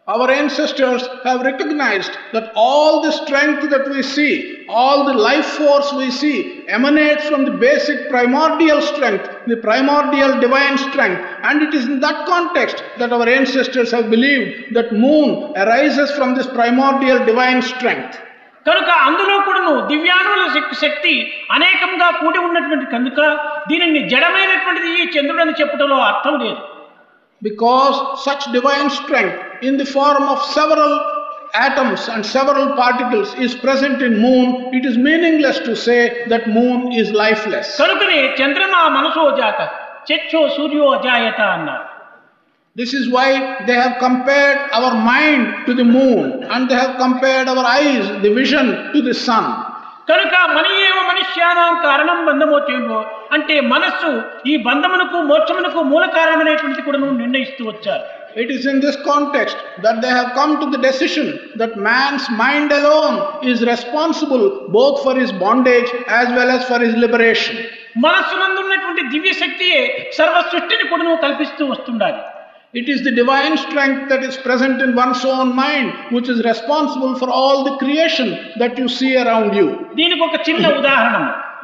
Our 0.08 0.30
ancestors 0.32 1.02
have 1.22 1.42
recognized 1.42 2.12
that 2.32 2.46
all 2.56 3.02
the 3.02 3.12
strength 3.12 3.68
that 3.68 3.86
we 3.86 4.02
see, 4.04 4.32
all 4.70 5.04
the 5.04 5.12
life 5.20 5.44
force 5.58 5.92
we 5.92 6.10
see, 6.12 6.36
emanates 6.68 7.28
from 7.28 7.44
the 7.44 7.54
basic 7.60 8.08
primordial 8.08 8.80
strength, 8.82 9.26
the 9.46 9.58
primordial 9.58 10.40
divine 10.40 10.78
strength. 10.78 11.20
And 11.42 11.62
it 11.62 11.74
is 11.74 11.84
in 11.86 12.00
that 12.00 12.26
context 12.26 12.82
that 12.98 13.12
our 13.12 13.28
ancestors 13.30 13.90
have 13.90 14.08
believed 14.10 14.48
that 14.74 14.92
moon 14.96 15.28
arises 15.56 16.10
from 16.12 16.34
this 16.34 16.48
primordial 16.52 17.20
divine 17.24 17.62
strength. 17.64 18.14
కనుక 18.66 18.90
అందులో 19.04 19.34
కూడాను 19.40 19.74
దివ్యాణువుల 19.86 20.42
శక్- 20.54 20.74
శక్తి 20.78 21.12
అనేకంగా 21.50 22.10
కూడి 22.18 22.38
ఉన్నటువంటి 22.38 22.86
కనుక 22.86 23.20
దీనిని 23.68 24.08
జడమైనటువంటిది 24.08 24.90
ఈ 24.94 25.06
చంద్రుడు 25.14 25.40
అని 25.40 25.54
చెప్పుటలో 25.60 25.96
అర్థం 26.10 26.34
లేదు 26.42 26.60
because 27.42 28.24
such 28.24 28.44
divine 28.52 28.90
strength 28.90 29.36
in 29.62 29.76
the 29.76 29.84
form 29.84 30.24
of 30.24 30.42
several 30.42 30.92
atoms 31.54 32.08
and 32.08 32.24
several 32.24 32.74
particles 32.76 33.34
is 33.34 33.54
present 33.54 34.02
in 34.02 34.20
moon 34.20 34.74
it 34.74 34.84
is 34.84 34.96
meaningless 34.98 35.58
to 35.60 35.74
say 35.74 36.00
that 36.28 36.48
moon 36.48 36.92
is 36.92 37.10
lifeless. 37.24 37.68
ಕರುಕನೆ 37.80 38.18
ಚಂದ್ರನ 38.40 38.74
ಮನಸೋ 38.96 39.24
ಜಾತ 39.40 39.60
ಚೆಚ್ಚೋ 40.10 40.42
ಸೂರ್ಯೋ 40.56 40.88
ಜಾಯತ 41.06 41.40
ಅನ್ನ 41.54 41.70
this 42.80 42.92
is 42.94 43.04
why 43.14 43.28
they 43.66 43.76
have 43.84 43.94
compared 43.98 44.58
our 44.78 44.90
mind 45.12 45.66
to 45.66 45.72
the 45.74 45.86
moon 45.96 46.44
and 46.52 46.70
they 46.70 46.76
have 46.82 46.92
compared 46.96 47.48
our 47.52 47.64
eyes 47.78 48.04
the 48.24 48.32
vision 48.32 48.66
to 48.92 49.00
the 49.08 49.14
sun. 49.26 49.46
కనుక 50.10 50.34
మని 50.56 50.70
ఏమో 50.88 51.00
మనుష్యానాం 51.08 51.72
కారణం 51.86 52.18
బంధమోచేమో 52.28 52.98
అంటే 53.36 53.54
మనస్సు 53.72 54.10
ఈ 54.50 54.54
బంధమునకు 54.68 55.18
మోక్షమునకు 55.30 55.80
మూల 55.90 56.04
కారణమైనటువంటి 56.18 56.84
కూడా 56.86 56.98
నిర్ణయిస్తూ 57.22 57.62
వచ్చారు. 57.70 58.04
It 58.42 58.50
is 58.54 58.66
in 58.72 58.80
this 58.84 58.98
context 59.10 59.60
that 59.84 60.00
they 60.04 60.10
have 60.18 60.30
come 60.40 60.52
to 60.62 60.66
the 60.74 60.80
decision 60.86 61.30
that 61.62 61.76
man's 61.88 62.26
mind 62.42 62.72
alone 62.78 63.18
is 63.50 63.62
responsible 63.72 64.44
both 64.78 64.98
for 65.04 65.20
his 65.24 65.34
bondage 65.44 65.90
as 66.16 66.32
well 66.38 66.52
as 66.56 66.66
for 66.72 66.84
his 66.88 66.96
liberation 67.04 67.60
మనస్సు 68.06 68.34
నందు 68.42 68.60
ఉన్నటువంటి 68.64 69.04
దివ్య 69.14 69.32
శక్తియే 69.44 69.80
సర్వ 70.18 70.42
సృష్టిని 70.50 70.84
కూడా 70.90 71.14
కల్పిస్తూ 71.26 71.62
వస్తుండాలి. 71.74 72.20
It 72.73 72.87
is 72.89 72.99
the 73.07 73.11
divine 73.13 73.55
strength 73.57 74.03
that 74.11 74.23
is 74.27 74.35
present 74.45 74.77
in 74.81 74.91
one's 74.95 75.23
own 75.33 75.49
mind 75.55 75.89
which 76.15 76.27
is 76.33 76.39
responsible 76.43 77.13
for 77.21 77.29
all 77.39 77.57
the 77.67 77.75
creation 77.81 78.29
that 78.61 78.73
you 78.79 78.87
see 78.99 79.11
around 79.23 79.51
you. 79.59 79.67
దీనికి 79.99 80.23
ఒక 80.27 80.37
చిన్న 80.47 80.65
ఉదాహరణ 80.79 81.17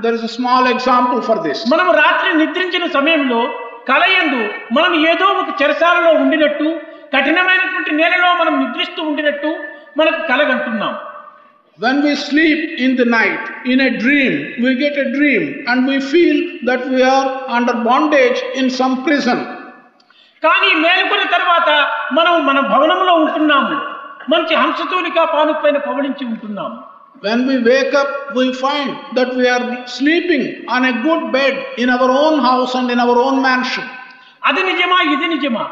There 0.04 0.16
is 0.18 0.24
a 0.28 0.34
small 0.40 0.64
example 0.76 1.20
for 1.30 1.38
this. 1.46 1.58
మనం 1.74 1.88
రాత్రి 2.02 2.30
నిద్రించిన 2.42 2.86
సమయంలో 2.98 3.42
కలయందు 3.92 4.42
మనం 4.78 4.94
ఏదో 5.12 5.28
ఒక 5.42 5.50
చెరసాలలో 5.62 6.12
ఉండినట్టు 6.24 6.68
కఠినమైనటువంటి 7.16 7.92
నేలలో 8.02 8.32
మనం 8.42 8.56
నిద్రిస్తూ 8.64 9.02
ఉండినట్టు 9.12 9.52
మనకు 10.02 10.22
కలగంటున్నాం 10.32 10.96
When 11.80 11.98
we 12.06 12.14
sleep 12.28 12.62
in 12.86 12.92
the 13.00 13.06
night, 13.06 13.44
in 13.74 13.80
a 13.80 13.92
dream, 14.02 14.34
we 14.64 14.72
get 14.76 14.96
a 14.98 15.08
dream 15.14 15.44
and 15.70 15.88
we 15.90 15.98
feel 16.12 16.38
that 16.70 16.82
we 16.94 17.02
are 17.02 17.28
under 17.58 17.76
bondage 17.86 18.40
in 18.60 18.66
some 18.80 18.96
prison. 19.06 19.40
కానీ 20.44 20.70
మేలుకున్న 20.84 21.24
తర్వాత 21.36 21.70
మనం 22.18 22.36
మన 22.46 22.60
భవనంలో 22.72 23.14
ఉంటున్నాము 23.24 23.78
మంచి 24.32 24.54
హంసతూలిక 24.62 25.20
పానుపైన 25.36 25.78
పవళించి 25.90 26.26
ఉంటున్నాము 26.34 26.78
When 27.24 27.40
we 27.48 27.56
wake 27.64 27.94
up, 27.94 28.12
we 28.34 28.44
find 28.56 28.90
that 29.14 29.30
we 29.36 29.46
are 29.48 29.64
sleeping 29.96 30.44
on 30.70 30.82
a 30.86 30.94
good 31.06 31.24
bed 31.34 31.56
in 31.78 31.90
our 31.90 32.10
own 32.22 32.36
house 32.40 32.74
and 32.80 32.90
in 32.90 33.00
our 33.00 33.18
own 33.26 33.38
mansion. 33.48 33.86
అది 34.44 34.62
నిజమా 34.70 34.98
ఇది 35.14 35.28
నిజమా 35.34 35.64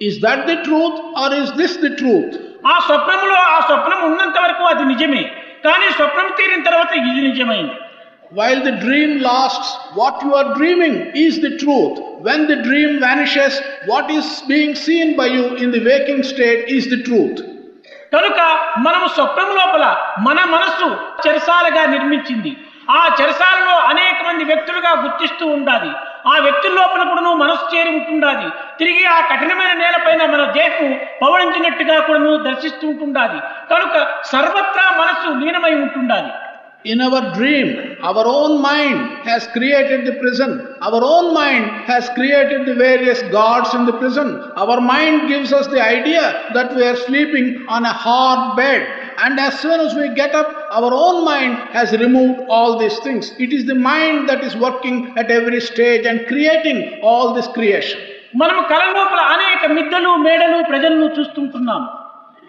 Is 0.00 0.14
that 0.20 0.40
the 0.46 0.56
truth 0.62 0.98
or 1.20 1.28
is 1.40 1.48
this 1.52 1.72
the 1.84 1.92
truth? 2.00 2.30
ఆ 2.66 2.76
స్వప్నంలో 2.86 3.38
ఆ 3.54 3.58
స్వప్నం 3.68 4.00
ఉన్నంత 4.08 4.36
వరకు 4.44 4.64
అది 4.72 4.84
నిజమే 4.92 5.24
కానీ 5.66 5.88
స్వప్నం 5.98 6.28
తీరిన 6.38 6.62
తర్వాత 6.68 6.92
ఇది 7.00 7.22
నిజమైంది 7.30 7.76
While 8.32 8.60
the 8.64 8.76
dream 8.84 9.10
lasts, 9.20 9.70
what 9.94 10.14
you 10.22 10.30
are 10.34 10.48
dreaming 10.54 10.94
is 11.16 11.34
the 11.40 11.50
truth. 11.58 11.96
When 12.25 12.39
the 12.49 12.55
dream 12.55 12.91
vanishes, 13.01 13.55
what 13.89 14.05
is 14.11 14.27
being 14.51 14.71
seen 14.75 15.07
by 15.17 15.25
you 15.35 15.45
in 15.63 15.69
the 15.75 15.81
waking 15.89 16.21
state 16.29 16.63
is 16.75 16.85
the 16.93 16.99
truth. 17.09 17.37
కనుక 18.13 18.39
మనము 18.77 19.07
స్వప్నం 19.07 19.49
లోపల 19.55 19.97
మన 20.19 20.43
మనస్సు 20.43 20.97
చెరసాలగా 21.27 21.85
నిర్మించింది. 21.85 22.57
ఆ 22.89 23.17
చెరసాలలో 23.21 23.75
అనేక 23.75 24.27
మంది 24.27 24.43
వ్యక్తులుగా 24.43 25.01
గుర్తిస్తూ 25.01 25.45
ఉండాలి. 25.47 25.91
ఆ 26.27 26.39
వ్యక్తుల 26.39 26.71
లోపల 26.71 27.09
కూడాను 27.09 27.33
మనస్సు 27.33 27.75
చేరి 27.75 27.89
ఉంటుండాలి. 27.89 28.49
తిరిగి 28.79 29.05
ఆ 29.05 29.19
కఠినమైన 29.21 29.73
నేలపైన 29.73 30.25
మన 30.25 30.51
దేహం 30.51 30.99
పవళించినట్టుగా 31.21 31.99
కూడాను 31.99 32.37
దర్శిస్తూ 32.37 32.87
ఉంటుండాలి. 32.87 33.39
కనుక 33.71 34.07
సర్వత్రా 34.25 34.97
మనస్సు 34.97 35.45
లీనమై 35.45 35.73
ఉంటుండాలి. 35.73 36.29
In 36.84 37.00
our 37.00 37.32
dream, 37.34 37.96
our 38.02 38.24
own 38.26 38.60
mind 38.60 39.18
has 39.28 39.46
created 39.48 40.04
the 40.04 40.14
prison. 40.18 40.74
Our 40.80 41.00
own 41.04 41.32
mind 41.32 41.66
has 41.84 42.08
created 42.10 42.66
the 42.66 42.74
various 42.74 43.22
gods 43.30 43.72
in 43.72 43.86
the 43.86 43.92
prison. 43.92 44.50
Our 44.56 44.80
mind 44.80 45.28
gives 45.28 45.52
us 45.52 45.68
the 45.68 45.80
idea 45.80 46.50
that 46.54 46.74
we 46.74 46.82
are 46.82 46.96
sleeping 46.96 47.64
on 47.68 47.84
a 47.84 47.92
hard 47.92 48.56
bed. 48.56 48.82
And 49.18 49.38
as 49.38 49.60
soon 49.60 49.78
as 49.78 49.94
we 49.94 50.12
get 50.14 50.34
up, 50.34 50.48
our 50.72 50.92
own 50.92 51.24
mind 51.24 51.54
has 51.70 51.92
removed 51.92 52.40
all 52.48 52.76
these 52.78 52.98
things. 53.00 53.32
It 53.38 53.52
is 53.52 53.64
the 53.64 53.76
mind 53.76 54.28
that 54.28 54.42
is 54.42 54.56
working 54.56 55.14
at 55.16 55.30
every 55.30 55.60
stage 55.60 56.04
and 56.04 56.26
creating 56.26 57.00
all 57.02 57.32
this 57.32 57.46
creation. 57.58 58.00
మనం 58.40 58.58
కళ 58.68 58.84
లోపల 58.96 59.20
అనేక 59.32 59.62
మిద్దలు 59.78 60.10
మేడలు 60.26 60.58
ప్రజలను 60.68 61.08
చూస్తుంటున్నాం 61.16 61.82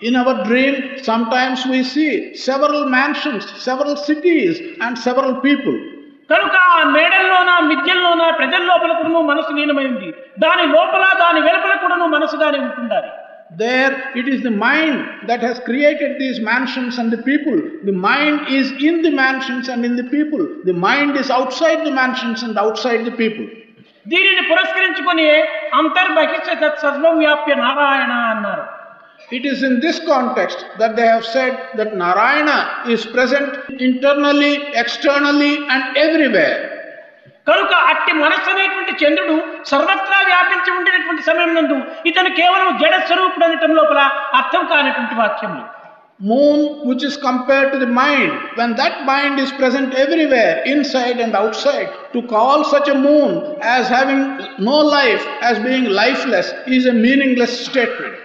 In 0.00 0.14
our 0.14 0.44
dream, 0.44 1.02
sometimes 1.02 1.66
we 1.66 1.82
see 1.84 2.36
several 2.36 2.88
mansions, 2.88 3.44
several 3.60 3.96
cities, 3.98 4.54
and 4.80 4.96
several 4.98 5.40
people. 5.40 5.76
కనుక 6.30 6.56
ఆ 6.72 6.80
మేడల్లోన 6.94 7.50
మిద్యల్లోన 7.68 8.22
ప్రజల 8.40 8.62
లోపల 8.70 8.92
కూడాను 8.98 9.20
మనసు 9.28 9.52
లీనమైంది 9.58 10.08
దాని 10.42 10.64
లోపల 10.74 11.04
దాని 11.22 11.40
వెలుపల 11.46 11.74
కూడాను 11.84 12.06
మనసుగానే 12.16 12.60
ఉంటుండాలి 12.66 13.10
There, 13.60 13.92
it 14.14 14.26
is 14.28 14.40
the 14.42 14.54
mind 14.62 14.96
that 15.28 15.40
has 15.40 15.58
created 15.60 16.10
these 16.22 16.38
mansions 16.48 16.94
and 17.00 17.08
the 17.10 17.20
people. 17.28 17.56
The 17.82 17.96
mind 18.08 18.40
is 18.58 18.66
in 18.88 18.96
the 19.00 19.12
mansions 19.22 19.66
and 19.72 19.80
in 19.88 19.94
the 19.96 20.04
people. 20.06 20.42
The 20.64 20.76
mind 20.84 21.12
is 21.16 21.30
outside 21.30 21.80
the 21.86 21.94
mansions 22.00 22.42
and 22.46 22.56
outside 22.64 23.02
the 23.10 23.14
people. 23.22 23.46
దీనిని 24.06 24.42
పురస్కరించుకొని 24.50 25.28
అంతర్బహిష్ట 25.80 26.50
తత్ 26.62 26.82
సర్వం 26.84 27.14
వ్యాప్య 27.22 27.54
నారాయణ 27.64 28.12
అన్నారు 28.34 28.64
It 29.31 29.45
is 29.45 29.63
in 29.63 29.79
this 29.79 29.99
context 30.05 30.59
that 30.79 30.95
they 30.95 31.05
have 31.05 31.25
said 31.25 31.53
that 31.77 31.95
Narayana 31.95 32.57
is 32.87 33.05
present 33.07 33.49
internally, 33.87 34.53
externally, 34.75 35.53
and 35.73 35.97
everywhere. 35.97 36.57
కనుక 37.47 37.73
అట్టి 37.91 38.11
మనస్సు 38.23 38.49
అనేటువంటి 38.51 38.93
చంద్రుడు 39.01 39.33
సర్వత్రా 39.71 40.17
వ్యాపించి 40.29 40.69
ఉండినటువంటి 40.75 41.23
సమయం 41.29 41.49
నందు 41.57 41.77
ఇతను 42.09 42.29
కేవలం 42.39 42.67
జడ 42.81 42.93
స్వరూపుడు 43.07 43.45
అనటం 43.47 43.71
లోపల 43.79 44.01
అర్థం 44.41 44.65
కానటువంటి 44.73 45.15
వాక్యములు 45.21 45.65
Moon, 46.19 46.87
which 46.87 47.03
is 47.03 47.17
compared 47.17 47.69
to 47.73 47.77
the 47.79 47.87
mind, 47.87 48.33
when 48.57 48.75
that 48.75 48.95
mind 49.05 49.39
is 49.39 49.51
present 49.51 49.89
everywhere, 49.93 50.51
inside 50.65 51.19
and 51.19 51.35
outside, 51.35 51.89
to 52.13 52.19
call 52.23 52.63
such 52.63 52.87
a 52.87 52.97
moon 53.07 53.31
as 53.61 53.89
having 53.89 54.21
no 54.59 54.77
life, 54.97 55.23
as 55.41 55.57
being 55.59 55.85
lifeless, 55.85 56.47
is 56.67 56.85
a 56.85 56.93
meaningless 56.93 57.65
statement. 57.65 58.15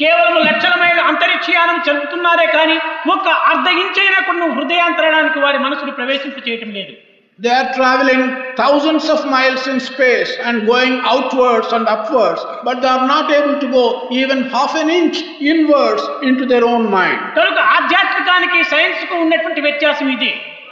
కేవలం 0.00 0.34
లక్షల 0.46 0.74
మైళ్ళ 0.82 1.00
అంతరిక్షయానం 1.10 1.78
చదువుతున్నారే 1.86 2.48
కానీ 2.56 2.76
ఒక్క 3.14 3.28
అర్ధ 3.50 3.68
ఇంచైనా 3.82 4.18
కొన్ని 4.28 4.48
హృదయాంతరణానికి 4.56 5.38
వారి 5.40 5.60
మనసును 5.66 5.94
ప్రవేశింప 6.00 6.36
చేయటం 6.48 6.72
లేదు 6.78 6.94
They 7.38 7.50
are 7.50 7.68
traveling 7.72 8.22
thousands 8.54 9.04
of 9.08 9.20
miles 9.26 9.62
in 9.66 9.78
space 9.82 10.32
and 10.38 10.66
going 10.66 10.94
outwards 11.04 11.68
and 11.72 11.84
upwards, 11.88 12.40
but 12.64 12.76
they 12.82 12.88
are 12.88 13.06
not 13.06 13.26
able 13.30 13.54
to 13.56 13.68
go 13.70 13.84
even 14.12 14.38
half 14.50 14.72
an 14.74 14.90
inch 14.92 15.18
inwards 15.44 16.02
into 16.22 16.44
their 16.44 16.64
own 16.72 16.84
mind. 16.90 17.20
కనుక 17.38 17.58
ఆధ్యాత్మికానికి 17.76 18.60
సైన్స్కు 18.72 19.14
ఉన్నటువంటి 19.24 19.62
వ్యత్యాసం 19.66 20.10
ఇది 20.16 20.30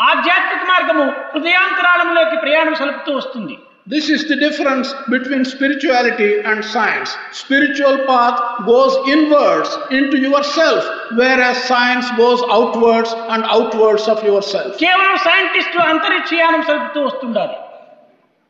ఆధ్యాత్మిక 0.08 0.62
మార్గము 0.72 1.06
హృదయాంతరాళంలోకి 1.32 2.36
ప్రయాణం 2.36 2.74
సలుపుతూ 2.74 3.12
వస్తుంది 3.16 3.56
This 3.88 4.10
is 4.10 4.28
the 4.28 4.36
difference 4.36 4.92
between 5.08 5.44
spirituality 5.46 6.40
and 6.40 6.62
science. 6.62 7.10
Spiritual 7.32 8.04
path 8.06 8.36
goes 8.66 8.94
inwards 9.08 9.70
into 9.90 10.18
yourself, 10.18 10.82
whereas 11.12 11.56
science 11.64 12.10
goes 12.12 12.42
outwards 12.50 13.10
and 13.32 13.44
outwards 13.46 14.04
of 14.06 14.18
yourself. 14.22 14.70
కేవలం 14.78 15.14
సైంటిస్టులు 15.28 15.82
అంతరిక్షయానం 15.92 16.62
సలుపుతూ 16.68 17.00
వస్తుండాలి 17.08 17.56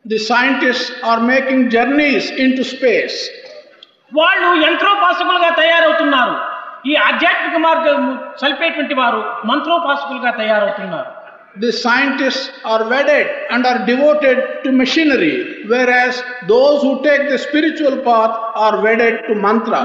The 0.05 0.19
scientists 0.29 0.89
are 1.03 1.21
making 1.33 1.61
journeys 1.69 2.25
into 2.45 2.63
space. 2.75 3.17
వాళ్ళు 4.11 4.49
యంత్రోపాసకులుగా 4.65 5.49
తయారవుతున్నారు 5.61 6.35
ఈ 6.85 6.93
ఆధ్యాత్మిక 7.07 7.55
మార్గం 7.67 8.01
సలిపేటువంటి 8.41 8.95
వారు 9.01 9.21
మంత్రోపాసకులుగా 9.49 10.31
తయారవుతున్నారు 10.41 11.09
the 11.57 11.71
scientists 11.71 12.51
are 12.63 12.87
wedded 12.89 13.27
and 13.49 13.65
are 13.65 13.85
devoted 13.85 14.63
to 14.63 14.71
machinery, 14.71 15.65
whereas 15.67 16.21
those 16.47 16.81
who 16.81 17.01
take 17.03 17.29
the 17.29 17.37
spiritual 17.37 17.97
path 17.97 18.31
are 18.55 18.81
wedded 18.81 19.21
to 19.27 19.35
mantra. 19.35 19.83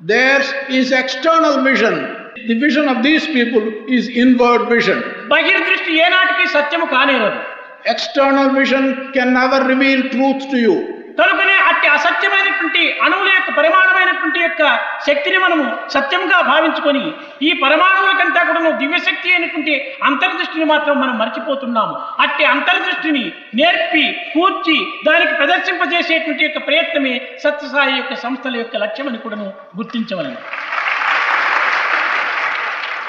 Theirs 0.00 0.52
is 0.68 0.92
external 0.92 1.62
vision. 1.62 1.94
The 2.48 2.58
vision 2.58 2.88
of 2.88 3.02
these 3.02 3.26
people 3.26 3.62
is 3.88 4.08
inward 4.08 4.68
vision. 4.68 5.02
External 7.86 8.52
vision 8.54 9.12
can 9.14 9.32
never 9.32 9.66
reveal 9.68 10.02
truth 10.10 10.50
to 10.50 10.58
you. 10.58 11.03
కనుకనే 11.18 11.56
అట్టి 11.70 11.86
అసత్యమైనటువంటి 11.96 12.82
అణువుల 13.06 13.28
యొక్క 13.34 13.50
పరిమాణమైనటువంటి 13.58 14.40
యొక్క 14.44 14.62
శక్తిని 15.06 15.38
మనము 15.44 15.66
సత్యంగా 15.94 16.38
భావించుకొని 16.50 17.04
ఈ 17.48 17.50
పరమాణువులకంతా 17.62 18.40
కూడా 18.48 18.70
దివ్యశక్తి 18.82 19.28
అయినటువంటి 19.34 19.74
అంతర్దృష్టిని 20.08 20.66
మాత్రం 20.72 20.96
మనం 21.02 21.14
మర్చిపోతున్నాము. 21.22 21.94
అట్టి 22.24 22.44
అంతర్దృష్టిని 22.54 23.24
నేర్పి 23.60 24.04
కూర్చి 24.34 24.76
దానికి 25.08 25.34
ప్రదర్శింపజేసేటువంటి 25.40 26.44
యొక్క 26.44 26.60
ప్రయత్నమే 26.68 27.14
సత్యసాయి 27.44 27.96
యొక్క 28.00 28.14
సంస్థల 28.24 28.56
యొక్క 28.62 28.76
లక్ష్యమని 28.84 29.18
కూడాను 29.18 29.48
గుర్తించవలను. 29.78 30.40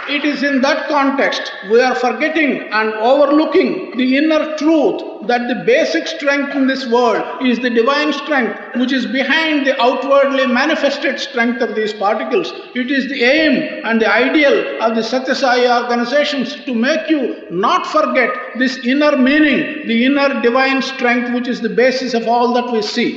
It 0.08 0.24
is 0.24 0.42
in 0.42 0.60
that 0.62 0.88
context 0.88 1.52
we 1.70 1.80
are 1.80 1.94
forgetting 1.94 2.52
and 2.78 2.92
overlooking 2.94 3.96
the 3.96 4.16
inner 4.16 4.56
truth 4.56 5.02
that 5.28 5.46
the 5.46 5.62
basic 5.64 6.08
strength 6.08 6.56
in 6.56 6.66
this 6.66 6.86
world 6.86 7.22
is 7.46 7.60
the 7.60 7.70
divine 7.70 8.12
strength 8.12 8.58
which 8.76 8.92
is 8.92 9.06
behind 9.06 9.66
the 9.66 9.80
outwardly 9.80 10.46
manifested 10.46 11.20
strength 11.20 11.62
of 11.62 11.76
these 11.76 11.92
particles. 11.92 12.52
It 12.74 12.90
is 12.90 13.08
the 13.08 13.22
aim 13.22 13.84
and 13.84 14.02
the 14.02 14.10
ideal 14.10 14.82
of 14.82 14.96
the 14.96 15.02
Satyasai 15.02 15.58
organizations 15.82 16.56
to 16.64 16.74
make 16.74 17.08
you 17.08 17.46
not 17.50 17.86
forget 17.86 18.30
this 18.58 18.78
inner 18.78 19.16
meaning, 19.16 19.86
the 19.86 20.04
inner 20.06 20.40
divine 20.42 20.82
strength 20.82 21.32
which 21.34 21.46
is 21.46 21.60
the 21.60 21.68
basis 21.68 22.14
of 22.14 22.26
all 22.26 22.52
that 22.54 22.70
we 22.72 22.82
see. 22.82 23.10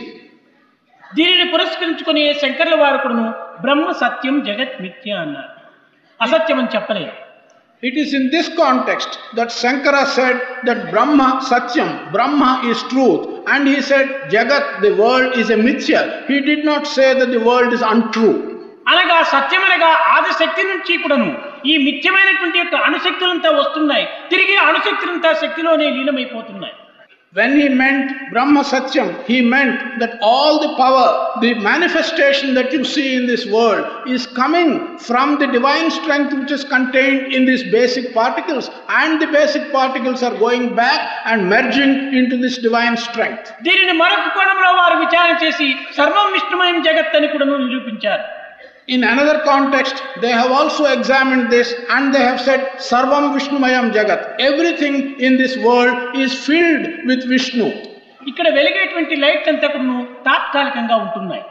దీనిని 1.18 1.44
పురస్కరించుకుని 1.50 2.22
శంకర్ల 2.44 2.76
వారు 2.84 3.00
కూడాను 3.02 3.26
బ్రహ్మ 3.64 3.90
సత్యం 4.04 4.36
జగత్ 4.48 4.78
మిథ్య 4.84 5.12
అన్నారు 5.24 5.57
అసత్యం 6.27 6.59
అని 6.63 6.73
చెప్పలేదు. 6.75 7.13
It 7.83 7.99
is 8.03 8.13
in 8.19 8.29
this 8.35 8.51
context 8.63 9.15
that 9.39 9.53
Shankara 9.63 9.97
said 10.17 10.41
that 10.69 10.83
Brahma 10.95 11.21
Satyam 11.53 11.91
Brahma 12.15 12.43
is 12.71 12.83
truth 12.93 13.25
and 13.55 13.69
he 13.73 13.79
said 13.91 14.11
జగత్ 14.37 14.71
the 14.85 14.93
world 15.03 15.35
is 15.43 15.51
a 15.59 15.61
మిథ్యర్ 15.69 16.09
he 16.31 16.39
did 16.51 16.57
not 16.71 16.89
say 16.97 17.07
that 17.21 17.33
the 17.37 17.43
world 17.51 17.75
is 17.79 17.87
untrue 17.95 18.31
అనగా 18.91 19.17
సత్యమనగా 19.35 19.89
ఆదిశక్తి 20.17 20.63
నుంచి 20.69 20.95
కూడా 21.05 21.17
ఈ 21.71 21.75
మిథ్యమైనటువంటి 21.87 22.59
యొక్క 22.61 22.77
అణుశక్తులంతా 22.89 23.51
వస్తున్నాయి. 23.57 24.05
తిరిగి 24.31 24.55
అణుశక్తులంతా 24.69 25.31
శక్తిలోనే 25.43 25.87
లీనమైపోతున్నాయి. 25.97 26.75
When 27.34 27.60
he 27.60 27.68
meant 27.68 28.32
Brahma 28.32 28.64
Satyam, 28.64 29.08
he 29.26 29.42
meant 29.42 30.00
that 30.00 30.20
all 30.22 30.60
the 30.60 30.76
power, 30.76 31.08
the 31.42 31.56
manifestation 31.56 32.54
that 32.54 32.72
you 32.72 32.84
see 32.86 33.16
in 33.16 33.26
this 33.26 33.48
world 33.48 34.08
is 34.08 34.28
coming 34.28 35.00
from 35.00 35.40
the 35.40 35.48
divine 35.48 35.90
strength 35.90 36.32
which 36.40 36.52
is 36.52 36.64
contained 36.64 37.34
in 37.34 37.46
these 37.46 37.64
basic 37.72 38.14
particles, 38.14 38.70
and 38.90 39.20
the 39.20 39.26
basic 39.28 39.72
particles 39.72 40.22
are 40.22 40.38
going 40.38 40.76
back 40.76 41.02
and 41.26 41.50
merging 41.50 42.14
into 42.14 42.38
this 42.38 42.60
divine 42.68 42.98
strength. 43.08 43.46
దీనిని 43.68 43.98
మరొక 44.04 44.30
కోణంలో 44.38 44.72
వారు 44.82 44.96
విచారణ 45.04 45.34
చేసి 45.44 45.70
సర్వం 46.00 46.30
విష్ణుమయం 46.38 46.80
జగత్ 46.90 47.18
అని 47.20 47.30
కూడాను 47.34 47.60
నిరూపించారు 47.66 48.24
In 48.89 49.05
another 49.05 49.41
context, 49.45 50.03
they 50.23 50.31
have 50.31 50.51
also 50.51 50.87
examined 50.87 51.53
this 51.53 51.75
and 51.91 52.15
they 52.15 52.21
have 52.21 52.41
said 52.41 52.61
Sarvam 52.79 53.37
Vishnumayam 53.37 53.93
Jagat. 53.93 54.35
Everything 54.41 55.21
in 55.21 55.37
this 55.37 55.59
world 55.59 56.17
is 56.17 56.33
filled 56.47 56.87
with 57.07 57.23
Vishnu. 57.29 57.69
ఇక్కడ 58.31 58.47
వెలిగేటువంటి 58.57 59.15
లైట్ 59.25 59.47
అంతా 59.53 59.69
కూడాను 59.75 59.99
తాత్కాలికంగా 60.27 60.97
ఉంటున్నాయి 61.05 61.45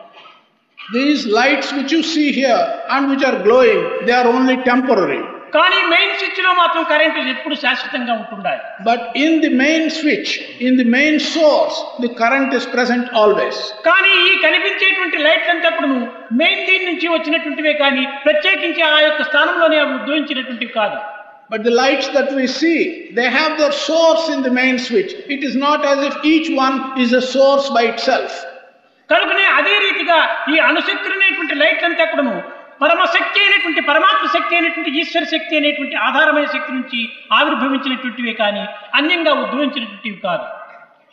These 0.80 1.22
lights 1.40 1.70
which 1.78 1.92
you 1.96 2.04
see 2.14 2.28
here 2.42 2.62
and 2.94 3.04
which 3.12 3.24
are 3.30 3.40
glowing, 3.48 3.82
they 4.06 4.16
are 4.20 4.28
only 4.36 4.58
temporary. 4.72 5.24
కానీ 5.56 5.78
main 5.92 6.14
స్విచ్లో 6.20 6.50
మాత్రం 6.60 6.84
current 6.92 7.20
ఎప్పుడు 7.34 7.56
శాశ్వతంగా 7.64 8.14
ఉంటుండాలి 8.22 8.62
But 8.90 9.02
in 9.26 9.32
the 9.46 9.52
main 9.64 9.84
switch, 10.00 10.30
in 10.68 10.74
the 10.82 10.88
main 10.98 11.16
source, 11.34 11.76
the 12.04 12.10
current 12.22 12.50
is 12.58 12.66
present 12.76 13.06
always. 13.22 13.58
కానీ 13.88 14.12
ఈ 14.26 14.34
కనిపించేటువంటి 14.46 15.18
లైట్ 15.28 15.48
అంతా 15.54 15.70
కూడాను 15.78 16.00
మెయిన్ 16.42 16.64
దీని 16.70 16.77
నుంచి 16.98 17.10
వచ్చినటువంటివే 17.10 17.74
కానీ 17.76 18.04
ప్రత్యేకించి 18.26 18.82
ఆ 18.88 18.98
యొక్క 19.02 19.22
స్థానంలోనే 19.30 19.80
అవి 19.84 19.96
ఉద్భవించినటువంటివి 20.00 20.74
కాదు 20.80 21.00
But 21.50 21.62
the 21.64 21.76
lights 21.76 22.08
that 22.10 22.30
we 22.38 22.46
see, 22.52 22.80
they 23.18 23.28
have 23.32 23.52
their 23.60 23.76
source 23.82 24.24
in 24.28 24.40
the 24.42 24.52
main 24.52 24.78
switch. 24.78 25.12
It 25.36 25.42
is 25.42 25.54
not 25.58 25.80
as 25.92 26.00
if 26.08 26.16
each 26.28 26.50
one 26.58 26.76
is 27.04 27.12
a 27.14 27.24
source 27.36 27.68
by 27.70 27.84
itself. 27.92 28.32
కనుకనే 29.10 29.46
అదే 29.58 29.76
రీతిగా 29.84 30.18
ఈ 30.54 30.56
అణుశక్తులు 30.70 31.14
అనేటువంటి 31.18 31.56
లైట్ 31.62 31.86
అంతా 31.88 32.06
కూడాను 32.06 32.34
పరమశక్తి 32.82 33.40
అయినటువంటి 33.44 33.46
అనేటువంటి 33.46 33.82
పరమాత్మ 33.90 34.26
శక్తి 34.34 34.54
అయినటువంటి 34.56 34.92
ఈశ్వర 35.02 35.24
శక్తి 35.32 35.54
అనేటువంటి 35.60 35.96
ఆధారమైన 36.08 36.50
శక్తి 36.56 36.72
నుంచి 36.78 37.00
ఆవిర్భవించినటువంటివే 37.38 38.34
కానీ 38.42 38.64
అన్యంగా 39.00 39.34
ఉద్భవించినటువంటివి 39.44 40.20
కాదు 40.28 40.46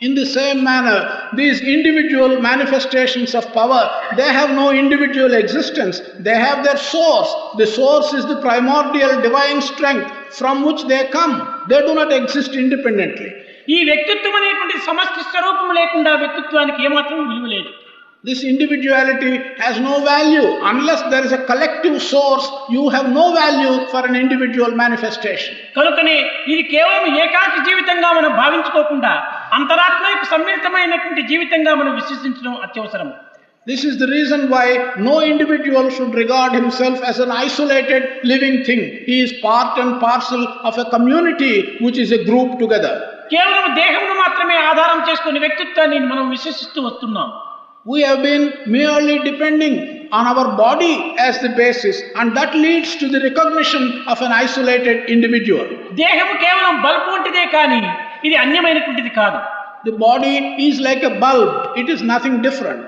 In 0.00 0.14
the 0.14 0.24
same 0.24 0.64
manner, 0.64 0.98
these 1.36 1.60
individual 1.60 2.40
manifestations 2.40 3.34
of 3.34 3.44
power, 3.52 3.82
they 4.16 4.30
have 4.32 4.50
no 4.50 4.70
individual 4.72 5.34
existence. 5.34 6.00
They 6.20 6.36
have 6.36 6.64
their 6.64 6.78
source. 6.78 7.30
The 7.58 7.66
source 7.66 8.14
is 8.14 8.24
the 8.24 8.40
primordial 8.40 9.20
divine 9.20 9.60
strength 9.60 10.08
from 10.32 10.64
which 10.64 10.82
they 10.84 11.02
come. 11.08 11.34
They 11.68 11.80
do 11.82 11.94
not 11.94 12.12
exist 12.12 12.52
independently. 12.54 13.30
ఈ 13.74 13.78
వ్యక్తిత్వం 13.88 14.34
అనేటువంటి 14.38 14.76
సమష్టి 14.86 15.22
స్వరూపం 15.30 15.68
లేకుండా 15.78 16.12
వ్యక్తిత్వానికి 16.22 16.80
ఏమాత్రం 16.88 17.20
విలువ 17.28 17.46
లేదు 17.54 17.70
This 18.25 18.43
individuality 18.43 19.33
has 19.57 19.79
no 19.79 20.03
value. 20.03 20.45
Unless 20.63 21.01
there 21.11 21.23
is 21.23 21.31
a 21.31 21.45
collective 21.45 22.01
source, 22.03 22.45
you 22.69 22.89
have 22.89 23.07
no 23.11 23.25
value 23.35 23.85
for 23.89 24.01
an 24.03 24.15
individual 24.15 24.71
manifestation. 24.75 25.51
కనుకనే 25.75 26.15
ఇది 26.53 26.63
కేవలం 26.71 27.03
ఏకాకి 27.23 27.59
జీవితంగా 27.67 28.09
మనం 28.17 28.31
భావించుకోకుండా 28.41 29.13
అంతరాత్మ 29.57 30.03
యొక్క 30.13 30.25
సమ్మిళితమైనటువంటి 30.33 31.23
జీవితంగా 31.31 31.73
మనం 31.81 31.93
విశ్వసించడం 31.99 32.55
అత్యవసరం 32.67 33.11
This 33.67 33.83
is 33.89 33.95
the 33.97 34.07
reason 34.07 34.41
why 34.49 34.65
no 35.05 35.13
individual 35.31 35.85
should 35.93 36.13
regard 36.23 36.51
himself 36.61 36.97
as 37.11 37.17
an 37.25 37.31
isolated 37.45 38.03
living 38.31 38.57
thing. 38.67 38.81
He 39.07 39.17
is 39.25 39.31
part 39.47 39.71
and 39.83 39.91
parcel 40.03 40.43
of 40.69 40.75
a 40.83 40.87
community 40.91 41.55
which 41.85 41.97
is 42.03 42.11
a 42.19 42.23
group 42.29 42.51
together. 42.63 42.93
కేవలం 43.33 43.65
దేహమును 43.81 44.15
మాత్రమే 44.23 44.57
ఆధారం 44.69 45.01
చేసుకుని 45.09 45.41
వ్యక్తిత్వాన్ని 45.45 45.99
మనం 46.11 46.25
విశ్వసిస్తూ 46.35 46.81
వస్తున్నాం 46.89 47.29
We 47.86 48.02
have 48.02 48.22
been 48.22 48.42
merely 48.68 49.16
depending 49.20 49.74
on 50.12 50.26
our 50.26 50.56
body 50.56 50.94
as 51.18 51.38
the 51.40 51.50
basis, 51.50 51.96
and 52.14 52.36
that 52.36 52.54
leads 52.54 52.90
to 52.96 53.08
the 53.08 53.20
recognition 53.20 53.84
of 54.06 54.20
an 54.20 54.32
isolated 54.44 54.96
individual. 55.08 55.66
దేహము 56.02 56.34
కేవలం 56.44 56.74
బల్బు 56.86 57.08
వంటిదే 57.14 57.44
కానీ 57.56 57.80
ఇది 58.26 58.36
అన్యమైనటువంటిది 58.44 59.12
కాదు 59.20 59.40
The 59.88 59.94
body 60.06 60.34
is 60.66 60.76
like 60.88 61.02
a 61.02 61.14
bulb, 61.22 61.50
it 61.82 61.88
is 61.94 62.00
nothing 62.12 62.36
different. 62.48 62.86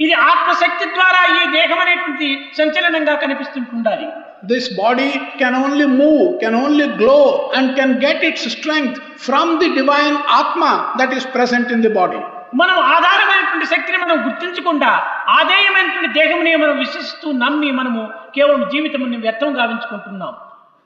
ఇది 0.00 0.14
ఆత్మశక్తి 0.30 0.86
ద్వారా 0.96 1.20
ఈ 1.32 1.44
దేహం 1.58 1.78
అనేటువంటి 1.84 2.28
సంచలనంగా 2.60 3.16
కనిపిస్తుంటుండాలి 3.24 4.08
This 4.52 4.66
body 4.76 5.08
can 5.40 5.54
only 5.64 5.86
move, 6.00 6.40
can 6.42 6.54
only 6.64 6.86
glow, 7.00 7.24
and 7.56 7.64
can 7.78 7.90
get 8.00 8.18
its 8.28 8.42
strength 8.54 8.96
from 9.26 9.46
the 9.62 9.68
divine 9.80 10.16
Atma 10.38 10.72
that 11.00 11.12
is 11.18 11.24
present 11.36 11.66
in 11.70 11.82
the 11.86 11.92
body. 11.98 12.22
మనం 12.55 12.77
ఆధారమైనటువంటి 12.95 13.67
శక్తిని 13.71 13.97
మనం 13.97 14.17
గుర్తించకుండా 14.25 14.91
ఆదేయమైనటువంటి 15.37 16.09
దేహమునే 16.19 16.55
మనం 16.55 16.75
విశ్వసిస్తూ 16.77 17.27
నమ్మి 17.43 17.69
మనము 17.79 18.01
కేవలం 18.35 18.63
జీవితముని 18.73 19.19
వ్యర్థం 19.25 19.53
గావించుకుంటున్నాం 19.59 20.33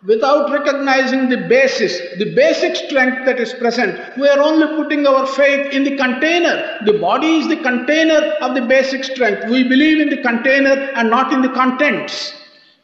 Without 0.04 0.50
recognizing 0.50 1.28
the 1.28 1.40
basis, 1.48 1.94
the 2.16 2.34
basic 2.34 2.74
strength 2.76 3.26
that 3.26 3.38
is 3.38 3.52
present, 3.54 3.94
we 4.18 4.28
are 4.30 4.40
only 4.40 4.68
putting 4.70 5.06
our 5.06 5.24
faith 5.30 5.74
in 5.74 5.84
the 5.84 5.98
container. 5.98 6.54
The 6.82 6.96
body 7.00 7.32
is 7.40 7.48
the 7.50 7.58
container 7.60 8.22
of 8.40 8.56
the 8.56 8.62
basic 8.66 9.04
strength. 9.04 9.42
We 9.48 9.62
believe 9.66 10.00
in 10.00 10.10
the 10.10 10.22
container 10.22 10.76
and 10.94 11.10
not 11.10 11.34
in 11.34 11.42
the 11.42 11.52
contents. 11.54 12.14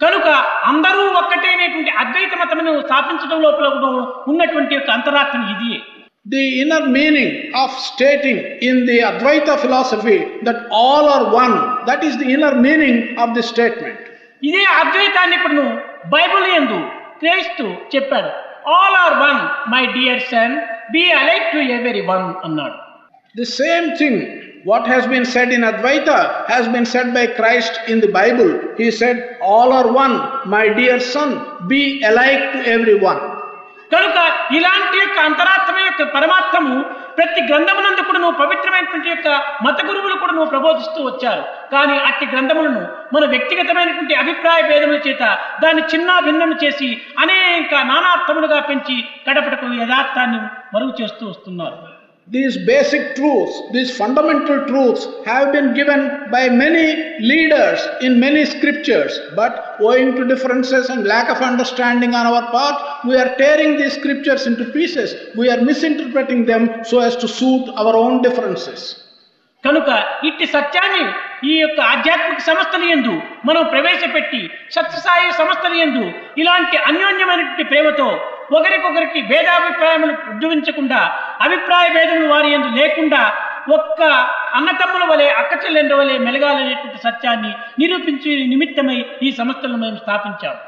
కనుక 0.01 0.27
అందరూ 0.65 1.03
ఒక్కటైనటువంటి 1.21 1.91
అద్వైత 2.01 2.33
మతమును 2.35 2.73
స్థాపించడం 2.81 3.39
లోపల 3.41 3.67
ఉన్నటువంటి 4.27 4.73
యొక్క 4.75 4.89
అంతరాత్మ 4.91 5.41
ఇదియే 5.53 5.79
The 6.26 6.44
inner 6.62 6.82
meaning 6.98 7.30
of 7.54 7.70
stating 7.90 8.38
in 8.68 8.84
the 8.88 8.98
Advaita 9.10 9.54
philosophy 9.58 10.18
that 10.42 10.58
all 10.70 11.08
are 11.08 11.24
one, 11.32 11.54
that 11.86 12.04
is 12.04 12.18
the 12.18 12.28
inner 12.34 12.54
meaning 12.66 12.96
of 13.22 13.34
this 13.36 13.48
statement. 13.54 13.98
ఇదే 14.48 14.62
అద్వైతాన్ని 14.82 15.34
ఇప్పుడు 15.38 15.64
బైబుల్ 16.14 16.46
ఎందు 16.58 16.78
క్రైస్తు 17.22 17.64
చెప్పాడు 17.94 18.30
all 18.76 18.96
are 19.04 19.16
one 19.24 19.40
my 19.74 19.82
dear 19.96 20.22
son 20.34 20.54
be 20.94 21.04
alike 21.22 21.48
to 21.56 21.60
everyone 22.12 22.28
అన్నాడు 22.48 22.78
The 23.34 23.46
same 23.46 23.96
thing, 23.98 24.16
what 24.64 24.86
has 24.86 25.06
been 25.06 25.24
said 25.24 25.52
in 25.52 25.60
Advaita, 25.62 26.16
has 26.48 26.66
been 26.68 26.84
said 26.84 27.14
by 27.14 27.26
Christ 27.28 27.74
in 27.86 28.00
the 28.00 28.08
Bible. 28.08 28.50
He 28.76 28.90
said, 28.90 29.16
All 29.40 29.72
are 29.72 29.92
one, 29.92 30.16
my 30.46 30.64
dear 30.68 30.98
son, 30.98 31.30
be 31.68 32.02
alike 32.02 32.52
to 32.54 32.60
everyone. 32.66 33.20
కనుక 33.93 34.17
ఇలాంటి 34.51 34.97
యొక్క 34.97 35.17
అంతరాత్మ 35.19 35.75
యొక్క 35.79 36.03
పరమాత్మము 36.15 36.75
ప్రతి 37.17 37.41
గ్రంథమునందు 37.41 38.01
కూడా 38.01 38.19
నువ్వు 38.19 38.37
పవిత్రమైనటువంటి 38.43 39.09
యొక్క 39.09 39.27
మత 39.65 39.85
గురువులు 39.85 40.15
కూడా 40.15 40.33
నువ్వు 40.33 40.49
ప్రబోధిస్తూ 40.49 41.03
వచ్చారు. 41.03 41.43
కానీ 41.71 41.97
అట్టి 42.07 42.25
గ్రంథములను 42.25 42.81
మన 43.13 43.25
వ్యక్తిగతమైనటువంటి 43.25 44.15
అభిప్రాయ 44.15 44.61
భేదముల 44.61 44.99
చేత 45.07 45.23
దాన్ని 45.63 45.83
చిన్న 45.93 46.19
భిన్నం 46.19 46.53
చేసి 46.63 46.89
అనేక 47.19 47.73
నానార్థములుగా 47.91 48.59
పెంచి 48.59 48.97
కడపటకు 49.27 49.73
యథార్థాన్ని 49.81 50.41
మరుగు 50.75 50.95
చేస్తూ 51.01 51.25
వస్తున్నారు. 51.27 51.94
These 52.28 52.58
basic 52.64 53.16
truths, 53.16 53.54
these 53.72 53.96
fundamental 53.96 54.64
truths 54.66 55.04
have 55.24 55.52
been 55.52 55.74
given 55.74 56.02
by 56.30 56.48
many 56.48 56.86
leaders 57.20 57.80
in 58.02 58.20
many 58.20 58.44
scriptures, 58.46 59.18
but 59.34 59.52
owing 59.80 60.14
to 60.14 60.24
differences 60.24 60.90
and 60.90 61.04
lack 61.04 61.28
of 61.28 61.38
understanding 61.42 62.14
on 62.14 62.26
our 62.26 62.44
part, 62.52 62.76
we 63.04 63.16
are 63.16 63.34
tearing 63.36 63.76
these 63.78 63.94
scriptures 63.94 64.46
into 64.46 64.66
pieces. 64.66 65.08
We 65.36 65.50
are 65.50 65.60
misinterpreting 65.60 66.46
them 66.46 66.84
so 66.84 67.00
as 67.00 67.16
to 67.16 67.26
suit 67.28 67.68
our 67.76 67.96
own 67.96 68.22
differences. 68.22 68.80
కనుక 69.64 69.88
ఇట్టి 70.28 70.46
సత్యాన్ని 70.54 71.02
ఈ 71.48 71.54
యొక్క 71.62 71.80
ఆధ్యాత్మిక 71.94 72.40
సంస్థలు 72.48 72.86
ఎందు 72.94 73.14
మనం 73.48 73.62
ప్రవేశపెట్టి 73.72 74.40
సత్యసాయి 74.76 75.28
సంస్థలు 75.40 75.76
ఎందు 75.86 76.04
ఇలాంటి 76.42 76.76
అన్యోన్యమైనటువంటి 76.90 77.64
ప్రేమతో 77.72 78.06
ఒకరికొకరికి 78.57 79.21
భేదాభిప్రాయములు 79.31 80.13
ఉద్భవించకుండా 80.33 81.01
అభిప్రాయ 81.47 81.87
భేదములు 81.95 82.27
వారి 82.33 82.49
ఎందు 82.53 82.69
లేకుండా 82.79 83.21
ఒక్క 83.77 84.01
అన్నతమ్ముల 84.57 85.03
వలె 85.11 85.27
అక్క 85.41 85.53
చెల్లెండ్ర 85.63 85.95
వలె 85.95 86.15
మెలగాలనేటువంటి 86.17 87.01
సత్యాన్ని 87.07 87.51
నిరూపించే 87.79 88.33
నిమిత్తమై 88.53 88.99
ఈ 89.21 89.31
సంస్థలను 89.31 89.77
మేము 89.77 89.99
స్థాపించాము 90.05 90.61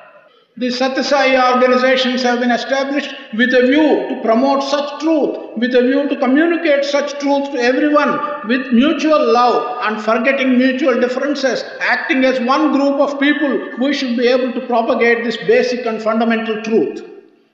The 0.58 0.70
Satyasai 0.70 1.54
organizations 1.54 2.24
have 2.24 2.40
been 2.40 2.50
established 2.50 3.12
with 3.34 3.54
a 3.54 3.62
view 3.62 4.08
to 4.10 4.22
promote 4.24 4.64
such 4.64 4.88
truth, 5.02 5.34
with 5.56 5.76
a 5.76 5.84
view 5.84 6.10
to 6.10 6.16
communicate 6.16 6.84
such 6.84 7.12
truth 7.20 7.52
to 7.52 7.60
everyone 7.62 8.14
with 8.48 8.74
mutual 8.74 9.34
love 9.34 9.58
and 9.82 10.02
forgetting 10.02 10.58
mutual 10.58 11.00
differences, 11.00 11.64
acting 11.82 12.26
as 12.26 12.40
one 12.42 12.72
group 12.72 12.98
of 13.00 13.20
people, 13.20 13.54
we 13.78 13.94
should 13.94 14.18
be 14.18 14.28
able 14.28 14.52
to 14.52 14.62
propagate 14.62 15.24
this 15.24 15.38
basic 15.46 15.86
and 15.86 16.02
fundamental 16.02 16.58
truth. 16.64 16.98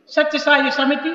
Sathya Sai 0.09 0.71
సమితి 0.71 1.11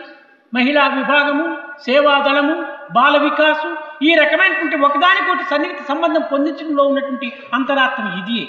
మహిళా 0.52 0.84
విభాగము 0.94 1.46
సేవాదళము 1.86 2.54
బాల 2.92 3.16
వికాసు 3.24 3.68
ఈ 4.02 4.12
రకమైనటువంటి 4.14 4.76
ఒకదానికొకటి 4.86 5.44
సన్నిహిత 5.50 5.80
సంబంధం 5.88 6.24
పొందించడంలో 6.32 6.84
ఉన్నటువంటి 6.92 7.28
అంతరాత్మ 7.58 8.06
ఇది 8.22 8.40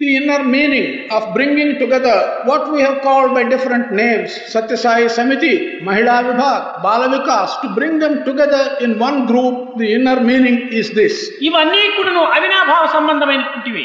The 0.00 0.16
inner 0.16 0.42
meaning 0.44 0.86
of 1.10 1.32
bringing 1.34 1.78
together 1.78 2.14
what 2.44 2.62
we 2.72 2.78
have 2.80 2.96
called 3.02 3.30
by 3.34 3.42
different 3.44 3.92
names, 3.92 4.30
Satyasai 4.52 5.02
Samiti, 5.08 5.52
Mahila 5.80 6.16
Vibhag, 6.26 6.62
Bala 6.82 7.06
Vikas, 7.08 7.50
to 7.62 7.68
bring 7.70 7.94
them 7.98 8.14
together 8.24 8.62
in 8.80 8.98
one 8.98 9.26
group, 9.26 9.54
the 9.76 9.88
inner 9.94 10.18
meaning 10.22 10.56
is 10.72 10.88
this. 10.92 11.14
ఇవన్నీ 11.48 11.82
కూడాను 11.96 12.22
అవినాభావ 12.36 12.82
సంబంధమైనటువంటివి 12.96 13.84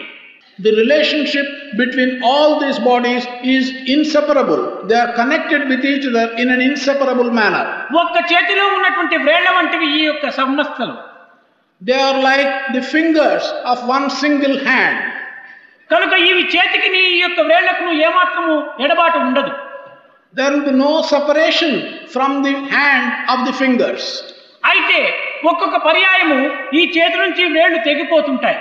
The 0.59 0.71
relationship 0.73 1.45
between 1.77 2.21
all 2.23 2.59
these 2.59 2.79
bodies 2.81 3.23
is 3.45 3.65
inseparable. 3.87 4.87
They 4.87 4.95
are 4.95 5.13
connected 5.13 5.69
with 5.69 5.85
each 5.85 6.07
other 6.07 6.33
in 6.35 6.49
an 6.49 6.61
inseparable 6.61 7.29
manner. 7.31 7.65
ఒక్క 8.01 8.15
చేతిలో 8.31 8.63
ఉన్నటువంటి 8.77 9.17
వ్రేళ్ళ 9.25 9.47
వంటివి 9.57 9.87
ఈ 9.97 10.01
యొక్క 10.03 10.29
సంస్థలు 10.39 10.95
They 11.81 11.99
are 12.07 12.17
like 12.21 12.51
the 12.75 12.83
fingers 12.93 13.43
of 13.71 13.77
one 13.95 14.07
single 14.23 14.55
hand. 14.69 14.97
కనుక 15.89 16.13
ఇవి 16.29 16.43
చేతికి 16.55 16.89
నీ 16.95 17.03
యొక్క 17.25 17.39
వ్రేళ్ళకు 17.49 17.85
ఏమాత్రము 18.07 18.55
ఎడబాటు 18.85 19.19
ఉండదు 19.27 19.53
There 20.33 20.49
will 20.53 20.65
be 20.71 20.75
no 20.79 20.93
separation 21.13 21.71
from 22.15 22.31
the 22.47 22.55
hand 22.73 23.05
of 23.33 23.39
the 23.47 23.53
fingers. 23.61 24.03
అయితే 24.63 24.99
ఒక్కొక్క 25.51 25.77
పర్యాయము 25.87 26.39
ఈ 26.79 26.83
చేతి 26.95 27.17
నుంచి 27.23 27.43
వ్రేళ్ళు 27.53 27.79
తెగిపోతుంటాయి 27.87 28.59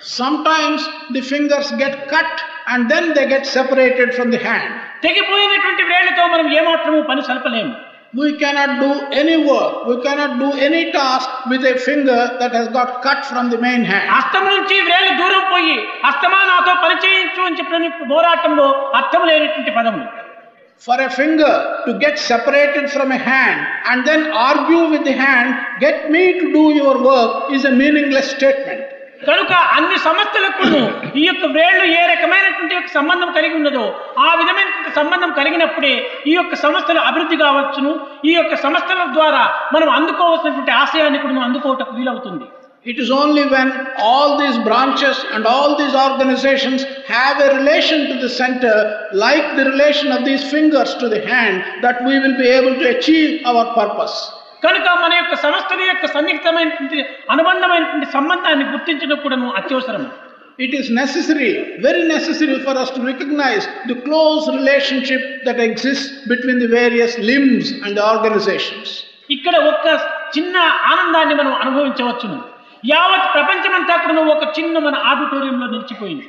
Sometimes 0.00 0.80
the 1.10 1.20
fingers 1.22 1.70
get 1.72 2.08
cut 2.08 2.32
and 2.68 2.90
then 2.90 3.14
they 3.14 3.28
get 3.28 3.44
separated 3.46 4.14
from 4.14 4.30
the 4.30 4.40
hand. 4.48 4.70
తెగిపోయినటువంటి 5.04 5.82
వ్రేళ్లతో 5.90 6.22
మనం 6.32 6.46
ఏమాత్రము 6.60 7.00
పని 7.10 7.22
సలపలేము 7.28 7.72
We 8.14 8.28
cannot 8.38 8.70
do 8.84 8.88
any 9.12 9.36
work, 9.48 9.74
we 9.88 9.96
cannot 10.04 10.32
do 10.40 10.48
any 10.68 10.80
task 10.90 11.28
with 11.50 11.64
a 11.64 11.76
finger 11.78 12.22
that 12.40 12.52
has 12.58 12.66
got 12.78 12.88
cut 13.04 13.20
from 13.30 13.44
the 13.52 13.58
main 13.66 13.82
hand. 13.90 14.06
హస్తం 14.14 14.44
నుంచి 14.52 14.76
వ్రేళ్లు 14.86 15.12
దూరం 15.20 15.44
పోయి 15.52 15.76
హస్తమా 16.06 16.40
నాతో 16.50 16.72
పని 16.84 16.96
చేయించు 17.04 17.42
అని 17.48 17.58
చెప్పిన 17.60 17.90
పోరాటంలో 18.14 18.66
అర్థం 19.00 19.24
లేనటువంటి 19.30 19.74
పదములు 19.78 20.08
For 20.82 20.96
a 21.06 21.10
finger 21.20 21.54
to 21.86 21.92
get 22.04 22.14
separated 22.30 22.84
from 22.94 23.08
a 23.16 23.20
hand 23.30 23.58
and 23.90 23.98
then 24.08 24.20
argue 24.48 24.84
with 24.92 25.02
the 25.08 25.16
hand, 25.24 25.48
get 25.84 25.96
me 26.14 26.22
to 26.40 26.46
do 26.56 26.62
your 26.78 26.94
work, 27.08 27.32
is 27.56 27.64
a 27.70 27.74
meaningless 27.80 28.28
statement. 28.36 28.80
కనుక 29.27 29.53
అన్ని 29.77 29.97
సంస్థలకు 30.07 30.65
ఈ 31.19 31.23
యొక్క 31.27 31.45
వేళ్ళు 31.57 31.85
ఏ 31.99 32.01
రకమైనటువంటి 32.13 32.75
యొక్క 32.75 32.89
సంబంధం 32.97 33.29
కలిగి 33.37 33.55
ఉన్నదో 33.59 33.85
ఆ 34.25 34.29
విధమైనటువంటి 34.41 34.91
సంబంధం 34.99 35.31
కలిగినప్పుడే 35.39 35.93
ఈ 36.31 36.35
యొక్క 36.35 36.55
సంస్థలు 36.65 37.01
అభివృద్ధి 37.09 37.37
కావచ్చును 37.43 37.93
ఈ 38.25 38.33
యొక్క 38.35 38.55
సంస్థల 38.65 39.05
ద్వారా 39.13 39.43
మనం 39.75 39.89
అందుకోవాల్సినటువంటి 39.97 40.73
ఆశయాన్ని 40.83 41.21
కూడా 41.23 41.33
మనం 41.33 41.47
అందుకోవటకు 41.49 41.93
వీలవుతుంది 41.99 42.47
It 42.85 42.99
is 42.99 43.09
only 43.13 43.43
when 43.47 43.69
all 43.99 44.37
these 44.37 44.57
branches 44.59 45.15
and 45.33 45.43
all 45.47 45.75
these 45.75 45.95
organizations 45.97 46.79
have 47.07 47.37
a 47.39 47.47
relation 47.55 47.99
to 48.07 48.15
the 48.19 48.29
center, 48.31 48.75
like 49.15 49.55
the 49.55 49.65
relation 49.65 50.11
of 50.11 50.23
these 50.23 50.43
fingers 50.45 50.93
to 50.95 51.09
the 51.09 51.21
hand, 51.23 51.55
that 51.81 52.05
we 52.05 52.19
will 52.19 52.37
be 52.37 52.47
able 52.49 52.75
to 52.75 52.85
achieve 52.89 53.31
our 53.43 53.65
purpose. 53.73 54.15
కనుక 54.65 54.87
మన 55.03 55.13
యొక్క 55.13 55.35
సంస్థల 55.35 55.81
యొక్క 55.81 56.05
సన్నిహితమైనటువంటి 56.07 56.99
అనుబంధమైనటువంటి 57.29 58.07
సంబంధాన్ని 58.11 58.67
గుర్తించడం 58.73 59.19
కూడా 59.25 59.39
అత్యవసరం 59.55 60.05
It 60.57 60.73
is 60.73 60.89
necessary, 60.89 61.49
very 61.79 62.03
necessary 62.07 62.57
for 62.59 62.73
us 62.73 62.89
to 62.91 63.01
recognize 63.03 63.63
the 63.87 63.95
close 63.97 64.43
relationship 64.49 65.21
that 65.43 65.57
exists 65.59 66.25
between 66.25 66.59
the 66.59 66.69
various 66.69 67.13
limbs 67.21 67.65
and 67.83 67.91
the 67.97 68.05
organizations. 68.13 68.87
ఇక్కడ 69.29 69.55
ఒక్క 69.71 69.85
చిన్న 70.35 70.55
ఆనందాన్ని 70.91 71.35
మనం 71.35 71.53
అనుభవించవచ్చును 71.53 72.37
యావత్ 72.85 73.27
ప్రపంచమంతా 73.33 73.95
కూడా 73.97 74.23
ఒక 74.33 74.43
చిన్న 74.59 74.79
మన 74.79 74.95
ఆడిటోరియంలో 75.05 75.67
నిలిచిపోయింది 75.67 76.25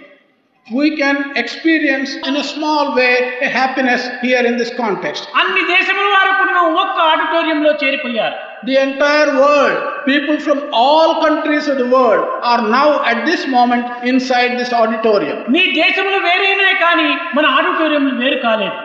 We 0.69 0.97
can 0.97 1.37
experience 1.37 2.17
in 2.19 2.35
a 2.35 2.43
small 2.45 2.97
way 2.97 3.39
a 3.41 3.49
happiness 3.49 4.03
here 4.21 4.45
in 4.45 4.57
this 4.57 4.71
context. 4.77 5.23
అన్ని 5.41 5.63
దేశముల 5.69 6.07
వారు 6.15 6.33
కూడా 6.41 6.63
ఒక్క 6.83 6.97
ఆడిటోరియంలో 7.11 7.73
చేరిపోయారు 7.83 8.37
The 8.63 8.77
entire 8.79 9.29
world, 9.37 9.77
people 10.07 10.37
from 10.47 10.59
all 10.83 11.11
countries 11.27 11.67
of 11.73 11.77
the 11.83 11.87
world, 11.89 12.23
are 12.51 12.63
now 12.71 12.89
at 13.11 13.19
this 13.29 13.43
moment 13.49 13.85
inside 14.11 14.51
this 14.61 14.73
auditorium. 14.81 15.39
మీ 15.57 15.63
దేశములు 15.81 16.19
వేరేనే 16.27 16.73
కానీ 16.85 17.09
మన 17.37 17.45
ఆడిటోరియంలు 17.59 18.15
వేరు 18.23 18.41
కాలేదు 18.47 18.77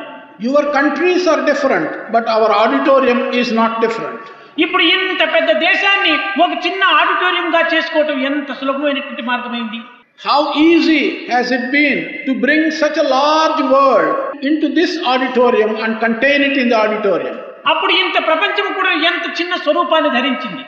Your 0.48 0.64
countries 0.78 1.24
are 1.34 1.42
different, 1.50 1.90
but 2.14 2.28
our 2.36 2.52
auditorium 2.62 3.22
is 3.42 3.50
not 3.62 3.74
different. 3.86 4.22
ఇప్పుడు 4.58 4.84
ఇంత 4.94 5.24
పెద్ద 5.36 5.50
దేశాన్ని 5.68 6.14
ఒక 6.46 6.52
చిన్న 6.68 6.84
ఆడిటోరియంగా 7.00 7.64
చేసుకోవటం 7.74 8.20
ఎంత 8.30 8.52
సులభమైనటువంటి 8.62 9.26
మార్గమైంది 9.32 9.82
How 10.22 10.54
easy 10.56 11.26
has 11.28 11.52
it 11.52 11.72
been 11.72 12.26
to 12.28 12.34
bring 12.36 12.70
such 12.74 12.96
a 12.96 13.04
large 13.04 13.62
world 13.68 14.36
into 14.42 14.68
this 14.70 14.92
auditorium 15.04 15.76
and 15.76 16.00
contain 16.00 16.44
it 16.44 16.56
in 16.56 16.70
the 16.70 16.78
auditorium? 16.78 17.38
అప్పుడు 17.72 17.94
ఇంత 18.02 18.18
ప్రపంచం 18.28 18.68
కూడా 18.78 18.92
ఎంత 19.10 19.26
చిన్న 19.40 19.54
స్వరూపాన్ని 19.64 20.12
ధరించింది 20.18 20.64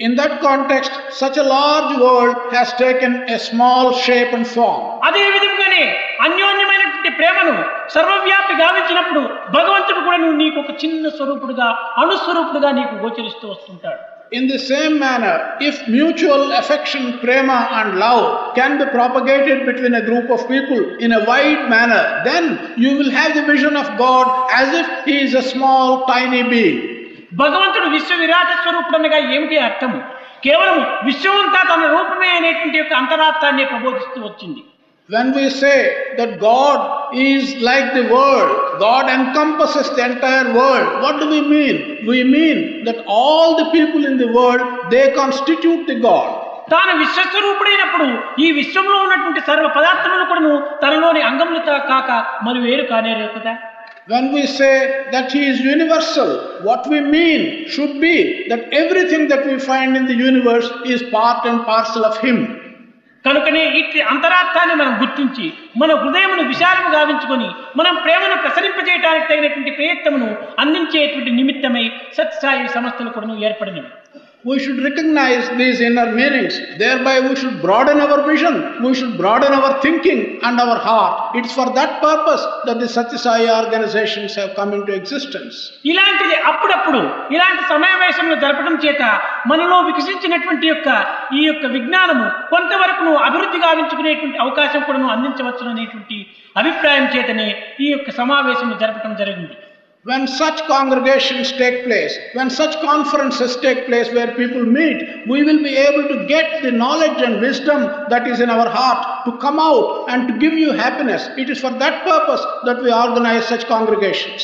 In 0.00 0.12
that 0.16 0.32
context, 0.40 0.92
such 1.18 1.36
a 1.36 1.46
large 1.50 1.92
world 1.98 2.36
has 2.52 2.68
taken 2.76 3.12
a 3.28 3.38
small 3.40 3.84
shape 4.04 4.32
and 4.38 4.46
form. 4.54 4.80
అదే 5.08 5.24
విధంగానే 5.34 5.82
అన్యోన్యమైనటువంటి 6.26 7.12
ప్రేమను 7.20 7.54
సర్వవ్యాపి 7.94 8.56
గావించినప్పుడు 8.62 9.22
భగవంతుడు 9.56 10.00
కూడా 10.06 10.18
నువ్వు 10.24 10.38
నీకు 10.42 10.58
ఒక 10.64 10.74
చిన్న 10.82 11.14
స్వరూపుడుగా 11.18 11.68
అణుస్వరూపుడుగా 12.02 12.72
నీకు 12.80 12.94
గోచరిస్తూ 13.04 13.46
వస్తుంటాడు 13.54 14.02
In 14.34 14.48
the 14.48 14.58
same 14.60 14.94
manner, 14.98 15.36
if 15.60 15.76
mutual 15.88 16.52
affection, 16.52 17.02
prema, 17.20 17.58
and 17.72 17.98
love 17.98 18.24
can 18.56 18.72
be 18.78 18.86
propagated 18.88 19.58
between 19.64 19.94
a 19.94 20.04
group 20.04 20.28
of 20.28 20.40
people 20.48 20.80
in 20.98 21.12
a 21.12 21.20
wide 21.24 21.62
manner, 21.68 22.02
then 22.24 22.44
you 22.76 22.90
will 22.98 23.12
have 23.12 23.34
the 23.34 23.44
vision 23.44 23.76
of 23.76 23.86
God 23.96 24.26
as 24.60 24.68
if 24.74 24.88
He 25.04 25.16
is 25.20 25.34
a 25.34 25.44
small, 25.52 25.88
tiny 26.06 26.42
being. 26.52 26.78
భగవంతుడు 27.42 27.86
విశ్వ 27.94 28.16
విరాట 28.22 28.50
స్వరూపుడు 28.62 28.96
అనగా 28.98 29.18
ఏమిటి 29.36 29.56
అర్థము 29.68 29.98
కేవలం 30.46 30.76
విశ్వమంతా 31.08 31.60
తన 31.70 31.84
రూపమే 31.94 32.30
అనేటువంటి 32.38 32.78
యొక్క 32.80 32.92
అంతరార్థాన్ని 33.02 33.64
ప్రబోధిస్తూ 33.72 34.18
వచ్చింది 34.28 34.62
When 35.09 35.33
we 35.33 35.49
say 35.49 35.79
that 36.17 36.39
God 36.39 37.15
is 37.15 37.55
like 37.69 37.87
the 37.95 38.05
world, 38.13 38.51
God 38.79 39.05
encompasses 39.09 39.89
the 39.95 40.03
entire 40.05 40.53
world, 40.53 41.01
what 41.03 41.19
do 41.19 41.27
we 41.27 41.41
mean? 41.41 42.05
We 42.05 42.23
mean 42.23 42.83
that 42.85 42.99
all 43.07 43.57
the 43.57 43.71
people 43.71 44.05
in 44.05 44.17
the 44.17 44.27
world, 44.27 44.61
they 44.91 45.05
constitute 45.13 45.87
the 45.87 45.97
God. 46.09 46.29
తాను 46.73 46.93
విశ్వస్వరూపుడైనప్పుడు 47.01 48.07
ఈ 48.45 48.47
విశ్వంలో 48.57 48.97
ఉన్నటువంటి 49.05 49.41
సర్వ 49.47 49.67
పదార్థములు 49.77 50.25
కూడాను 50.31 50.51
తనలోని 50.81 51.21
అంగములతో 51.29 51.75
కాక 51.91 52.09
మరి 52.47 52.61
వేరు 52.67 52.85
కానేరు 52.93 53.27
కదా 53.37 53.55
When 54.11 54.27
we 54.35 54.43
say 54.59 54.75
that 55.13 55.27
He 55.35 55.41
is 55.51 55.57
universal, 55.73 56.29
what 56.67 56.83
we 56.91 56.99
mean 57.15 57.41
should 57.73 57.95
be 58.05 58.15
that 58.51 58.61
everything 58.81 59.23
that 59.31 59.43
we 59.49 59.55
find 59.71 59.91
in 59.99 60.05
the 60.11 60.17
universe 60.29 60.69
is 60.93 61.01
part 61.17 61.41
and 61.49 61.57
parcel 61.71 62.03
of 62.09 62.15
Him. 62.27 62.37
కనుకనే 63.26 63.64
ఇట్టి 63.64 64.00
అంతరార్థాన్ని 64.00 64.74
మనం 64.74 64.94
గుర్తించి 65.00 65.52
మన 65.76 65.94
హృదయమును 65.94 66.42
విశాలము 66.48 66.88
గావించుకొని 66.94 67.48
మనం 67.76 67.94
ప్రేమను 67.94 68.42
ప్రసరింపజేయడానికి 68.42 69.28
తగినటువంటి 69.28 69.70
ప్రయత్నమును 69.70 70.28
అందించేటువంటి 70.58 71.30
నిమిత్తమై 71.30 71.84
సత్సాయి 72.18 72.68
సంస్థలు 72.68 73.08
కూడా 73.08 73.36
ఏర్పడినవి. 73.40 73.90
We 74.44 74.58
should 74.58 74.78
recognize 74.78 75.48
these 75.56 75.80
inner 75.80 76.12
meanings. 76.12 76.54
Thereby, 76.76 77.20
we 77.20 77.34
should 77.34 77.62
broaden 77.62 77.98
our 77.98 78.18
vision, 78.24 78.54
we 78.84 78.92
should 78.92 79.16
broaden 79.16 79.52
our 79.54 79.80
thinking 79.80 80.38
and 80.42 80.60
our 80.60 80.78
heart. 80.78 81.34
It's 81.34 81.54
for 81.54 81.72
that 81.72 82.02
purpose 82.02 82.44
that 82.66 82.78
the 82.78 82.84
Satyasai 82.86 83.40
organizations 83.58 84.34
have 84.34 84.50
come 84.54 84.70
into 84.76 84.92
existence. 84.92 85.54
ఇలాంటిది 85.90 86.36
అప్పుడప్పుడు 86.50 87.00
ఇలాంటి 87.34 87.62
సమావేశంలో 87.72 88.36
జరపడం 88.44 88.74
చేత 88.84 89.02
మనలో 89.50 89.78
వికసించినటువంటి 89.88 90.66
యొక్క 90.66 90.88
ఈ 91.38 91.42
యొక్క 91.46 91.66
విజ్ఞానము 91.76 92.26
కొంతవరకు 92.54 93.10
అభివృద్ధి 93.28 93.60
గావించుకునేటువంటి 93.66 94.40
అవకాశం 94.46 94.82
కూడా 94.88 95.12
అందించవచ్చు 95.16 95.70
అనేటువంటి 95.74 96.18
అభిప్రాయం 96.56 97.06
చేతనే 97.14 97.48
ఈ 97.84 97.88
యొక్క 97.94 98.10
సమావేశం 98.20 98.68
జరపడం 98.82 99.14
జరిగింది 99.22 99.56
When 100.03 100.27
such 100.27 100.59
congregations 100.65 101.51
take 101.51 101.83
place, 101.83 102.17
when 102.33 102.49
such 102.49 102.79
conferences 102.81 103.57
take 103.57 103.85
place 103.85 104.09
where 104.13 104.33
people 104.33 104.63
meet, 104.65 105.27
we 105.27 105.43
will 105.43 105.61
be 105.61 105.75
able 105.75 106.07
to 106.07 106.25
get 106.25 106.63
the 106.63 106.71
knowledge 106.71 107.21
and 107.21 107.41
wisdom 107.41 107.81
that 108.09 108.25
is 108.25 108.39
in 108.39 108.49
our 108.49 108.69
heart 108.69 109.25
to 109.25 109.37
come 109.39 109.59
out 109.59 110.05
and 110.09 110.27
to 110.29 110.37
give 110.37 110.53
you 110.53 110.71
happiness. 110.71 111.29
It 111.37 111.49
is 111.49 111.59
for 111.59 111.71
that 111.71 112.05
purpose 112.05 112.43
that 112.65 112.81
we 112.81 112.93
organize 112.93 113.45
such 113.45 113.65
congregations. 113.67 114.41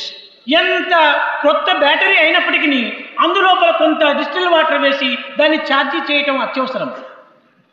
ఎంత 0.48 0.96
కొత్త 1.44 1.68
battery 1.84 2.16
అయినప్పటికీ 2.24 2.82
అందులోపల 3.24 3.70
కొంత 3.82 4.02
distil 4.20 4.50
water 4.56 4.82
వేసి 4.86 5.10
దాన్ని 5.40 5.60
charge 5.70 6.00
చేయటం 6.10 6.38
అత్యవసరం 6.48 6.92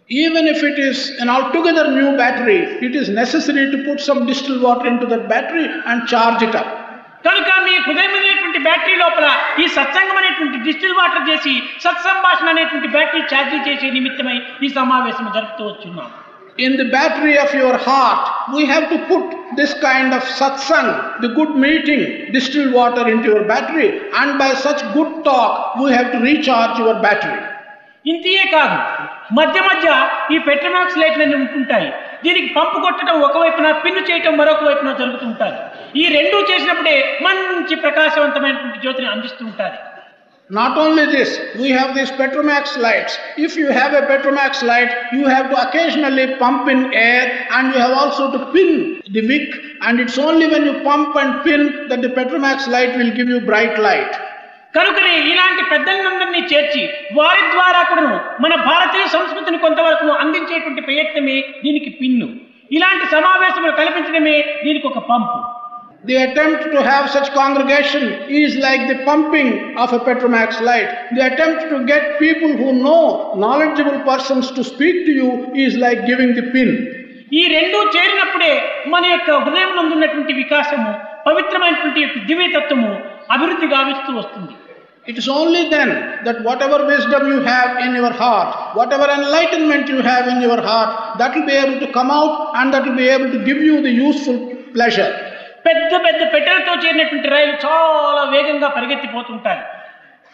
Even 0.08 0.44
if 0.52 0.60
it 0.68 0.78
is 0.86 0.98
an 1.22 1.28
altogether 1.34 1.84
new 1.98 2.08
battery, 2.20 2.60
it 2.86 2.94
is 3.00 3.06
necessary 3.20 3.64
to 3.72 3.78
put 3.86 3.98
some 4.08 4.20
distilled 4.30 4.62
water 4.68 4.86
into 4.92 5.06
that 5.12 5.22
battery 5.32 5.66
and 5.90 6.08
charge 6.12 6.40
it 6.48 6.54
up. 6.62 6.70
కనుక 7.27 7.49
మీ 7.65 7.73
హృదయం 7.85 8.13
అనేటువంటి 8.19 8.59
బ్యాటరీ 8.67 8.95
లోపల 9.01 9.27
ఈ 9.61 9.65
సత్సంగం 9.75 10.17
అనేటువంటి 10.21 10.57
డిస్టిల్ 10.67 10.95
వాటర్ 10.99 11.27
చేసి 11.29 11.53
సత్సంభాషణ 11.85 12.47
అనేటువంటి 12.53 12.89
బ్యాటరీ 12.95 13.23
ఛార్జీ 13.31 13.59
చేసే 13.67 13.89
నిమిత్తమై 13.97 14.37
ఈ 14.63 14.69
సమావేశం 14.79 15.27
జరుపుతూ 15.35 15.65
వచ్చున్నాం 15.69 16.09
In 16.59 16.75
the 16.75 16.85
battery 16.87 17.37
of 17.37 17.53
your 17.53 17.77
heart, 17.79 18.21
we 18.49 18.65
have 18.65 18.85
to 18.89 18.97
put 19.03 19.25
this 19.51 19.73
kind 19.79 20.09
of 20.11 20.23
satsang, 20.37 20.87
the 21.19 21.29
good 21.29 21.51
meeting, 21.57 22.01
distilled 22.31 22.73
water 22.73 23.03
into 23.07 23.27
your 23.27 23.43
battery, 23.45 23.89
and 24.13 24.39
by 24.39 24.49
such 24.57 24.81
good 24.91 25.11
talk, 25.23 25.51
we 25.77 25.91
have 25.91 26.11
to 26.11 26.19
recharge 26.21 26.79
your 26.79 26.95
battery. 26.99 27.39
ఇంతియే 28.05 28.43
కాదు 28.51 28.75
మధ్య 29.37 29.59
మధ్య 29.61 29.87
ఈ 30.31 30.37
Petromax 30.47 30.99
లైట్లన్నీ 31.01 31.35
ఉంటుంటాయి 31.39 31.89
దీనికి 32.23 32.49
పంపు 32.53 32.77
కొట్టడం 32.79 33.15
ఒకవైపున 33.21 33.69
pin 33.83 34.01
చేయటం 34.09 34.35
మరొక 34.37 34.63
వైపున 34.63 34.91
జరుగుతుంటుంది 35.01 35.57
ఈ 35.97 36.05
రెండూ 36.15 36.37
చేసినప్పుడే 36.49 36.95
మంచి 37.25 37.75
ప్రకాశవంతమైనటువంటి 37.83 38.81
జ్యోతిని 38.85 39.11
అందిస్తూ 39.13 39.43
ఉంటుంది 39.45 39.79
Not 40.49 40.77
only 40.77 41.05
this, 41.07 41.29
we 41.55 41.69
have 41.69 41.93
these 41.93 42.09
Petromax 42.11 42.77
lights. 42.77 43.13
If 43.37 43.57
you 43.57 43.67
have 43.69 43.91
a 43.91 44.03
Petromax 44.03 44.63
light, 44.63 44.91
you 45.11 45.25
have 45.25 45.49
to 45.49 45.61
occasionally 45.61 46.35
pump 46.35 46.69
in 46.69 46.93
air 46.95 47.23
and 47.51 47.73
you 47.73 47.79
have 47.79 47.91
also 47.93 48.31
to 48.31 48.39
pin 48.53 48.69
the 49.09 49.23
wick. 49.23 49.49
And 49.81 49.99
it's 49.99 50.17
only 50.19 50.47
when 50.47 50.63
you 50.63 50.75
pump 50.81 51.17
and 51.17 51.43
pin 51.43 51.61
that 51.89 52.01
the 52.01 52.09
Petromax 52.09 52.67
light 52.67 52.95
will 52.95 53.11
give 53.11 53.27
you 53.27 53.41
bright 53.41 53.77
light. 53.79 54.13
కనుకనే 54.73 55.13
ఇలాంటి 55.31 55.63
పెద్దలందరినీ 55.69 56.41
చేర్చి 56.51 56.81
వారి 57.13 57.43
ద్వారా 57.53 57.83
కూడా 57.83 58.01
మన 58.39 58.53
భారతీయ 58.69 59.05
సంస్కృతిని 59.07 59.57
కొంతవరకు 59.57 60.07
అందించేటువంటి 60.23 60.81
ప్రయత్నమే 60.81 61.37
దీనికి 61.63 61.91
పిన్ను 62.01 62.27
ఇలాంటి 62.71 63.05
సమావేశములు 63.15 63.73
కల్పించడమే 63.81 64.37
దీనికి 64.65 64.87
ఒక 64.87 65.01
పంపు 65.11 65.37
The 66.05 66.15
attempt 66.15 66.63
to 66.73 66.81
have 66.83 67.09
such 67.09 67.31
congregation 67.33 68.03
is 68.29 68.55
like 68.55 68.87
the 68.87 69.03
pumping 69.03 69.77
of 69.77 69.93
a 69.93 69.99
Petromax 69.99 70.61
light. 70.61 70.89
The 71.15 71.33
attempt 71.33 71.69
to 71.71 71.85
get 71.85 72.19
people 72.19 72.55
who 72.55 72.73
know 72.73 73.33
knowledgeable 73.35 73.99
persons 74.01 74.51
to 74.51 74.63
speak 74.63 75.05
to 75.07 75.11
you 75.11 75.53
is 75.55 75.75
like 75.75 76.05
giving 76.05 76.35
the 76.35 76.45
pin. 76.53 76.69
ఈ 77.39 77.41
రెండూ 77.55 77.79
చేరినప్పుడే 77.93 78.51
మన 78.91 79.03
యొక్క 79.13 79.29
హృదయంలో 79.45 79.81
ఉన్నటువంటి 79.95 80.33
వికాసము 80.41 80.91
పవిత్రమైనటువంటి 81.27 81.99
యొక్క 82.03 82.19
దివ్యతత్వము 82.29 82.91
అభివృద్ధి 83.35 83.69
గావిస్తూ 83.75 84.13
వస్తుంది 84.21 84.55
It 85.11 85.17
is 85.21 85.27
only 85.39 85.69
then 85.73 85.89
that 86.25 86.37
whatever 86.47 86.77
wisdom 86.85 87.21
you 87.33 87.37
have 87.51 87.69
in 87.83 87.91
your 87.99 88.11
heart, 88.21 88.49
whatever 88.79 89.05
enlightenment 89.09 89.85
you 89.93 89.99
have 90.01 90.25
in 90.33 90.39
your 90.47 90.57
heart, 90.61 90.89
that 91.19 91.31
will 91.35 91.45
be 91.45 91.55
able 91.63 91.77
to 91.83 91.87
come 91.97 92.09
out 92.17 92.33
and 92.59 92.73
that 92.73 92.83
will 92.87 92.99
be 93.03 93.07
able 93.07 93.29
to 93.35 93.39
give 93.49 93.61
you 93.67 93.75
the 93.87 93.93
useful 94.07 94.37
pleasure. 94.73 95.11
పెద్ద 95.67 95.93
పెద్ద 96.05 96.21
పెట్టెలతో 96.33 96.73
చేరినటువంటి 96.83 97.29
రైలు 97.35 97.55
చాలా 97.65 98.23
వేగంగా 98.35 98.69
పరిగెత్తిపోతుంటాయి 98.77 99.63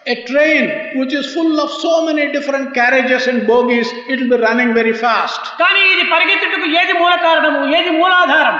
A 0.05 0.15
train 0.23 0.63
which 0.99 1.13
is 1.13 1.33
full 1.33 1.59
of 1.59 1.69
so 1.83 2.05
many 2.05 2.23
different 2.33 2.73
carriages 2.73 3.27
and 3.27 3.47
bogies, 3.47 3.89
it 4.05 4.19
will 4.19 4.31
be 4.33 4.39
running 4.45 4.71
very 4.73 4.95
fast. 5.03 5.43
కానీ 5.61 5.81
ఇది 5.91 6.03
పరిగెత్తుటకు 6.13 6.67
ఏది 6.79 6.93
మూల 7.01 7.13
కారణము 7.27 7.59
ఏది 7.77 7.91
మూలాధారం 7.99 8.57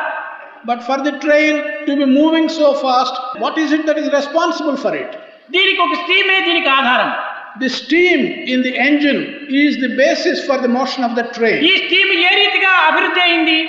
But 0.66 0.80
for 0.84 0.98
the 1.00 1.14
train 1.20 1.56
to 1.88 1.94
be 1.96 2.06
moving 2.12 2.48
so 2.52 2.68
fast, 2.76 3.16
what 3.36 3.58
is 3.58 3.72
it 3.78 3.84
that 3.88 3.98
is 3.98 4.08
responsible 4.20 4.78
for 4.78 4.94
it? 5.04 5.12
దీనికి 5.50 5.82
ఒక 5.88 5.96
స్టీమే 6.04 6.38
దీనికి 6.48 6.72
ఆధారం 6.78 7.12
The 7.56 7.70
steam 7.80 8.20
in 8.54 8.60
the 8.68 8.74
engine 8.88 9.20
is 9.64 9.74
the 9.78 9.92
basis 9.96 10.38
for 10.48 10.58
the 10.58 10.72
motion 10.80 11.02
of 11.04 11.14
the 11.20 11.26
train. 11.38 11.60
ఈ 11.72 11.76
steam 11.84 12.14
ఏ 12.22 12.34
రీతిగా 12.42 12.72
అభివృద్ధి 12.88 13.22
అయింది 13.28 13.60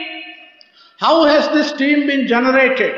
How 1.00 1.24
has 1.24 1.48
this 1.48 1.68
steam 1.70 2.06
been 2.06 2.26
generated? 2.26 2.92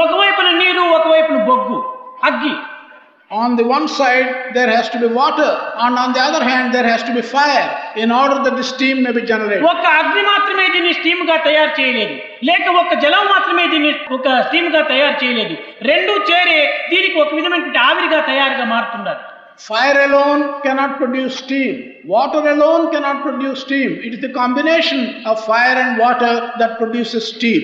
ఒకవైపున 0.00 0.48
నీరు 0.60 0.82
ఒకవైపున 0.96 1.38
బొగ్గు 1.48 1.78
అగ్గి 2.28 2.54
On 3.30 3.50
the 3.54 3.64
one 3.64 3.86
side, 3.88 4.28
there 4.54 4.70
has 4.76 4.86
to 4.90 4.98
be 4.98 5.08
water, 5.18 5.50
and 5.76 5.92
on 5.96 6.08
the 6.12 6.22
other 6.28 6.40
hand, 6.42 6.74
there 6.76 6.86
has 6.92 7.02
to 7.04 7.12
be 7.14 7.22
fire 7.34 7.66
in 7.96 8.10
order 8.12 8.36
that 8.44 8.56
the 8.60 8.66
steam 8.70 8.96
may 9.04 9.12
be 9.18 9.22
generated. 9.22 9.62
ఒక్క 9.72 9.86
అగ్ని 10.00 10.22
మాత్రమే 10.30 10.64
దీన్ని 10.74 10.92
స్టీమ్గా 10.98 11.36
తయారు 11.46 11.72
చేయలేదు 11.78 12.14
లేక 12.48 12.66
ఒక్క 12.80 12.94
జలం 13.04 13.26
మాత్రమే 13.34 13.66
దీన్ని 13.74 13.92
ఒక 14.16 14.26
స్టీమ్గా 14.46 14.80
తయారు 14.92 15.16
చేయలేదు 15.22 15.54
రెండు 15.90 16.14
చేరే 16.30 16.58
దీనికి 16.92 17.16
ఒక 17.24 17.32
విధమైనటువంటి 17.38 17.80
ఆవిరిగా 17.88 18.20
తయారుగా 18.30 18.66
మారుతున్నారు 18.74 19.22
Fire 19.60 20.00
alone 20.02 20.62
cannot 20.62 20.96
produce 20.98 21.36
steam. 21.36 21.72
Water 22.06 22.42
alone 22.48 22.90
cannot 22.92 23.22
produce 23.22 23.60
steam. 23.60 23.90
It 23.98 24.14
is 24.14 24.20
the 24.20 24.32
combination 24.32 25.00
of 25.24 25.44
fire 25.44 25.76
and 25.76 25.98
water 25.98 26.32
that 26.60 26.72
produces 26.80 27.24
steam. 27.34 27.62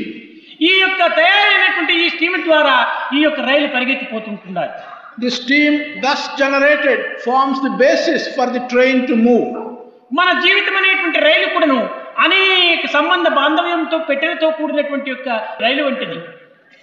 ఈ 0.61 0.73
యొక్క 0.83 1.01
తయారైనటువంటి 1.19 1.95
ఈ 2.03 2.07
స్టీమ్ 2.13 2.37
ద్వారా 2.47 2.77
ఈ 3.17 3.21
యొక్క 3.25 3.41
రైలు 3.49 3.69
పరిగెత్తిపోతుంటున్నారు 3.75 4.75
The 5.19 5.31
steam 5.39 5.73
thus 6.05 6.23
generated 6.41 6.99
forms 7.25 7.59
the 7.67 7.73
basis 7.85 8.23
for 8.37 8.47
the 8.57 8.63
train 8.73 8.97
to 9.11 9.17
move. 9.29 9.49
మన 10.19 10.29
జీవితం 10.45 10.75
అనేటువంటి 10.81 11.21
రైలు 11.29 11.47
కూడాను 11.55 11.79
అనేక 12.25 12.83
సంబంధ 12.97 13.27
బాంధవ్యంతో 13.39 13.99
పెట్టెలతో 14.09 14.49
కూడినటువంటి 14.59 15.09
యొక్క 15.15 15.29
రైలు 15.65 15.83
వంటిది 15.87 16.19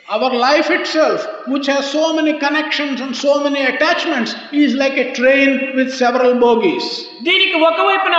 Our 0.07 0.35
life 0.37 0.69
itself, 0.69 1.25
which 1.47 1.67
has 1.67 1.89
so 1.89 2.13
many 2.13 2.37
connections 2.37 2.99
and 2.99 3.15
so 3.15 3.41
many 3.41 3.63
attachments, 3.63 4.35
is 4.53 4.75
like 4.75 4.97
a 4.97 5.13
train 5.13 5.75
with 5.75 5.89
several 5.95 6.33
bogies. 6.37 6.85
దీనికి 7.25 7.57
ఒకవైపున 7.67 8.17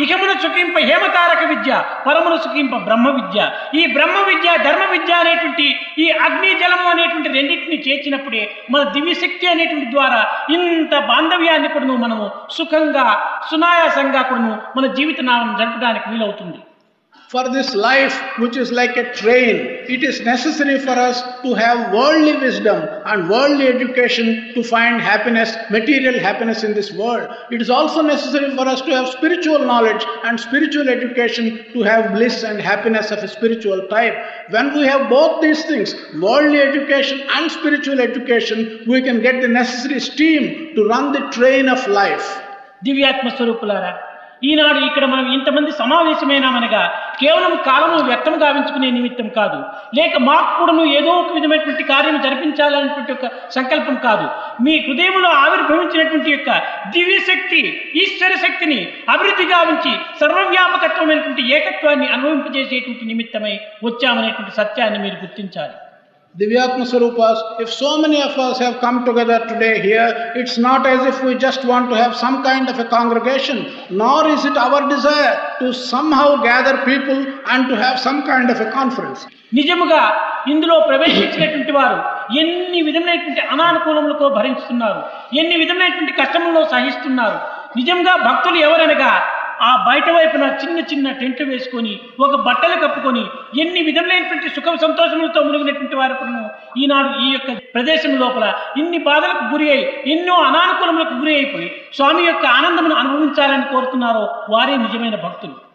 ఇహమున 0.00 0.32
సుఖింప 0.42 0.76
హేమతారక 0.88 1.42
విద్య 1.50 1.70
పరమున 2.06 2.34
సుఖింప 2.44 2.74
బ్రహ్మ 2.86 3.08
విద్య 3.16 3.38
ఈ 3.80 3.82
బ్రహ్మ 3.96 4.18
విద్య 4.28 4.56
ధర్మ 4.66 4.84
విద్య 4.92 5.12
అనేటువంటి 5.22 5.66
ఈ 6.04 6.06
అగ్ని 6.26 6.50
జలము 6.62 6.86
అనేటువంటి 6.92 7.30
రెండింటిని 7.36 7.78
చేర్చినప్పుడే 7.86 8.42
మన 8.72 8.82
దివ్యశక్తి 8.96 9.48
అనేటువంటి 9.52 9.90
ద్వారా 9.96 10.20
ఇంత 10.56 10.94
బాంధవ్యాన్ని 11.12 11.70
కూడాను 11.74 11.98
మనము 12.06 12.26
సుఖంగా 12.58 13.06
సునాయాసంగా 13.50 14.24
కూడాను 14.32 14.56
మన 14.78 14.86
జీవిత 14.98 15.20
జరపడానికి 15.60 16.08
వీలవుతుంది 16.12 16.60
for 17.30 17.48
this 17.48 17.76
life 17.76 18.14
which 18.40 18.56
is 18.56 18.72
like 18.72 18.96
a 18.96 19.14
train. 19.14 19.56
It 19.94 20.02
is 20.02 20.20
necessary 20.22 20.80
for 20.80 20.90
us 20.90 21.22
to 21.44 21.54
have 21.54 21.92
worldly 21.94 22.36
wisdom 22.36 22.82
and 23.06 23.30
worldly 23.30 23.68
education 23.68 24.52
to 24.54 24.64
find 24.64 25.00
happiness, 25.00 25.54
material 25.70 26.18
happiness 26.18 26.64
in 26.64 26.74
this 26.74 26.90
world. 26.92 27.28
It 27.52 27.62
is 27.62 27.70
also 27.70 28.02
necessary 28.02 28.56
for 28.56 28.66
us 28.66 28.80
to 28.80 28.90
have 28.96 29.08
spiritual 29.10 29.60
knowledge 29.60 30.04
and 30.24 30.40
spiritual 30.40 30.88
education 30.88 31.66
to 31.72 31.82
have 31.82 32.14
bliss 32.14 32.42
and 32.42 32.60
happiness 32.60 33.12
of 33.12 33.20
a 33.20 33.28
spiritual 33.28 33.86
type. 33.86 34.14
When 34.48 34.74
we 34.74 34.84
have 34.88 35.08
both 35.08 35.40
these 35.40 35.64
things, 35.66 35.94
worldly 36.20 36.60
education 36.60 37.22
and 37.30 37.48
spiritual 37.48 38.00
education, 38.00 38.82
we 38.88 39.02
can 39.02 39.22
get 39.22 39.40
the 39.40 39.46
necessary 39.46 40.00
steam 40.00 40.74
to 40.74 40.88
run 40.88 41.12
the 41.12 41.30
train 41.30 41.68
of 41.68 41.86
life. 41.86 42.28
ದಿವ್ಯಾತ್ಮ 42.84 43.28
ಸ್ವರೂಪಲಾರ 43.38 43.86
ఈనాడు 44.44 44.78
ఇక్కడ 44.78 45.04
మనం 45.04 45.32
ఇంతమంది 45.32 45.72
సమావేశమైనామనగా 45.72 46.82
కేవలం 47.20 47.56
కాలము 47.56 47.96
వ్యక్తం 48.02 48.42
గావించుకునే 48.42 48.90
నిమిత్తం 48.90 49.28
కాదు. 49.28 49.58
లేక 49.96 50.16
మాకు 50.18 50.58
కూడాను 50.58 50.84
ఏదో 50.84 51.10
ఒక 51.10 51.32
విధమైనటువంటి 51.32 51.82
కార్యం 51.82 52.20
జరిపించాలనేటువంటి 52.20 53.12
ఒక 53.12 53.30
సంకల్పం 53.50 53.94
కాదు. 53.94 54.26
మీ 54.62 54.78
హృదయంలో 54.86 55.28
ఆవిర్భవించినటువంటి 55.28 56.30
యొక్క 56.30 56.50
దివ్య 56.88 57.18
శక్తి 57.18 57.60
ఈశ్వర 57.96 58.32
శక్తిని 58.46 58.80
అభివృద్ధి 59.08 59.44
గావించి 59.44 59.92
సర్వవ్యాపకత్వమైనటువంటి 60.20 61.42
ఏకత్వాన్ని 61.52 62.08
అనుభవింపజేసేటువంటి 62.08 63.04
నిమిత్తమై 63.04 63.60
వచ్చామనేటువంటి 63.84 64.56
సత్యాన్ని 64.56 64.98
మీరు 64.98 65.14
గుర్తించాలి. 65.14 65.76
Divyatma 66.38 66.86
Swarupas, 66.86 67.60
if 67.60 67.68
so 67.72 68.00
many 68.00 68.22
of 68.22 68.38
us 68.38 68.60
have 68.60 68.80
come 68.80 69.04
together 69.04 69.44
today 69.48 69.80
here, 69.80 70.32
it's 70.36 70.58
not 70.58 70.86
as 70.86 71.04
if 71.04 71.24
we 71.24 71.34
just 71.34 71.64
want 71.64 71.90
to 71.90 71.96
have 71.96 72.14
some 72.14 72.44
kind 72.44 72.68
of 72.68 72.78
a 72.78 72.84
congregation, 72.84 73.66
nor 73.90 74.28
is 74.28 74.44
it 74.44 74.56
our 74.56 74.88
desire 74.88 75.56
to 75.58 75.74
somehow 75.74 76.40
gather 76.40 76.84
people 76.84 77.18
and 77.50 77.68
to 77.68 77.74
have 77.74 77.98
some 77.98 78.22
kind 78.22 78.48
of 78.48 78.60
a 78.60 78.70
conference. 78.70 79.26
నిజముగా 79.58 80.02
ఇందులో 80.52 80.74
ప్రవేశించినటువంటి 80.88 81.72
వారు 81.78 81.98
ఎన్ని 82.40 82.80
విధమైనటువంటి 82.88 83.42
అనానుకూలములతో 83.54 84.26
భరిస్తున్నారు 84.38 85.00
ఎన్ని 85.40 85.56
విధమైనటువంటి 85.62 86.12
కష్టముల్లో 86.20 86.62
సహిస్తున్నారు 86.74 87.38
నిజంగా 87.78 88.12
భక్తులు 88.28 88.58
ఎవరనగా 88.68 89.10
ఆ 89.60 89.76
బయట 89.86 90.08
వైపున 90.10 90.44
చిన్న 90.62 90.78
చిన్న 90.92 91.10
టెంట్లు 91.10 91.46
వేసుకొని 91.46 92.00
ఒక 92.20 92.34
బట్టలు 92.40 92.76
కప్పుకొని 92.80 93.24
ఎన్ని 93.60 93.82
విధములైనటువంటి 93.82 94.48
సుఖ 94.48 94.76
సంతోషములతో 94.80 95.42
మునిగినటువంటి 95.42 95.96
వారు 95.96 96.14
ఈనాడు 96.78 97.10
ఈ 97.20 97.32
యొక్క 97.32 97.56
ప్రదేశం 97.74 98.18
లోపల 98.18 98.52
ఇన్ని 98.76 98.98
బాధలకు 98.98 99.44
గురి 99.52 99.70
అయి 99.70 99.84
ఎన్నో 100.12 100.34
అనానుకూలములకు 100.42 101.14
గురి 101.14 101.34
అయిపోయి 101.34 101.70
స్వామి 101.92 102.24
యొక్క 102.24 102.46
ఆనందమును 102.46 102.94
అనుభవించాలని 102.94 103.66
కోరుతున్నారో 103.72 104.24
వారే 104.50 104.76
నిజమైన 104.76 105.16
భక్తులు. 105.16 105.69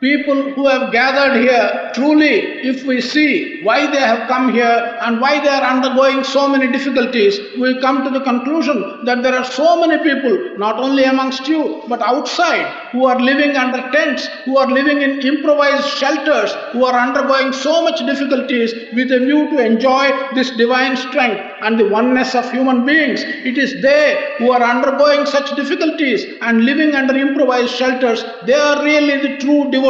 People 0.00 0.52
who 0.52 0.68
have 0.68 0.92
gathered 0.92 1.42
here, 1.42 1.90
truly, 1.92 2.62
if 2.62 2.84
we 2.86 3.00
see 3.00 3.60
why 3.64 3.90
they 3.90 3.98
have 3.98 4.28
come 4.28 4.52
here 4.54 4.96
and 5.02 5.20
why 5.20 5.40
they 5.40 5.48
are 5.48 5.74
undergoing 5.74 6.22
so 6.22 6.48
many 6.48 6.70
difficulties, 6.70 7.40
we 7.58 7.80
come 7.80 8.04
to 8.04 8.10
the 8.10 8.20
conclusion 8.20 9.04
that 9.06 9.24
there 9.24 9.34
are 9.34 9.44
so 9.44 9.84
many 9.84 10.00
people, 10.00 10.56
not 10.56 10.78
only 10.78 11.02
amongst 11.02 11.48
you, 11.48 11.82
but 11.88 12.00
outside, 12.00 12.90
who 12.92 13.06
are 13.06 13.18
living 13.18 13.56
under 13.56 13.90
tents, 13.90 14.28
who 14.44 14.56
are 14.56 14.70
living 14.70 15.02
in 15.02 15.20
improvised 15.20 15.88
shelters, 15.98 16.54
who 16.70 16.84
are 16.84 16.96
undergoing 16.96 17.52
so 17.52 17.82
much 17.82 17.98
difficulties 18.06 18.72
with 18.94 19.10
a 19.10 19.18
view 19.18 19.50
to 19.50 19.66
enjoy 19.66 20.12
this 20.36 20.52
divine 20.52 20.96
strength 20.96 21.42
and 21.62 21.76
the 21.76 21.88
oneness 21.88 22.36
of 22.36 22.48
human 22.52 22.86
beings. 22.86 23.20
It 23.24 23.58
is 23.58 23.82
they 23.82 24.36
who 24.38 24.52
are 24.52 24.62
undergoing 24.62 25.26
such 25.26 25.56
difficulties 25.56 26.24
and 26.40 26.64
living 26.64 26.94
under 26.94 27.16
improvised 27.16 27.74
shelters, 27.74 28.24
they 28.46 28.54
are 28.54 28.84
really 28.84 29.16
the 29.26 29.38
true 29.38 29.68
devotees. 29.72 29.87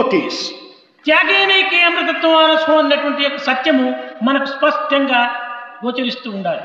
త్యాగేనైకే 1.05 1.79
అమృతత్వం 1.83 2.35
అనసు 2.45 2.73
అన్నటువంటి 2.73 3.23
యొక్క 3.23 3.39
సత్యము 3.43 3.87
మనకు 4.23 4.47
స్పష్టంగా 4.47 5.21
గోచరిస్తూ 5.85 6.31
ఉండాలి. 6.31 6.65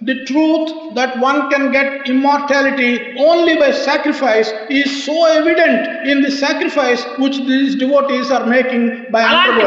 The 0.00 0.16
truth 0.24 0.68
that 0.94 1.12
one 1.20 1.48
can 1.50 1.72
get 1.72 2.08
immortality 2.08 2.90
only 3.18 3.56
by 3.56 3.70
sacrifice 3.70 4.48
is 4.70 5.04
so 5.04 5.14
evident 5.28 5.78
in 6.04 6.20
the 6.20 6.32
sacrifice 6.36 7.02
which 7.18 7.38
these 7.46 7.72
devotees 7.76 8.30
are 8.30 8.44
making 8.46 8.82
by. 9.10 9.22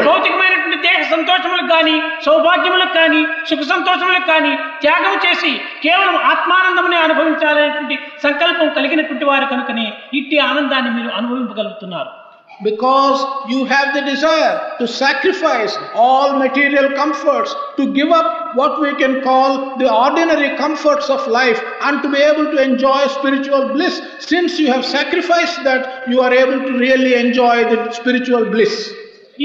భౌతికమైనటువంటి 0.08 0.78
దేహ 0.86 1.00
సంతోషములకు 1.14 1.68
కానీ 1.68 1.96
సౌభాగ్యములకు 2.26 2.94
కానీ 2.94 3.20
సుఖ 3.50 3.60
సంతోషములకు 3.72 4.26
కానీ 4.26 4.52
త్యాగం 4.80 5.16
చేసి 5.26 5.52
కేవలం 5.82 6.16
ఆత్మానందమునే 6.32 6.98
అనుభవించాలనేటువంటి 7.06 7.96
సంకల్పం 8.22 8.70
కలిగినటువంటి 8.78 9.24
వారు 9.24 9.46
కనుకనే 9.46 9.86
ఇట్టి 10.20 10.38
ఆనందాన్ని 10.50 10.92
మీరు 10.98 11.12
అనుభవించగలుగుతున్నారు 11.18 12.12
Because 12.60 13.48
you 13.48 13.64
have 13.66 13.94
the 13.94 14.00
desire 14.00 14.74
to 14.80 14.88
sacrifice 14.88 15.76
all 15.94 16.38
material 16.38 16.90
comforts, 16.94 17.54
to 17.76 17.92
give 17.92 18.10
up 18.10 18.56
what 18.56 18.80
we 18.80 18.94
can 18.96 19.22
call 19.22 19.78
the 19.78 19.88
ordinary 19.92 20.56
comforts 20.56 21.08
of 21.08 21.24
life, 21.28 21.62
and 21.82 22.02
to 22.02 22.08
be 22.08 22.18
able 22.18 22.46
to 22.46 22.60
enjoy 22.60 23.06
spiritual 23.08 23.68
bliss. 23.74 24.00
Since 24.18 24.58
you 24.58 24.72
have 24.72 24.84
sacrificed 24.84 25.62
that, 25.62 26.08
you 26.08 26.20
are 26.20 26.34
able 26.34 26.66
to 26.66 26.78
really 26.78 27.14
enjoy 27.14 27.56
the 27.72 27.78
spiritual 27.92 28.46
bliss. 28.54 28.74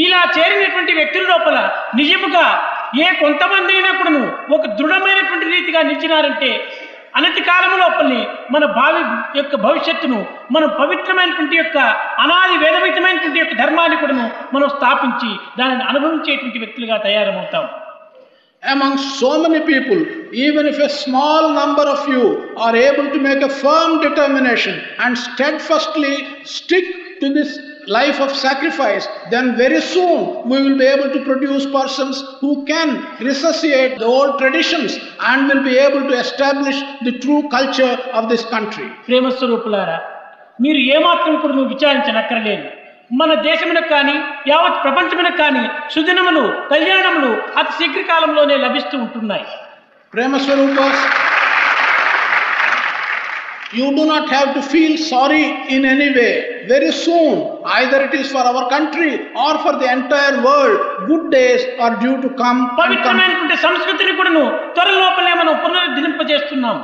ఇలా 0.03 0.21
చేరినటువంటి 0.35 0.93
వ్యక్తుల 0.99 1.25
లోపల 1.31 1.57
నిజముగా 1.99 2.45
ఏ 3.03 3.07
కొంతమంది 3.19 3.71
అయినా 3.75 3.91
కూడాను 3.99 4.21
ఒక 4.55 4.65
దృఢమైనటువంటి 4.77 5.45
రీతిగా 5.53 5.79
నిలిచినారంటే 5.89 6.49
అనతి 7.15 7.41
కాలంలో 7.41 7.89
పని 7.89 8.27
మన 8.51 8.65
భావి 8.65 9.01
యొక్క 9.37 9.55
భవిష్యత్తును 9.55 10.25
మన 10.51 10.65
పవిత్రమైనటువంటి 10.65 11.55
యొక్క 11.55 11.77
అనాది 12.19 12.57
వేదవితమైనటువంటి 12.57 13.39
యొక్క 13.39 13.53
ధర్మాన్ని 13.53 13.97
కూడా 13.97 14.13
మనం 14.53 14.69
స్థాపించి 14.69 15.31
దానిని 15.59 15.83
అనుభవించేటువంటి 15.83 16.59
వ్యక్తులుగా 16.59 16.97
తయారవుతాం. 16.97 17.65
Among 18.63 18.97
so 18.97 19.29
many 19.37 19.59
people 19.59 20.01
even 20.33 20.67
if 20.67 20.79
a 20.79 20.87
small 20.87 21.55
number 21.55 21.87
of 21.87 22.09
you 22.09 22.21
are 22.59 22.75
able 22.75 23.11
to 23.11 23.17
make 23.17 23.43
a 23.43 23.51
firm 23.63 24.03
determination 24.03 24.79
and 24.99 25.17
steadfastly 25.59 26.25
stick 26.45 27.21
to 27.21 27.25
this 27.33 27.72
life 27.89 28.19
of 28.19 28.35
sacrifice, 28.37 29.05
then 29.29 29.55
very 29.55 29.81
soon 29.83 30.17
we 30.45 30.61
will 30.61 30.77
be 30.77 30.85
able 30.87 31.09
to 31.09 31.21
produce 31.23 31.65
persons 31.71 32.15
who 32.41 32.65
can 32.65 32.89
resuscitate 33.21 33.99
the 33.99 34.05
old 34.07 34.39
traditions 34.39 34.91
and 35.21 35.47
will 35.47 35.63
be 35.63 35.77
able 35.77 36.03
to 36.09 36.15
establish 36.15 36.77
the 37.01 37.13
true 37.19 37.41
culture 37.49 37.95
of 38.13 38.29
this 38.29 38.45
country. 38.45 38.87
ప్రేమ 39.07 39.25
స్వరూపులారా 39.39 39.97
మీరు 40.59 40.79
ఏమాత్రం 40.95 41.35
కూడా 41.35 41.53
నువ్వు 41.53 41.71
విచారించనక్కర్లేదు 41.75 42.65
మన 43.11 43.33
దేశమునకు 43.47 43.89
కానీ 43.89 44.15
యావత్ 44.51 44.77
ప్రపంచమునకు 44.83 45.37
కానీ 45.37 45.63
సుదినములు 45.95 46.43
కళ్యాణములు 46.71 47.31
అతి 47.61 47.73
శీఘ్రకాలంలోనే 47.79 48.57
లభిస్తూ 48.65 48.97
ఉంటున్నాయి 49.03 49.47
Prema 50.13 50.37
Swarupas, 50.37 50.97
you 53.73 53.87
do 53.91 54.05
not 54.05 54.25
have 54.29 54.49
to 54.55 54.61
feel 54.63 54.93
sorry 55.05 55.43
in 55.67 55.81
any 55.85 56.09
way. 56.11 56.33
Very 56.67 56.91
soon, 56.95 57.33
either 57.77 57.99
it 58.07 58.13
is 58.13 58.27
for 58.31 58.43
our 58.51 58.63
country 58.69 59.11
or 59.35 59.53
for 59.63 59.73
the 59.81 59.87
entire 59.91 60.35
world, 60.43 60.77
good 61.09 61.25
days 61.31 61.61
are 61.79 61.93
due 61.97 62.17
to 62.23 62.29
come. 62.41 62.59
పవిత్రమైనటువంటి 62.81 63.57
సంస్కృతిని 63.65 64.13
కూడాను 64.19 64.43
త్వరలోపలే 64.77 65.33
మనం 65.41 65.55
పునరుద్ధరింపజేస్తున్నాం 65.65 66.77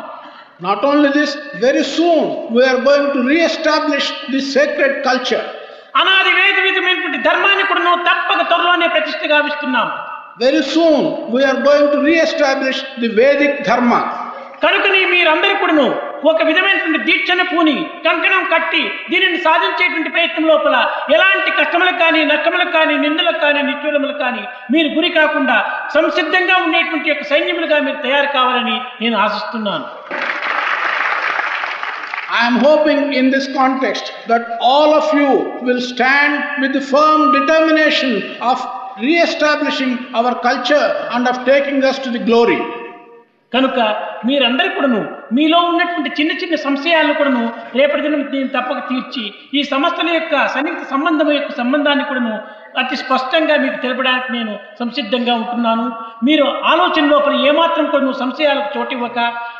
Not 0.61 0.81
only 0.83 1.09
this, 1.11 1.31
very 1.65 1.83
soon 1.97 2.23
we 2.55 2.61
are 2.69 2.79
going 2.81 3.05
to 3.15 3.19
re-establish 3.29 4.05
this 4.33 4.45
sacred 4.57 4.93
culture. 5.07 5.45
అనాది 5.99 6.31
వేద 6.39 6.57
విధమైనటువంటి 6.67 7.19
ధర్మాన్ని 7.27 7.63
కూడాను 7.69 7.93
తప్పక 8.09 8.41
త్వరలోనే 8.51 8.87
ప్రతిష్ఠ 8.95 9.21
గావిస్తున్నాం 9.33 9.87
Very 10.45 10.63
soon 10.73 10.99
we 11.33 11.41
are 11.49 11.59
going 11.67 11.87
to 11.93 11.99
re-establish 12.09 12.77
the 13.01 13.09
Vedic 13.19 13.53
Dharma. 13.69 14.01
కనుకని 14.63 15.01
మీరందరూ 15.13 15.55
కూడాను 15.63 15.87
ఒక 16.27 16.39
విధమైనటువంటి 16.47 16.99
దీక్షను 17.07 17.45
పూని 17.51 17.75
కంకణం 18.05 18.43
కట్టి 18.53 18.81
దీనిని 19.11 19.39
సాధించేటువంటి 19.45 20.13
ప్రయత్నం 20.15 20.45
లోపల 20.47 20.75
ఎలాంటి 21.15 21.51
కష్టములకు 21.59 21.99
కానీ 21.99 22.21
నష్టములకు 22.25 22.73
కానీ 22.77 22.95
నిందలకు 22.97 23.39
కానీ 23.39 23.61
నిష్ఠూరములకు 23.61 24.19
కానీ 24.19 24.43
మీరు 24.71 24.89
గురి 24.95 25.11
కాకుండా 25.11 25.57
సంసిద్ధంగా 25.95 26.57
ఉండేటువంటి 26.65 27.09
యొక్క 27.09 27.25
సైన్యములుగా 27.25 27.79
మీరు 27.79 28.01
తయారు 28.01 28.31
కావాలని 28.33 28.77
నేను 29.01 29.17
ఆశిస్తున్నాను 29.19 29.87
I 32.31 32.45
am 32.45 32.57
hoping 32.59 32.99
in 33.11 33.31
this 33.31 33.45
context 33.51 34.05
that 34.27 34.43
all 34.63 34.93
of 34.93 35.05
you 35.13 35.29
will 35.61 35.79
stand 35.83 36.33
with 36.61 36.73
the 36.73 36.81
firm 36.83 37.31
determination 37.31 38.11
of 38.41 38.57
re-establishing 38.99 39.93
our 40.13 40.33
culture 40.39 40.87
and 41.11 41.27
of 41.27 41.37
taking 41.45 41.79
us 41.83 41.97
to 41.99 42.11
the 42.11 42.21
glory. 42.21 42.59
కనుక 43.51 43.77
మీరందరూ 44.25 44.69
కూడాను 44.75 45.01
మీలో 45.31 45.57
ఉన్నటువంటి 45.71 46.09
చిన్న 46.19 46.31
చిన్న 46.41 46.55
సంశయాలను 46.67 47.13
కూడాను 47.13 47.43
రేపటి 47.79 48.01
దినం 48.01 48.21
నేను 48.33 48.47
తప్పక 48.47 48.79
తీర్చి 48.89 49.25
ఈ 49.53 49.63
సంస్థల 49.63 50.09
యొక్క 50.09 50.35
సన్నిహిత 50.47 50.83
సంబంధం 50.93 51.29
యొక్క 51.31 51.51
సంబంధాన్ని 51.51 52.05
కూడాను 52.05 52.35
అతి 52.79 52.95
స్పష్టంగా 52.95 53.55
మీకు 53.57 53.77
తెలపడానికి 53.81 54.29
నేను 54.33 54.53
సంసిద్ధంగా 54.79 55.33
ఉంటున్నాను. 55.33 55.85
మీరు 56.23 56.45
ఆలోచన 56.71 57.03
లోపల 57.07 57.33
ఏమాత్రం 57.49 57.85
కూడా 57.85 58.11
సంశయాలకు 58.11 58.69
చోటివ్వక 58.77 59.19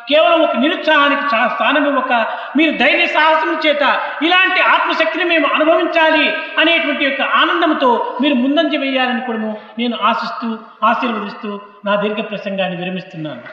కేవలం 0.09 0.39
ఒక 0.41 0.55
నిరుత్సాహానికి 0.57 1.25
స్థానం 1.55 1.85
ఇవ్వక 1.85 2.13
మీరు 2.57 2.71
ధైర్య 2.77 3.07
సాహసం 3.07 3.57
చేత 3.65 3.83
ఇలాంటి 4.21 4.61
ఆత్మశక్తిని 4.75 5.25
మేము 5.25 5.47
అనుభవించాలి 5.55 6.27
అనేటువంటి 6.59 7.05
యొక్క 7.05 7.21
ఆనందంతో 7.41 7.91
మీరు 8.21 8.35
ముందంజ 8.35 8.75
వేయాలని 8.75 9.21
కూడాను 9.21 9.51
నేను 9.79 9.97
ఆశిస్తూ 10.01 10.49
ఆశీర్వదిస్తూ 10.83 11.51
నా 11.85 11.95
దీర్ఘ 11.95 12.21
ప్రసంగాన్ని 12.31 12.77
విరమిస్తున్నాను. 12.77 13.43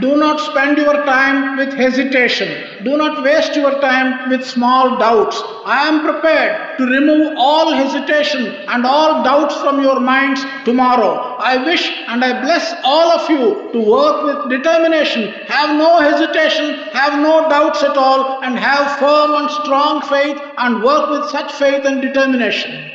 Do 0.00 0.16
not 0.16 0.38
spend 0.40 0.76
your 0.76 1.04
time 1.06 1.56
with 1.56 1.72
hesitation. 1.72 2.84
Do 2.84 2.96
not 2.98 3.22
waste 3.24 3.56
your 3.56 3.80
time 3.80 4.28
with 4.28 4.44
small 4.44 4.98
doubts. 4.98 5.40
I 5.64 5.88
am 5.88 6.02
prepared 6.02 6.76
to 6.76 6.84
remove 6.84 7.34
all 7.38 7.72
hesitation 7.72 8.46
and 8.68 8.84
all 8.84 9.24
doubts 9.24 9.56
from 9.56 9.82
your 9.82 9.98
minds 9.98 10.44
tomorrow. 10.66 11.36
I 11.38 11.56
wish 11.64 11.90
and 12.06 12.22
I 12.22 12.42
bless 12.42 12.74
all 12.84 13.12
of 13.12 13.30
you 13.30 13.72
to 13.72 13.90
work 13.90 14.24
with 14.26 14.50
determination. 14.50 15.32
Have 15.46 15.76
no 15.76 15.98
hesitation, 15.98 16.74
have 16.92 17.18
no 17.18 17.48
doubts 17.48 17.82
at 17.82 17.96
all, 17.96 18.42
and 18.44 18.58
have 18.58 18.98
firm 18.98 19.34
and 19.40 19.50
strong 19.62 20.02
faith 20.02 20.38
and 20.58 20.82
work 20.82 21.08
with 21.10 21.30
such 21.30 21.50
faith 21.52 21.84
and 21.84 22.02
determination. 22.02 22.90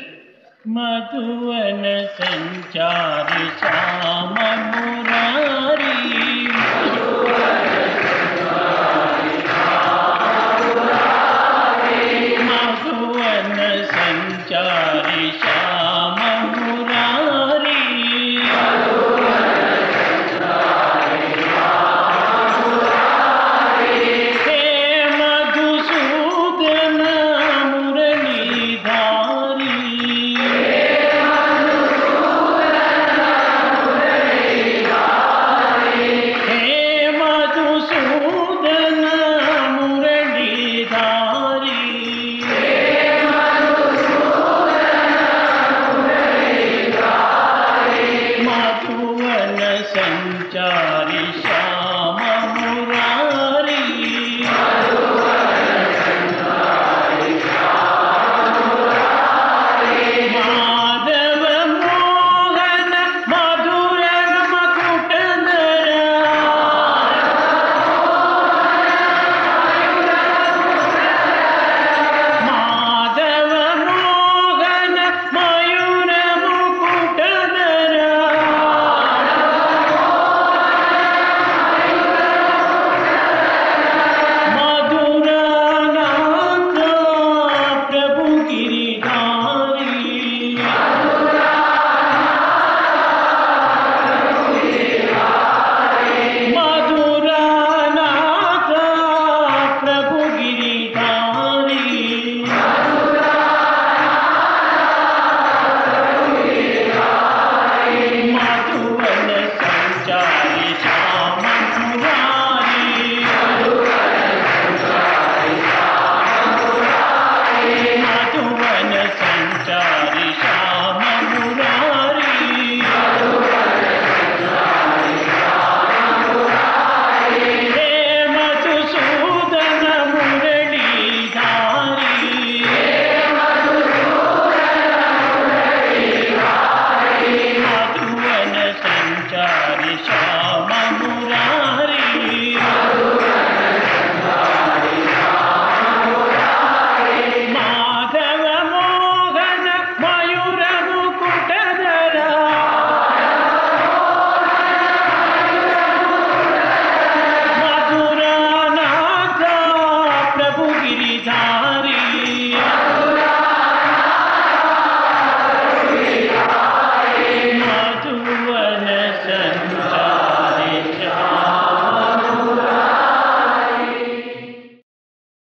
मधुवन 0.68 1.84
संचार 2.18 3.32
श्याम 3.60 4.38
मुरारी 4.76 6.33